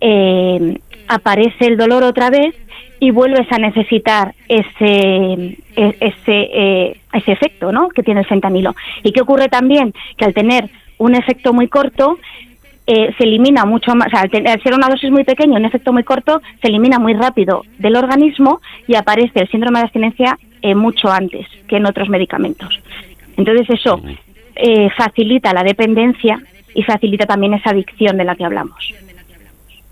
[0.00, 0.78] eh,
[1.08, 2.54] aparece el dolor otra vez
[3.00, 7.88] y vuelves a necesitar ese e, ese eh, ese efecto ¿no?
[7.88, 8.74] que tiene el fentanilo.
[9.02, 9.92] ¿Y qué ocurre también?
[10.16, 12.18] Que al tener un efecto muy corto,
[12.86, 15.92] eh, se elimina mucho más, o sea, al, ser una dosis muy pequeña, un efecto
[15.92, 20.38] muy corto, se elimina muy rápido del organismo y aparece el síndrome de abstinencia
[20.76, 22.78] mucho antes que en otros medicamentos.
[23.38, 23.98] Entonces eso
[24.62, 26.40] eh, facilita la dependencia
[26.74, 28.92] y facilita también esa adicción de la que hablamos.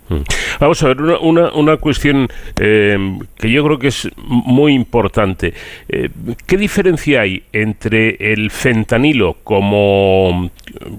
[0.09, 0.23] Mm.
[0.61, 2.29] Vamos a ver, una, una, cuestión
[2.59, 5.53] eh, que yo creo que es muy importante.
[5.89, 6.09] Eh,
[6.47, 10.51] ¿Qué diferencia hay entre el fentanilo como,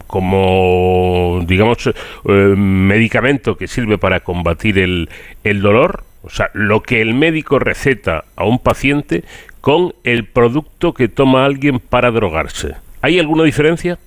[0.05, 1.89] como digamos,
[2.23, 5.09] medicamento que sirve para combatir el,
[5.43, 6.03] el dolor?
[6.21, 9.23] O sea, lo que el médico receta a un paciente
[9.61, 12.75] con el producto que toma alguien para drogarse.
[13.01, 13.97] ¿Hay alguna diferencia?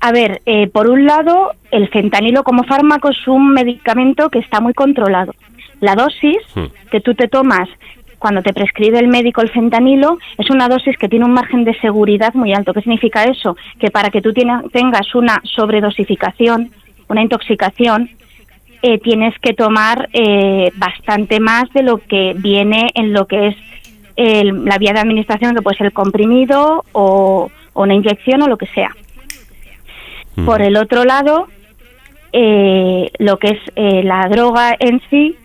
[0.00, 4.60] A ver, eh, por un lado, el fentanilo como fármaco es un medicamento que está
[4.60, 5.34] muy controlado.
[5.80, 6.90] La dosis hmm.
[6.90, 7.68] que tú te tomas
[8.18, 11.78] cuando te prescribe el médico el fentanilo es una dosis que tiene un margen de
[11.80, 12.72] seguridad muy alto.
[12.72, 13.56] ¿Qué significa eso?
[13.78, 16.70] Que para que tú tengas una sobredosificación,
[17.08, 18.10] una intoxicación,
[18.82, 23.56] eh, tienes que tomar eh, bastante más de lo que viene en lo que es
[24.16, 28.66] la vía de administración, que puede ser el comprimido o, una inyección o lo que
[28.66, 28.94] sea.
[30.44, 31.48] Por el otro lado,
[32.32, 35.36] eh, lo que es eh, la droga en sí,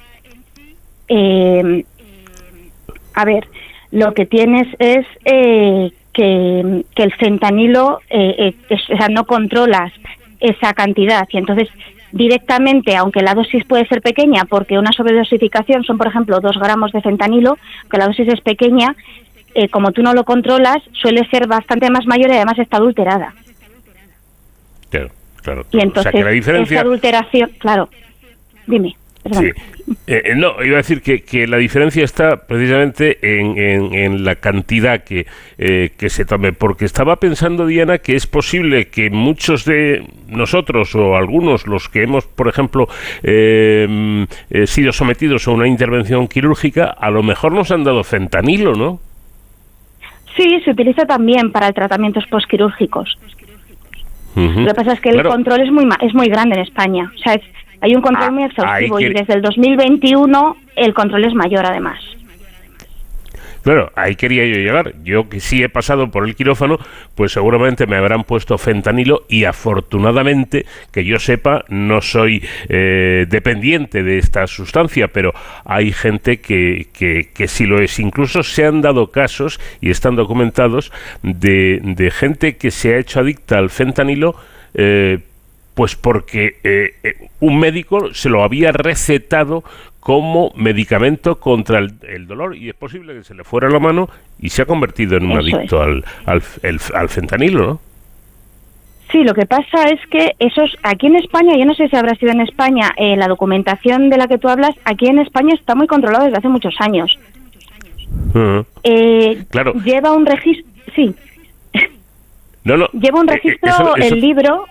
[1.08, 1.86] eh,
[3.14, 3.48] a ver,
[3.92, 9.92] lo que tienes es eh, que, el fentanilo, eh, eh, o sea, no controlas
[10.40, 11.70] esa cantidad y entonces
[12.12, 16.92] directamente, aunque la dosis puede ser pequeña, porque una sobredosificación son, por ejemplo, dos gramos
[16.92, 17.58] de fentanilo,
[17.90, 18.96] que la dosis es pequeña,
[19.72, 23.34] como tú no lo controlas, suele ser bastante más mayor y además está adulterada.
[24.90, 25.10] Claro,
[25.42, 25.66] claro.
[25.72, 26.76] Y entonces, la diferencia...
[26.76, 27.90] esa adulteración, claro,
[28.68, 28.96] dime.
[29.30, 29.46] Sí.
[30.08, 34.36] Eh, eh, no, iba a decir que, que, la diferencia está precisamente en, en, la
[34.36, 35.28] cantidad que,
[35.58, 40.96] eh, que, se tome, porque estaba pensando, Diana, que es posible que muchos de nosotros
[40.96, 42.88] o algunos, los que hemos, por ejemplo,
[43.22, 44.26] em,
[44.66, 49.00] sido sometidos a una intervención quirúrgica, a lo mejor nos han dado fentanilo, ¿no?
[50.36, 53.18] Sí, se utiliza también para tratamientos postquirúrgicos.
[54.34, 57.12] Lo que pasa es que el control es muy, es muy grande en España.
[57.14, 57.42] O sea, es,
[57.82, 62.00] hay un control ah, muy exhaustivo y desde el 2021 el control es mayor además.
[63.64, 64.94] Claro, ahí quería yo llegar.
[65.04, 66.80] Yo que sí he pasado por el quirófano,
[67.16, 74.02] pues seguramente me habrán puesto fentanilo y afortunadamente, que yo sepa, no soy eh, dependiente
[74.02, 75.34] de esta sustancia, pero
[75.64, 78.00] hay gente que, que, que, sí lo es.
[78.00, 80.92] Incluso se han dado casos, y están documentados,
[81.22, 84.36] de, de gente que se ha hecho adicta al fentanilo
[84.74, 85.20] eh,
[85.82, 89.64] pues porque eh, eh, un médico se lo había recetado
[90.00, 94.08] como medicamento contra el, dolor y es posible que se le fuera la mano
[94.40, 97.80] y se ha convertido en un adicto al, al, fentanilo, ¿no?
[99.12, 102.14] Sí, lo que pasa es que esos aquí en España, yo no sé si habrá
[102.14, 105.74] sido en España, eh, la documentación de la que tú hablas, aquí en España está
[105.74, 107.18] muy controlada desde hace muchos años.
[109.50, 109.74] claro.
[109.84, 111.16] Lleva un registro, sí.
[112.66, 112.88] No, no.
[112.90, 114.68] Lleva un registro el libro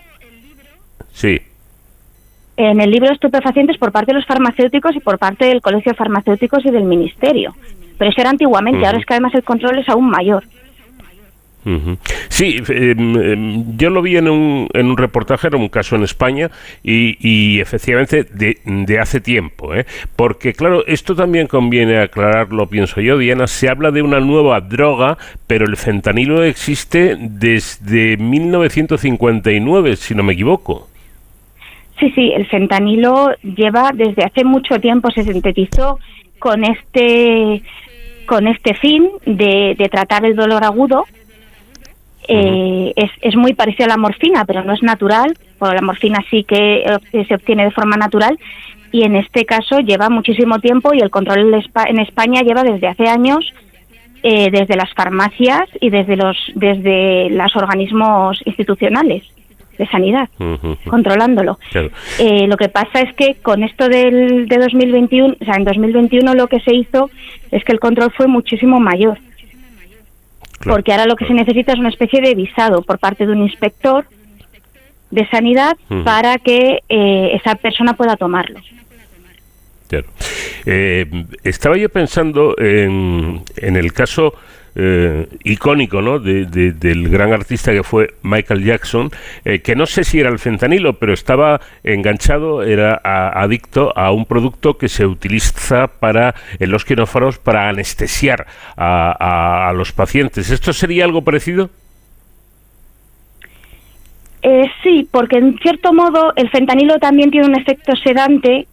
[1.13, 1.39] Sí.
[2.57, 5.97] En el libro estupefacientes por parte de los farmacéuticos y por parte del Colegio de
[5.97, 7.55] Farmacéuticos y del Ministerio.
[7.97, 10.43] Pero eso era antiguamente, ahora es que además el control es aún mayor.
[12.29, 16.03] Sí, em, em, yo lo vi en un, en un reportaje, era un caso en
[16.03, 16.49] España
[16.81, 19.85] y, efectivamente de, hace tiempo, ¿eh?
[20.15, 25.17] porque claro, esto también conviene aclararlo, pienso yo, Diana, se habla de una nueva droga,
[25.45, 30.90] pero el fentanilo existe desde 1959, si no me equivoco.
[32.01, 35.99] Sí, sí, el fentanilo lleva desde hace mucho tiempo, se sintetizó
[36.39, 37.61] con este,
[38.25, 41.05] con este fin de, tratar el dolor agudo.
[42.27, 46.25] Eh, es, es, muy parecido a la morfina, pero no es natural, porque la morfina
[46.31, 46.83] sí que
[47.13, 48.39] eh, se obtiene de forma natural
[48.91, 51.53] y en este caso lleva muchísimo tiempo y el control
[51.85, 53.53] en España lleva desde hace años
[54.23, 59.23] eh, desde las farmacias y desde los desde los organismos institucionales
[59.81, 60.29] de sanidad,
[60.87, 61.57] controlándolo.
[62.19, 66.35] Eh, lo que pasa es que con esto del, de 2021, o sea, en 2021
[66.35, 67.09] lo que se hizo
[67.49, 69.17] es que el control fue muchísimo mayor.
[70.63, 73.41] porque ahora lo que se necesita es una especie de visado por parte de un
[73.41, 74.05] inspector
[75.09, 75.75] de sanidad
[76.05, 78.59] para que eh, esa persona pueda tomarlo.
[80.65, 84.35] Eh, estaba yo pensando en, en el caso
[84.75, 86.19] eh, icónico ¿no?
[86.19, 89.11] del gran artista que fue Michael Jackson,
[89.43, 94.25] eh, que no sé si era el fentanilo, pero estaba enganchado, era adicto a un
[94.25, 100.49] producto que se utiliza para en los quirófanos para anestesiar a, los pacientes.
[100.49, 101.69] ¿Esto sería algo parecido?
[104.43, 108.67] Eh, sí, porque en cierto modo el fentanilo también tiene un efecto sedante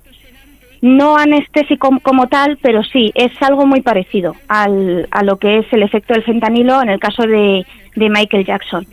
[0.81, 5.73] no anestésico como tal, pero sí, es algo muy parecido al, a lo que es
[5.73, 7.65] el efecto del fentanilo en el caso de,
[7.97, 8.87] de Michael Jackson.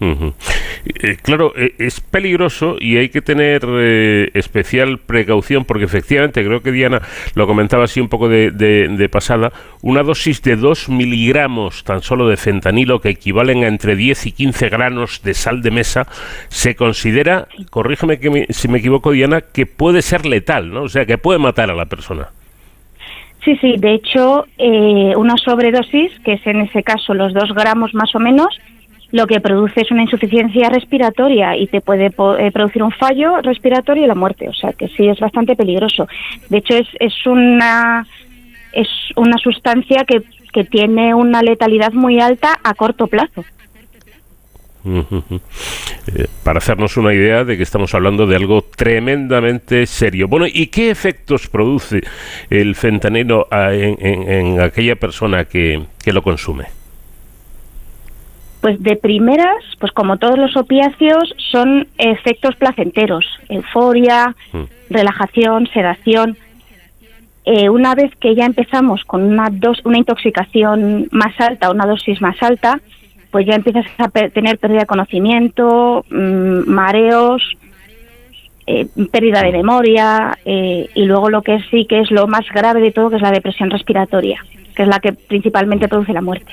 [0.00, 6.62] Eh, claro, eh, es peligroso y hay que tener eh, especial precaución porque efectivamente, creo
[6.62, 7.02] que Diana
[7.34, 9.52] lo comentaba así un poco de, pasada,
[9.82, 14.32] una dosis de 2 miligramos tan solo de fentanilo que equivalen a entre 10 y
[14.32, 16.06] 15 granos de sal de mesa,
[16.48, 20.82] se considera, corrígeme que si me equivoco Diana, que puede ser letal, ¿no?
[20.84, 22.28] O sea, que puede matar a la persona.
[23.44, 28.14] Sí, sí, de hecho, una sobredosis, que es en ese caso los 2 gramos más
[28.14, 28.48] o menos,
[29.12, 34.04] lo que produce es una insuficiencia respiratoria y te puede eh, producir un fallo respiratorio
[34.04, 34.48] y la muerte.
[34.48, 36.08] O sea que sí es bastante peligroso.
[36.48, 38.06] De hecho, es, es una
[38.72, 40.22] es una sustancia que,
[40.52, 43.44] que tiene una letalidad muy alta a corto plazo.
[44.82, 50.26] Eh, para hacernos una idea de que estamos hablando de algo tremendamente serio.
[50.26, 52.00] Bueno, ¿y qué efectos produce
[52.48, 56.79] el fentanilo en, en aquella persona que, que lo consume?
[58.60, 64.62] Pues de primeras, pues como todos los opiáceos, son efectos placenteros, euforia, mm.
[64.90, 66.36] relajación, sedación.
[67.46, 72.20] eh, una vez que ya empezamos con una, dos, una intoxicación más alta, una dosis
[72.20, 72.80] más alta,
[73.30, 77.42] pues ya empiezas a tener pérdida de conocimiento, mm, mareos,
[78.66, 82.80] eh, pérdida de memoria eh, y luego lo que sí que es lo más grave
[82.80, 84.44] de todo, que es la depresión respiratoria,
[84.76, 86.52] que es la que principalmente produce la muerte.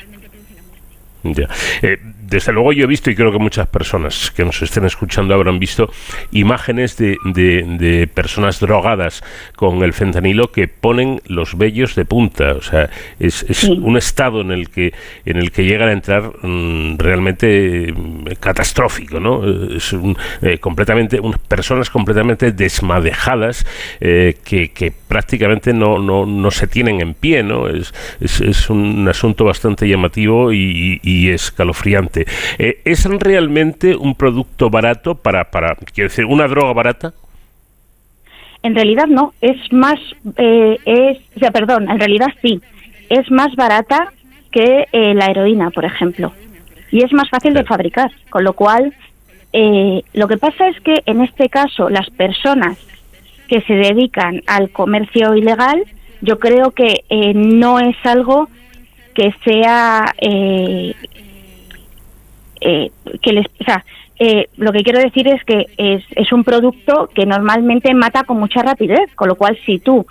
[1.35, 1.49] Ya.
[1.81, 1.97] Eh,
[2.29, 5.59] desde luego yo he visto, y creo que muchas personas que nos estén escuchando habrán
[5.59, 5.91] visto,
[6.31, 9.23] imágenes de, de, personas drogadas
[9.55, 12.53] con el fentanilo que ponen los vellos de punta.
[12.53, 12.89] O sea,
[13.19, 14.93] es, es un estado en el que
[15.25, 19.43] en el que llegan a entrar mm, realmente mm, catastrófico, ¿no?
[19.75, 19.95] Es
[20.41, 23.65] eh, completamente, unas personas completamente desmadejadas
[23.99, 27.67] eh, que, que, prácticamente no, no, no, se tienen en pie, ¿no?
[27.69, 32.16] Es, es, es un asunto bastante llamativo y, y escalofriante.
[32.57, 37.13] Eh, ¿Es realmente un producto barato para, para, quiero decir, una droga barata?
[38.63, 39.99] En realidad no, es más,
[40.37, 42.59] eh, es, o sea, perdón, en realidad sí,
[43.09, 44.11] es más barata
[44.51, 46.33] que eh, la heroína, por ejemplo,
[46.91, 48.93] y es más fácil de fabricar, con lo cual,
[50.13, 52.77] lo que pasa es que en este caso las personas
[53.47, 55.83] que se dedican al comercio ilegal,
[56.21, 57.03] yo creo que
[57.33, 58.47] no es algo
[59.17, 60.93] que sea eh,
[62.59, 63.83] que les, o sea,
[64.19, 68.39] eh, lo que quiero decir es que es, es, un producto que normalmente mata con
[68.39, 70.07] mucha rapidez, con lo cual si tú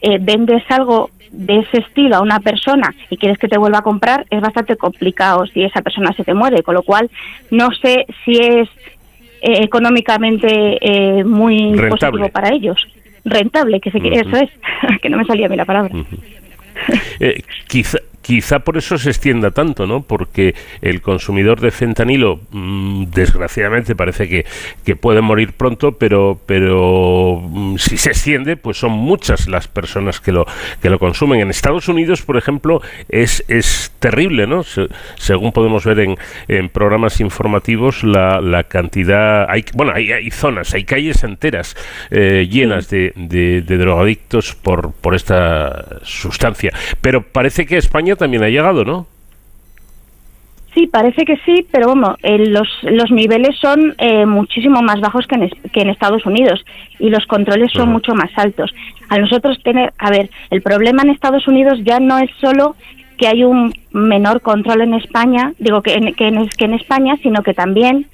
[0.00, 3.82] eh, vendes algo de ese estilo a una persona y quieres que te vuelva a
[3.82, 7.10] comprar, es bastante complicado si esa persona se te muere, con lo cual
[7.50, 8.68] no sé si es
[9.42, 12.78] económicamente muy positivo para ellos.
[13.24, 14.50] Rentable, que se, eso es,
[15.02, 15.94] que no me salía a mí la palabra.
[17.68, 17.98] quizá,
[18.30, 20.02] Quizá por eso se extienda tanto, ¿no?
[20.02, 24.46] Porque el consumidor de fentanilo, mm, desgraciadamente, parece que,
[24.84, 30.20] que, puede morir pronto, pero, pero mm, si se extiende, pues son muchas las personas
[30.20, 30.46] que lo,
[30.80, 31.40] que lo consumen.
[31.40, 34.62] En Estados Unidos, por ejemplo, es, es terrible, ¿no?
[35.16, 36.16] según podemos ver en,
[36.46, 39.50] en programas informativos, la, la, cantidad.
[39.50, 41.76] Hay, bueno, hay, hay zonas, hay calles enteras
[42.12, 46.72] eh, llenas de, de, de drogadictos por, por esta sustancia.
[47.00, 49.06] Pero parece que España también ha llegado, ¿no?
[50.74, 55.34] Sí, parece que sí, pero bueno, los, los niveles son eh, muchísimo más bajos que
[55.34, 56.64] en, que en Estados Unidos
[57.00, 58.72] y los controles son mucho más altos.
[59.08, 62.76] A nosotros tener, a ver, el problema en Estados Unidos ya no es solo
[63.18, 67.16] que hay un menor control en España, digo que en, que en, que en España,
[67.20, 68.06] sino que también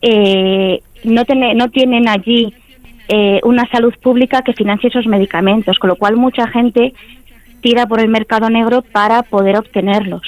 [0.00, 2.54] eh, no, tiene, no tienen allí
[3.08, 6.94] eh, una salud pública que financie esos medicamentos, con lo cual mucha gente
[7.60, 10.22] tira por el mercado negro para poder obtenerlos.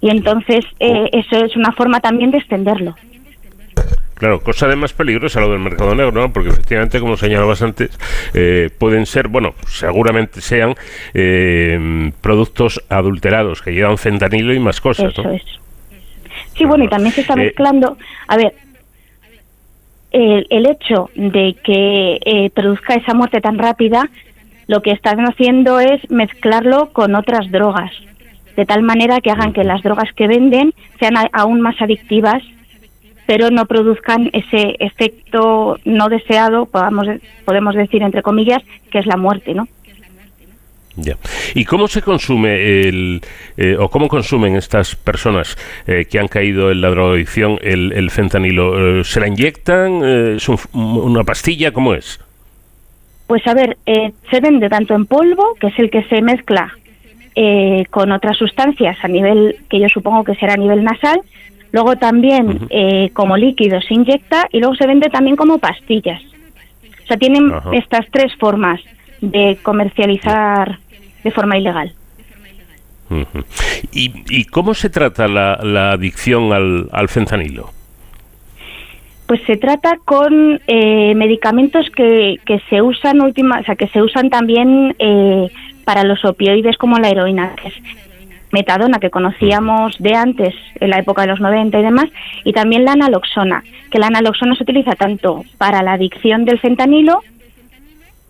[0.00, 1.08] Y entonces eh, oh.
[1.12, 2.94] eso es una forma también de extenderlo.
[4.14, 6.32] Claro, cosa de más peligrosa lo del mercado negro, ¿no?
[6.32, 7.98] Porque efectivamente, como señalabas antes,
[8.34, 10.74] eh, pueden ser, bueno, seguramente sean
[11.12, 15.42] eh, productos adulterados que llevan fentanilo y más cosas, Eso es.
[16.56, 17.96] Sí, bueno, y también se está mezclando.
[18.28, 18.54] A ver,
[20.12, 24.08] el, el hecho de que produzca esa muerte tan rápida
[24.66, 27.92] lo que están haciendo es mezclarlo con otras drogas,
[28.56, 32.42] de tal manera que hagan que las drogas que venden sean aún más adictivas,
[33.26, 37.06] pero no produzcan ese efecto no deseado, podamos,
[37.44, 39.68] podemos decir entre comillas, que es la muerte, ¿no?
[40.96, 41.16] Ya.
[41.54, 43.22] ¿Y cómo se consume el,
[43.56, 45.56] eh, o cómo consumen estas personas
[45.86, 49.00] eh, que han caído en la drogadicción el, fentanilo?
[49.00, 50.36] Eh, ¿Se la inyectan?
[50.36, 51.72] ¿Es una pastilla?
[51.72, 52.20] ¿Cómo es?
[53.32, 56.70] Pues a ver, eh, se vende tanto en polvo, que es el que se mezcla
[57.34, 61.18] eh, con otras sustancias a nivel, que yo supongo que será a nivel nasal,
[61.72, 66.20] luego también eh, como líquido se inyecta y luego se vende también como pastillas.
[67.04, 68.82] O sea, tienen estas tres formas
[69.22, 70.78] de comercializar
[71.24, 71.94] de forma ilegal.
[73.92, 77.70] ¿Y, cómo se trata la, adicción al, al fentanilo?
[79.32, 84.02] Pues se trata con eh, medicamentos que, que, se usan última, o sea, que se
[84.02, 85.48] usan también eh,
[85.86, 87.74] para los opioides como la heroína, que es
[88.50, 92.10] metadona que conocíamos de antes, en la época de los 90 y demás,
[92.44, 97.22] y también la analoxona, que la analoxona se utiliza tanto para la adicción del fentanilo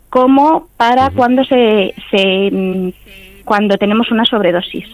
[0.08, 2.90] como para cuando se, se mm,
[3.44, 4.86] cuando tenemos una sobredosis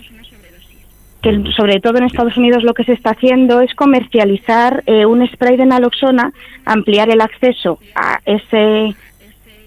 [1.23, 5.27] que sobre todo en Estados Unidos lo que se está haciendo es comercializar eh, un
[5.27, 6.33] spray de naloxona,
[6.65, 8.95] ampliar el acceso a ese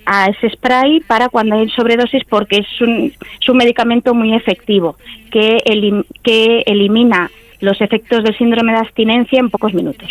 [0.05, 4.97] a ese spray para cuando hay sobredosis porque es un, es un medicamento muy efectivo
[5.29, 5.57] que,
[6.23, 7.29] que elimina
[7.59, 10.09] los efectos del síndrome de abstinencia en pocos minutos.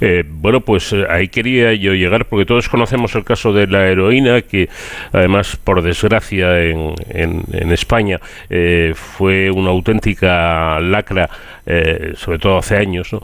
[0.00, 3.86] Eh, bueno, pues eh, ahí quería yo llegar, porque todos conocemos el caso de la
[3.86, 4.68] heroína, que
[5.12, 11.28] además, por desgracia, en, en, España eh, fue una auténtica lacra,
[12.14, 13.22] sobre todo hace años, ¿no?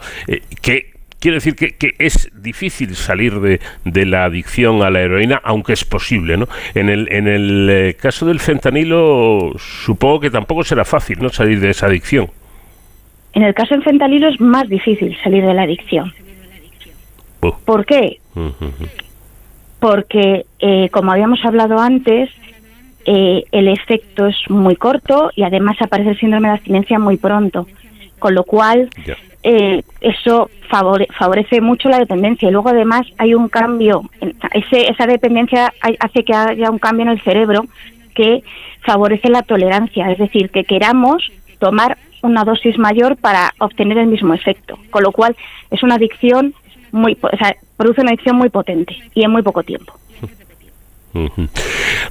[0.60, 5.40] que quiero decir que, que, es difícil salir de, de, la adicción a la heroína,
[5.42, 6.46] aunque es posible, ¿no?
[6.74, 11.30] En el, en el caso del fentanilo, supongo que tampoco será fácil, ¿no?
[11.30, 12.30] Salir de esa adicción.
[13.34, 16.12] En el caso fentanilo es más difícil salir de la adicción.
[17.64, 18.20] ¿Por qué?
[19.80, 22.30] Porque, eh, como habíamos hablado antes,
[23.04, 27.66] eh, el efecto es muy corto y además aparece el síndrome de abstinencia muy pronto,
[28.18, 28.88] con lo cual
[29.42, 32.48] eh, eso favorece mucho la dependencia.
[32.48, 34.08] Y luego además hay un cambio,
[34.52, 37.66] ese, esa dependencia hace que haya un cambio en el cerebro
[38.14, 38.42] que
[38.80, 44.34] favorece la tolerancia, es decir, que queramos tomar una dosis mayor para obtener el mismo
[44.34, 45.36] efecto, con lo cual
[45.70, 46.54] es una adicción
[46.92, 49.94] muy, o sea, produce una adicción muy potente y en muy poco tiempo.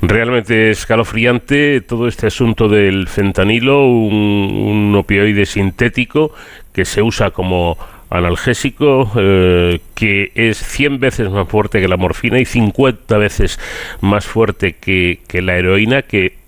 [0.02, 6.32] Realmente escalofriante todo este asunto del fentanilo, un, opioide sintético
[6.72, 7.78] que se usa como
[8.10, 13.60] analgésico eh, que es 100 veces más fuerte que la morfina y 50 veces
[14.02, 16.43] más fuerte que, que la heroína, que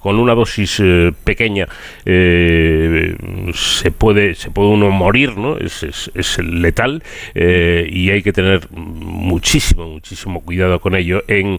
[0.00, 1.68] con una dosis eh, pequeña
[2.04, 3.16] eh,
[3.54, 7.02] se puede se puede uno morir no es, es, letal
[7.34, 11.58] eh, y hay que tener muchísimo muchísimo cuidado con ello en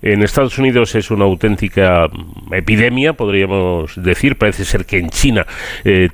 [0.00, 2.08] en Estados Unidos es una auténtica
[2.52, 4.36] epidemia, podríamos decir.
[4.36, 5.44] Parece ser que en China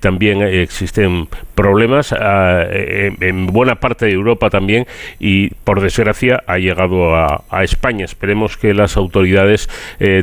[0.00, 4.86] también existen problemas, ah, en, buena parte de Europa también,
[5.20, 8.06] y por desgracia ha llegado a, a España.
[8.06, 9.68] Esperemos que las autoridades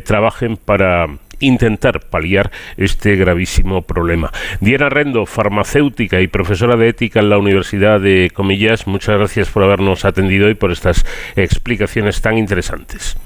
[0.04, 1.06] trabajen para
[1.42, 4.30] intentar paliar este gravísimo problema.
[4.60, 9.62] Diana Rendo, farmacéutica y profesora de ética en la Universidad de Comillas, muchas gracias por
[9.62, 11.04] habernos atendido y por estas
[11.36, 13.16] explicaciones tan interesantes.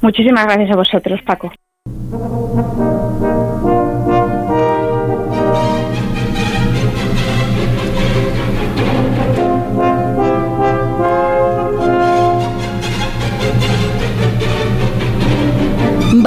[0.00, 1.52] Muchísimas gracias a vosotros, Paco.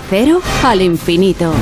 [0.00, 1.52] Cero al infinito.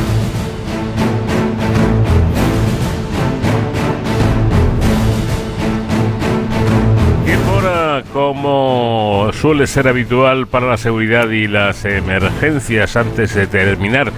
[8.13, 12.97] como suele ser habitual para la seguridad y las emergencias.
[12.97, 14.13] Antes de terminar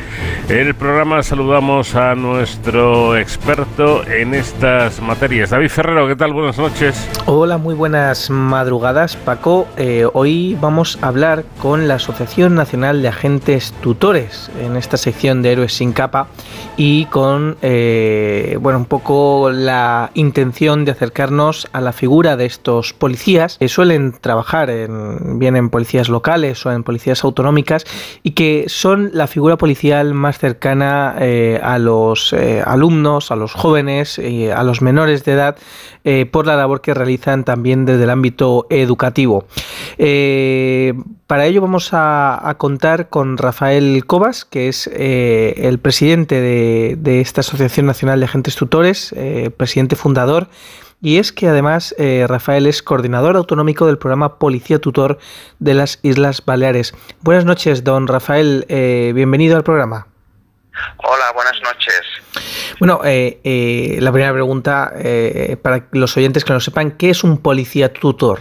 [0.48, 5.50] el programa, saludamos a nuestro experto en estas materias.
[5.50, 6.32] David Ferrero, ¿qué tal?
[6.32, 7.08] Buenas noches.
[7.26, 9.66] Hola, muy buenas madrugadas, Paco.
[9.76, 15.42] Eh, hoy vamos a hablar con la Asociación Nacional de Agentes Tutores en esta sección
[15.42, 16.28] de Héroes sin capa
[16.76, 22.92] y con, eh, bueno, un poco la intención de acercarnos a la figura de estos
[22.92, 27.86] policías que suelen trabajar en, bien en policías locales o en policías autonómicas
[28.22, 33.54] y que son la figura policial más cercana eh, a los eh, alumnos, a los
[33.54, 34.20] jóvenes
[34.54, 35.56] a los menores de edad
[36.30, 39.46] por la labor que realizan también desde el ámbito educativo.
[41.26, 46.65] para ello vamos a, contar con Rafael Cobas, que es el presidente de,
[46.96, 49.14] de, esta Asociación Nacional de Agentes Tutores,
[49.56, 50.48] presidente fundador
[51.00, 55.18] y es que además eh, Rafael es coordinador autonómico del programa Policía Tutor
[55.58, 56.94] de las Islas Baleares.
[57.20, 60.06] Buenas noches, don Rafael, eh, bienvenido al programa.
[60.98, 62.02] Hola, buenas noches.
[62.78, 64.92] Bueno, eh, la primera pregunta
[65.62, 68.40] para los oyentes que no sepan, ¿qué es un policía tutor?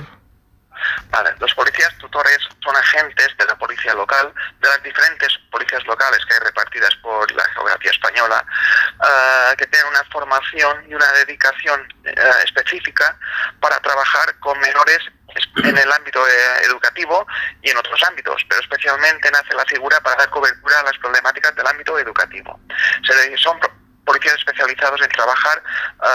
[1.12, 6.26] Vale, los policías tutores son agentes de la policía local, de las diferentes policías locales
[6.26, 8.46] que hay repartidas por la geografía española,
[9.04, 13.18] eh, que tienen una formación y una dedicación eh, específica
[13.60, 15.00] para trabajar con menores
[15.64, 17.28] en el ámbito eh, educativo
[17.62, 21.56] y en otros ámbitos, pero especialmente nace la figura para dar cobertura a las problemáticas
[21.56, 22.60] del ámbito educativo.
[24.06, 25.62] Policías especializados en trabajar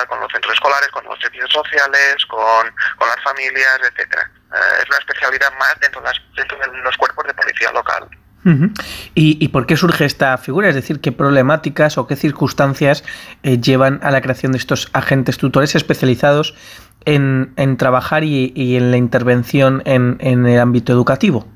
[0.08, 4.30] con los centros escolares, con los servicios sociales, con, con las familias, etcétera.
[4.52, 8.08] Eh, es una especialidad más dentro, de los cuerpos de policía local.
[9.14, 10.70] ¿Y, por qué surge esta figura?
[10.70, 13.04] Es decir, ¿qué problemáticas o qué circunstancias
[13.42, 16.54] eh, llevan a la creación de estos agentes tutores especializados
[17.04, 21.46] en, trabajar y, en la intervención en, el ámbito educativo?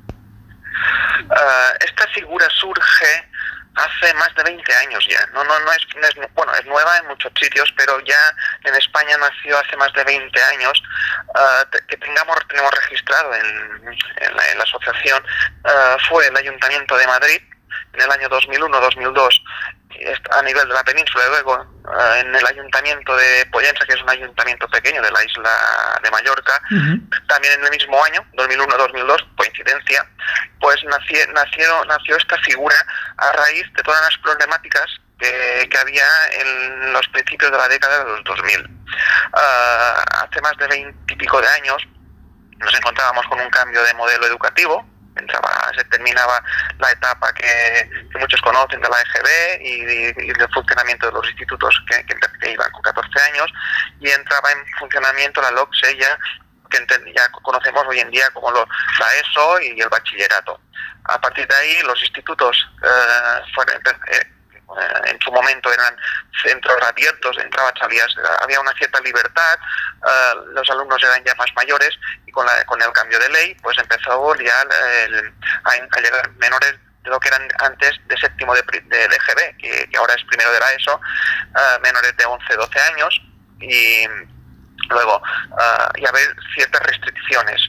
[1.21, 3.29] Eh, esta figura surge
[3.75, 5.25] hace más de 20 años ya.
[5.33, 5.85] No, no, no es,
[6.33, 8.33] bueno, es nueva en muchos sitios, pero ya
[8.63, 10.81] en España nació hace más de 20 años.
[11.35, 13.97] Ah, que tengamos tenemos registrado en,
[14.35, 15.23] la, asociación
[15.65, 17.41] ah, fue el Ayuntamiento de Madrid
[17.95, 19.41] en el año 2001-2002
[20.31, 24.09] a nivel de la península, luego eh, en el ayuntamiento de Pollensa, que es un
[24.09, 26.61] ayuntamiento pequeño de la isla de Mallorca,
[27.27, 30.05] también en el mismo año, 2001-2002, coincidencia,
[30.59, 32.75] pues nació, nacieron, nació esta figura
[33.17, 34.85] a raíz de todas las problemáticas
[35.17, 38.69] que, había en los principios de la década de los 2000.
[39.33, 41.83] Ah, hace más de veintipico de años
[42.57, 44.85] nos encontrábamos con un cambio de modelo educativo,
[45.75, 46.43] se terminaba
[46.79, 47.89] la etapa que,
[48.19, 53.09] muchos conocen de la EGB y, el funcionamiento de los institutos que, iban con 14
[53.31, 53.51] años
[53.99, 56.17] y entraba en funcionamiento la LOCSE ya
[56.69, 58.67] que ya conocemos hoy en día como lo,
[58.99, 60.59] la ESO y el bachillerato.
[61.05, 63.81] A partir de ahí los institutos eh, fueron,
[64.11, 64.34] eh,
[64.77, 65.95] eh, en su momento eran
[66.43, 68.07] centros abiertos, entraba, salías,
[68.41, 69.57] había una cierta libertad,
[70.05, 71.91] eh, los alumnos eran ya más mayores
[72.25, 74.61] y con, la, con el cambio de ley pues empezó ya
[75.63, 76.73] a, llegar menores
[77.03, 80.59] de lo que eran antes de séptimo de, de LGB, que, ahora es primero de
[80.59, 80.99] la ESO,
[81.55, 83.21] eh, menores de 11, 12 años
[83.61, 84.07] y
[84.89, 85.21] luego
[85.95, 87.61] y haber ciertas restricciones.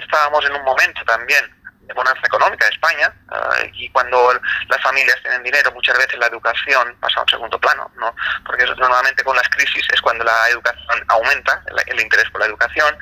[0.00, 1.57] estábamos en un momento también
[1.94, 4.32] bonanza económica de España eh, y cuando
[4.68, 8.14] las familias tienen dinero muchas veces la educación pasa a un segundo plano, ¿no?
[8.44, 12.96] porque normalmente con las crisis es cuando la educación aumenta, el, interés por la educación.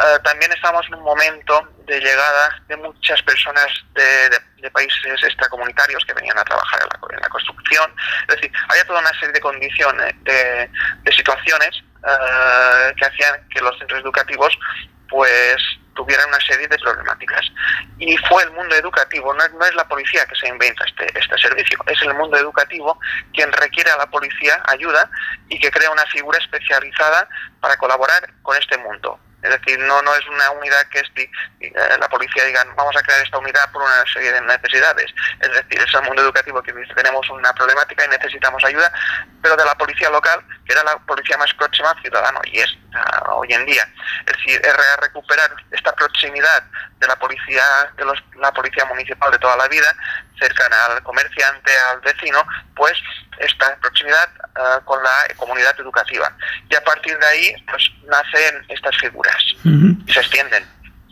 [0.00, 6.14] Eh, también estamos en un momento de llegada de muchas personas de, países extracomunitarios que
[6.14, 6.80] venían a trabajar
[7.10, 7.92] en la, construcción.
[8.28, 10.70] Es decir, había toda una serie de condiciones, de,
[11.14, 14.56] situaciones eh, que hacían que los centros educativos
[15.12, 15.62] pues
[15.94, 17.42] tuvieran una serie de problemáticas.
[17.98, 21.78] Y fue el mundo educativo, no es, la policía que se inventa este, este servicio,
[21.86, 22.98] es el mundo educativo
[23.34, 25.10] quien requiere a la policía ayuda
[25.48, 27.28] y que crea una figura especializada
[27.60, 29.20] para colaborar con este mundo.
[29.42, 33.20] Es decir, no, no es una unidad que eh, la policía diga, vamos a crear
[33.22, 35.12] esta unidad por una serie de necesidades.
[35.40, 38.90] Es decir, es el mundo educativo que dice, tenemos una problemática y necesitamos ayuda,
[39.42, 42.78] pero de la policía local, que era la policía más próxima al ciudadano, y es
[42.94, 43.86] ah, hoy en día.
[44.26, 46.64] Es decir, es recuperar esta proximidad
[46.98, 47.62] de la policía,
[47.96, 49.94] de los, la policía municipal de toda la vida,
[50.38, 52.38] cercana al comerciante, al vecino,
[52.74, 52.94] pues
[53.38, 56.30] esta proximidad ah, con la comunidad educativa.
[56.68, 60.64] Y a partir de ahí, pues nacen estas figuras y se extienden.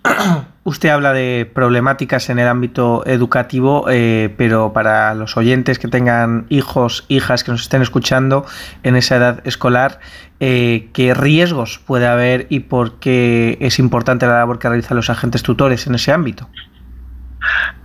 [0.64, 6.46] usted habla de problemáticas en el ámbito educativo, eh, pero para los oyentes que tengan
[6.48, 8.46] hijos, hijas que nos estén escuchando
[8.82, 10.00] en esa edad escolar,
[10.40, 15.10] eh, ¿qué riesgos puede haber y por qué es importante la labor que realizan los
[15.10, 16.48] agentes tutores en ese ámbito?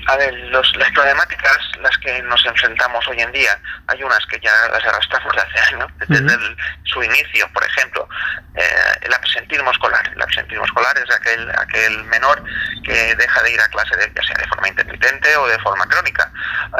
[0.08, 4.52] A ver, las problemáticas las que nos enfrentamos hoy en día, hay unas que ya
[4.72, 6.38] las arrastramos hace años, desde
[6.84, 8.08] su inicio, por ejemplo,
[8.56, 10.12] eh, el absentismo escolar.
[10.16, 12.44] El absentismo escolar es aquel, aquel menor
[12.84, 15.86] que deja de ir a clase, de, ya sea de forma intermitente o de forma
[15.86, 16.32] crónica.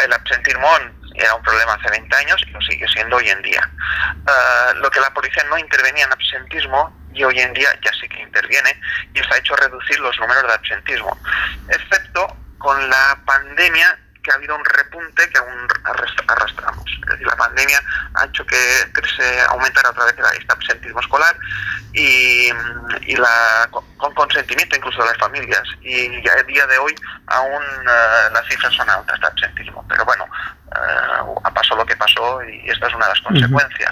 [0.04, 0.68] El absentismo
[1.18, 3.70] era un problema hace 20 años y lo sigue siendo hoy en día.
[4.28, 8.08] Eh, lo que la policía no intervenía en absentismo y hoy en día ya sí
[8.10, 8.80] que interviene
[9.14, 11.18] y ha hecho reducir los números de absentismo,
[11.70, 16.86] excepto con la pandemia que ha habido un repunte que aún arrastramos.
[17.04, 17.80] Es decir, la pandemia
[18.16, 18.58] ha hecho que,
[19.16, 21.38] se aumentara otra vez el absentismo escolar
[21.94, 22.50] y,
[23.16, 25.64] la, con consentimiento incluso de las familias.
[25.82, 26.96] Y ya a día de hoy
[27.28, 29.86] aún uh, las cifras son altas de absentismo.
[29.88, 33.92] Pero bueno, uh, pasó lo que pasó y esta es una de las consecuencias.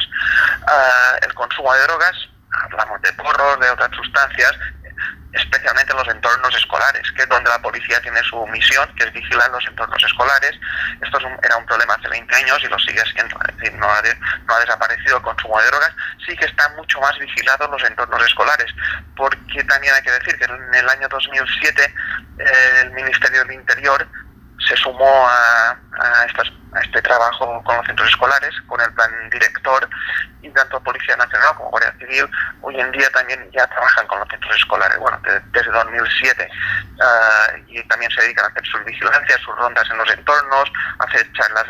[0.64, 2.16] Uh, el consumo de drogas,
[2.52, 4.52] hablamos de porros, de otras sustancias,
[5.34, 9.14] especialmente en los entornos escolares, que es donde la policía tiene su misión, que es
[9.14, 10.52] vigilar los entornos escolares.
[11.02, 14.02] Esto era un problema hace 20 años y lo sigue siendo, es decir, no ha,
[14.46, 15.92] no ha desaparecido el consumo de drogas,
[16.26, 18.72] sí que están mucho más vigilados los entornos escolares,
[19.16, 21.96] porque también hay que decir que en el año 2007
[22.40, 24.08] eh, el Ministerio del Interior
[24.68, 26.26] se sumó a, a,
[26.82, 29.90] este trabajo con los centros escolares, con el plan director,
[30.44, 32.30] y tanto Policía Nacional como Guardia Civil
[32.62, 35.20] hoy en día también ya trabajan con los centros escolares, bueno,
[35.52, 36.50] desde 2007,
[37.02, 41.04] ah, y también se dedican a hacer sus vigilancias, sus rondas en los entornos, a
[41.06, 41.66] hacer charlas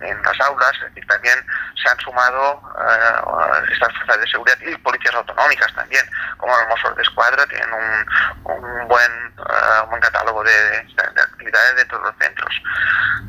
[0.00, 1.38] en, las aulas, es decir, también
[1.80, 6.04] se han sumado ah, estas fuerzas de seguridad y policías autonómicas también,
[6.38, 11.98] como los Mossos de Escuadra, tienen un, buen, ah, buen catálogo de, de actividades dentro
[11.98, 12.62] de los centros.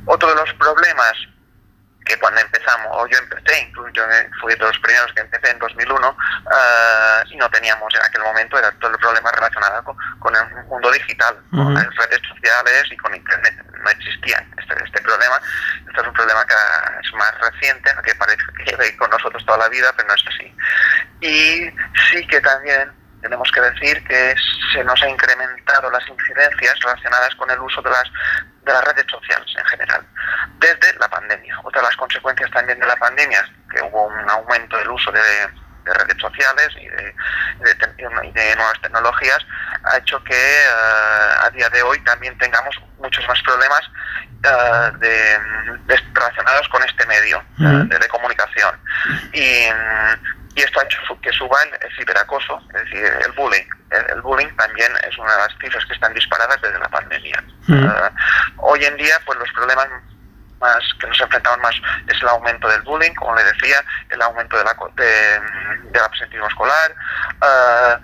[0.05, 1.08] Otro de los problemas
[2.09, 4.03] que cuando empezamos, o yo empecé, incluso yo
[4.41, 8.57] fui de los primeros que empecé en 2001, eh, y no teníamos en aquel momento,
[8.57, 13.13] era todo el problema relacionado con, el mundo digital, con las redes sociales y con
[13.15, 13.63] Internet.
[13.83, 15.39] No existía este, este problema.
[15.87, 16.55] Este es un problema que
[17.03, 20.23] es más reciente, que parece que lleva con nosotros toda la vida, pero no es
[20.27, 20.55] así.
[21.21, 21.69] Y
[22.11, 22.91] sí que también
[23.21, 24.35] tenemos que decir que
[24.73, 28.03] se nos ha incrementado las incidencias relacionadas con el uso de las,
[28.69, 30.05] de las redes sociales en general,
[30.59, 31.59] desde la pandemia.
[31.63, 33.43] Otra de las consecuencias también de la pandemia
[33.73, 35.21] que hubo un aumento del uso de,
[35.85, 37.15] redes sociales y de,
[37.63, 39.39] de, nuevas tecnologías,
[39.85, 43.81] ha hecho que eh, a día de hoy también tengamos muchos más problemas
[44.45, 45.39] uh, de,
[46.13, 48.79] relacionados con este medio de, comunicación.
[49.33, 49.65] Y
[50.55, 53.65] y esto ha hecho que suba el, ciberacoso, es decir, el bullying.
[53.91, 57.43] El, bullying también es una de las cifras que están disparadas desde la pandemia.
[57.69, 58.11] Ah,
[58.57, 59.87] hoy en día, pues los problemas
[60.59, 61.75] más que nos enfrentamos más
[62.07, 65.39] es el aumento del bullying, como le decía, el aumento de la, de,
[65.91, 66.95] del absentismo escolar.
[67.41, 67.99] Ah,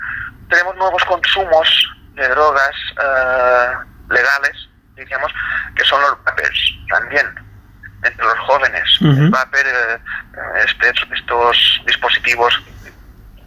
[0.49, 5.31] tenemos nuevos consumos de drogas ah, legales, diríamos,
[5.75, 7.44] que son los papers también
[8.03, 8.99] entre los jóvenes.
[9.33, 9.99] va a haber eh,
[10.65, 12.61] este, estos dispositivos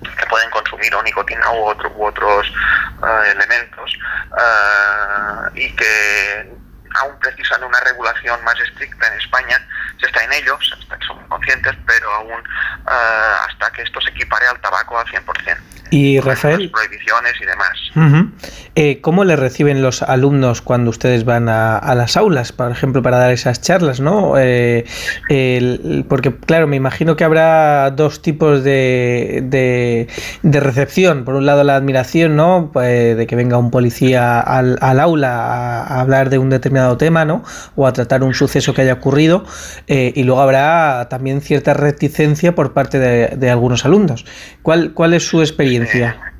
[0.00, 3.92] que pueden consumir o nicotina u, otro, u otros eh, elementos
[4.38, 6.52] eh, y que
[7.00, 9.66] aún precisan de una regulación más estricta en España.
[10.00, 10.58] Se está en ello,
[11.06, 12.42] somos conscientes, pero aún
[12.86, 15.77] hasta que esto se equipare al tabaco al 100%.
[15.90, 16.70] Y Rafael.
[16.70, 18.38] prohibiciones y demás.
[18.74, 23.18] Eh, ¿Cómo le reciben los alumnos cuando ustedes van a, las aulas, por ejemplo, para
[23.18, 24.34] dar esas charlas, no?
[24.38, 24.84] Eh,
[26.08, 29.42] porque, claro, me imagino que habrá dos tipos de,
[30.42, 31.24] de, recepción.
[31.24, 32.70] Por un lado, la admiración, ¿no?
[32.72, 37.42] Pues, de que venga un policía al, aula a, hablar de un determinado tema, ¿no?
[37.74, 39.44] O a tratar un suceso que haya ocurrido.
[39.86, 44.24] Eh, y luego habrá también cierta reticencia por parte de, de algunos alumnos.
[44.62, 45.77] ¿Cuál, ¿Cuál es su experiencia?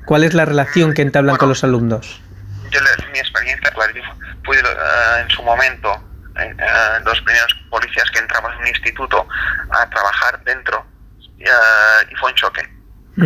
[0.05, 2.19] ¿Cuál es la relación que entablan con los alumnos?
[2.71, 2.79] Yo,
[3.11, 3.93] mi experiencia, claro,
[4.43, 9.27] fui uh, en su momento uh, los primeros policías que entramos en un instituto
[9.71, 12.67] a trabajar dentro uh, y fue un choque.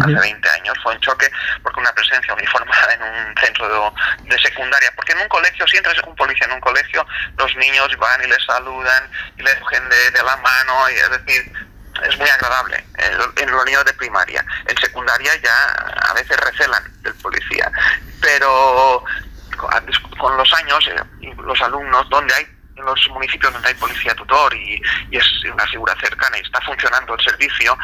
[0.01, 1.29] Hace 20 años fue un choque
[1.61, 4.91] porque una presencia uniformada en un centro de, secundaria.
[4.95, 7.05] Porque en un colegio, si entras un policía en un colegio,
[7.37, 9.03] los niños van y les saludan
[9.37, 10.89] y les cogen de, de la mano.
[10.89, 11.53] Y, es decir,
[12.01, 12.83] es muy agradable
[13.37, 14.45] en los niños de primaria.
[14.67, 15.65] En secundaria ya
[16.09, 17.71] a veces recelan del policía,
[18.21, 19.03] pero
[20.17, 24.53] con los años eh, los alumnos donde hay en los municipios donde hay policía tutor
[24.55, 27.77] y, es una figura cercana y está funcionando el servicio,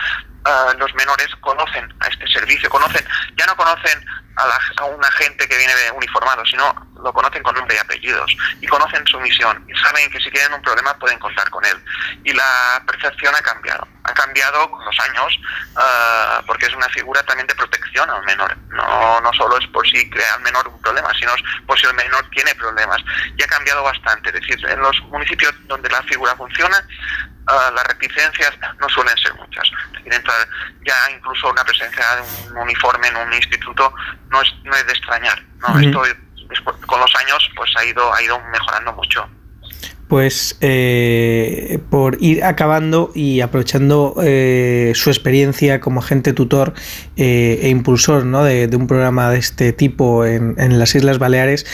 [0.45, 3.05] eh, los menores conocen a este servicio, conocen,
[3.37, 4.05] ya no conocen
[4.35, 9.05] a, la, a que viene uniformado, sino lo conocen con nombre y apellidos y conocen
[9.07, 11.77] su misión y saben que si tienen un problema pueden contar con él.
[12.23, 15.39] Y la percepción ha cambiado, ha cambiado con los años
[15.75, 18.55] ah, porque es una figura también de protección al menor.
[18.69, 21.31] No, no solo es por si crea al menor un problema, sino
[21.65, 22.97] por si el menor tiene problemas.
[23.37, 24.29] Y ha cambiado bastante.
[24.29, 26.77] Es decir, en los municipios donde la figura funciona,
[27.73, 29.69] las reticencias no suelen ser muchas.
[30.85, 33.93] Ya incluso una presencia de un uniforme en un instituto
[34.29, 35.41] no es, no es de extrañar.
[35.59, 35.79] ¿no?
[35.79, 36.03] Esto
[36.87, 39.29] con los años pues ha ido, ha ido mejorando mucho
[40.09, 46.73] pues eh, por ir acabando y aprovechando eh, su experiencia como agente tutor
[47.19, 48.43] eh, e impulsor ¿no?
[48.43, 51.65] de, un programa de este tipo en, en las Islas Baleares,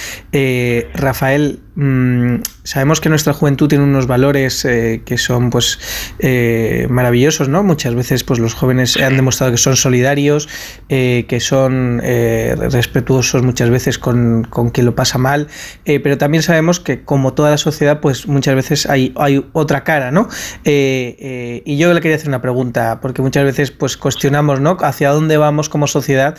[0.95, 5.77] Rafael, Mm, sabemos que nuestra juventud tiene unos valores eh, que son pues
[6.19, 7.63] eh, maravillosos, ¿no?
[7.63, 10.47] Muchas veces pues los jóvenes han demostrado que son solidarios,
[10.87, 15.47] eh, que son respetuosos muchas veces con, con, quien lo pasa mal,
[15.85, 20.11] pero también sabemos que como toda la sociedad pues muchas veces hay, hay otra cara,
[20.11, 20.27] ¿no?
[20.63, 24.77] y yo le quería hacer una pregunta, porque muchas veces pues cuestionamos, ¿no?
[24.81, 26.37] Hacia dónde vamos como sociedad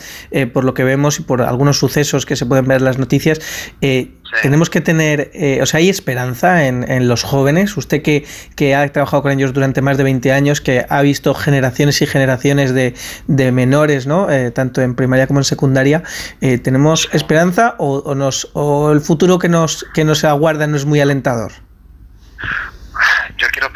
[0.53, 3.39] por lo que vemos y por algunos sucesos que se pueden ver en las noticias.
[4.41, 7.77] Tenemos que tener, eh, o sea, hay esperanza en, los jóvenes.
[7.77, 8.25] Usted que,
[8.55, 12.07] que, ha trabajado con ellos durante más de 20 años, que ha visto generaciones y
[12.07, 12.93] generaciones de,
[13.27, 14.29] de menores, ¿no?
[14.29, 16.03] Eh, tanto en primaria como en secundaria,
[16.41, 20.85] eh, ¿tenemos esperanza o, nos, o el futuro que nos, que nos aguarda no es
[20.85, 21.53] muy alentador?
[23.37, 23.66] Yo quiero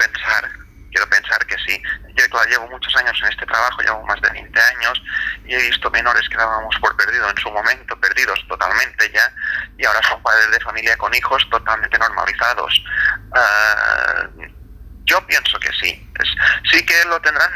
[2.15, 5.01] Yo llevo muchos años en este trabajo, llevo más de 20 años
[5.45, 9.31] y he visto menores que dábamos por perdido en su momento, perdidos totalmente ya,
[9.77, 12.83] y ahora son padres de familia con hijos totalmente normalizados.
[13.33, 14.27] Ah,
[15.05, 16.09] yo pienso que sí.
[16.71, 17.51] sí que lo tendrán,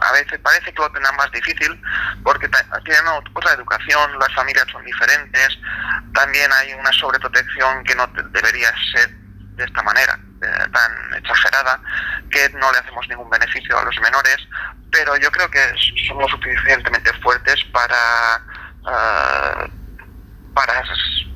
[0.00, 1.80] a veces parece que lo tendrán más difícil
[2.22, 2.48] porque
[2.84, 5.58] tienen otra educación, las familias son diferentes,
[6.14, 9.10] también hay una sobreprotección que no debería ser
[9.56, 11.80] de esta manera, eh, tan exagerada,
[12.30, 14.36] que no le hacemos ningún beneficio a los menores,
[14.90, 15.60] pero yo creo que
[16.06, 18.42] son lo suficientemente fuertes para...
[18.86, 19.66] Ah,
[20.56, 20.82] para,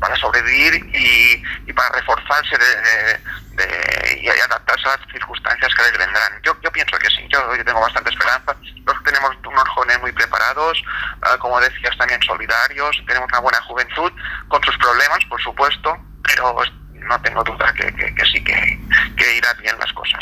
[0.01, 6.41] para sobrevivir y, para reforzarse de, y adaptarse a las circunstancias que les vendrán.
[6.43, 8.57] Yo, yo pienso que sí, yo, tengo bastante esperanza.
[8.87, 10.83] Nosotros tenemos unos jóvenes muy preparados,
[11.21, 14.11] ah, como decías, también solidarios, tenemos una buena juventud,
[14.49, 16.63] con sus problemas, por supuesto, pero
[17.09, 17.85] no tengo duda que,
[18.25, 18.79] sí, que,
[19.17, 20.21] que irán bien las cosas.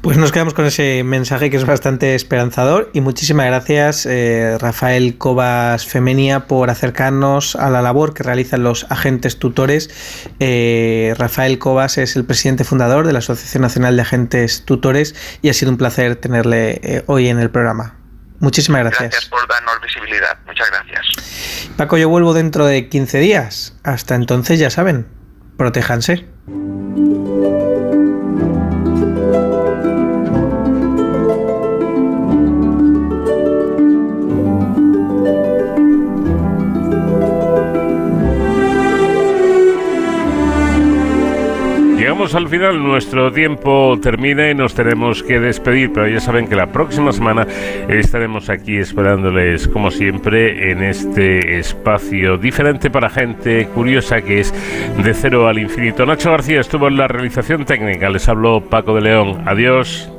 [0.00, 5.16] Pues nos quedamos con ese mensaje que es bastante esperanzador y muchísimas gracias eh, Rafael
[5.16, 9.88] Cobas Femenia por acercarnos a la labor que realizan los agentes tutores.
[10.40, 15.48] Eh, Rafael Cobas es el presidente fundador de la Asociación Nacional de Agentes Tutores y
[15.48, 17.96] ha sido un placer tenerle eh, hoy en el programa.
[18.40, 19.10] Muchísimas gracias.
[19.10, 20.36] Gracias por darnos visibilidad.
[20.44, 21.70] Muchas gracias.
[21.78, 23.74] Paco, yo vuelvo dentro de 15 días.
[23.84, 25.06] Hasta entonces ya saben,
[25.56, 26.24] protéjanse.
[42.32, 46.72] Al final, nuestro tiempo termina y nos tenemos que despedir, pero ya saben que la
[46.72, 47.46] próxima semana
[47.88, 54.54] estaremos aquí esperándoles, como siempre, en este espacio diferente para gente curiosa que es
[55.02, 56.06] de cero al infinito.
[56.06, 59.42] Nacho García estuvo en la realización técnica, les habló Paco de León.
[59.44, 60.10] Adiós.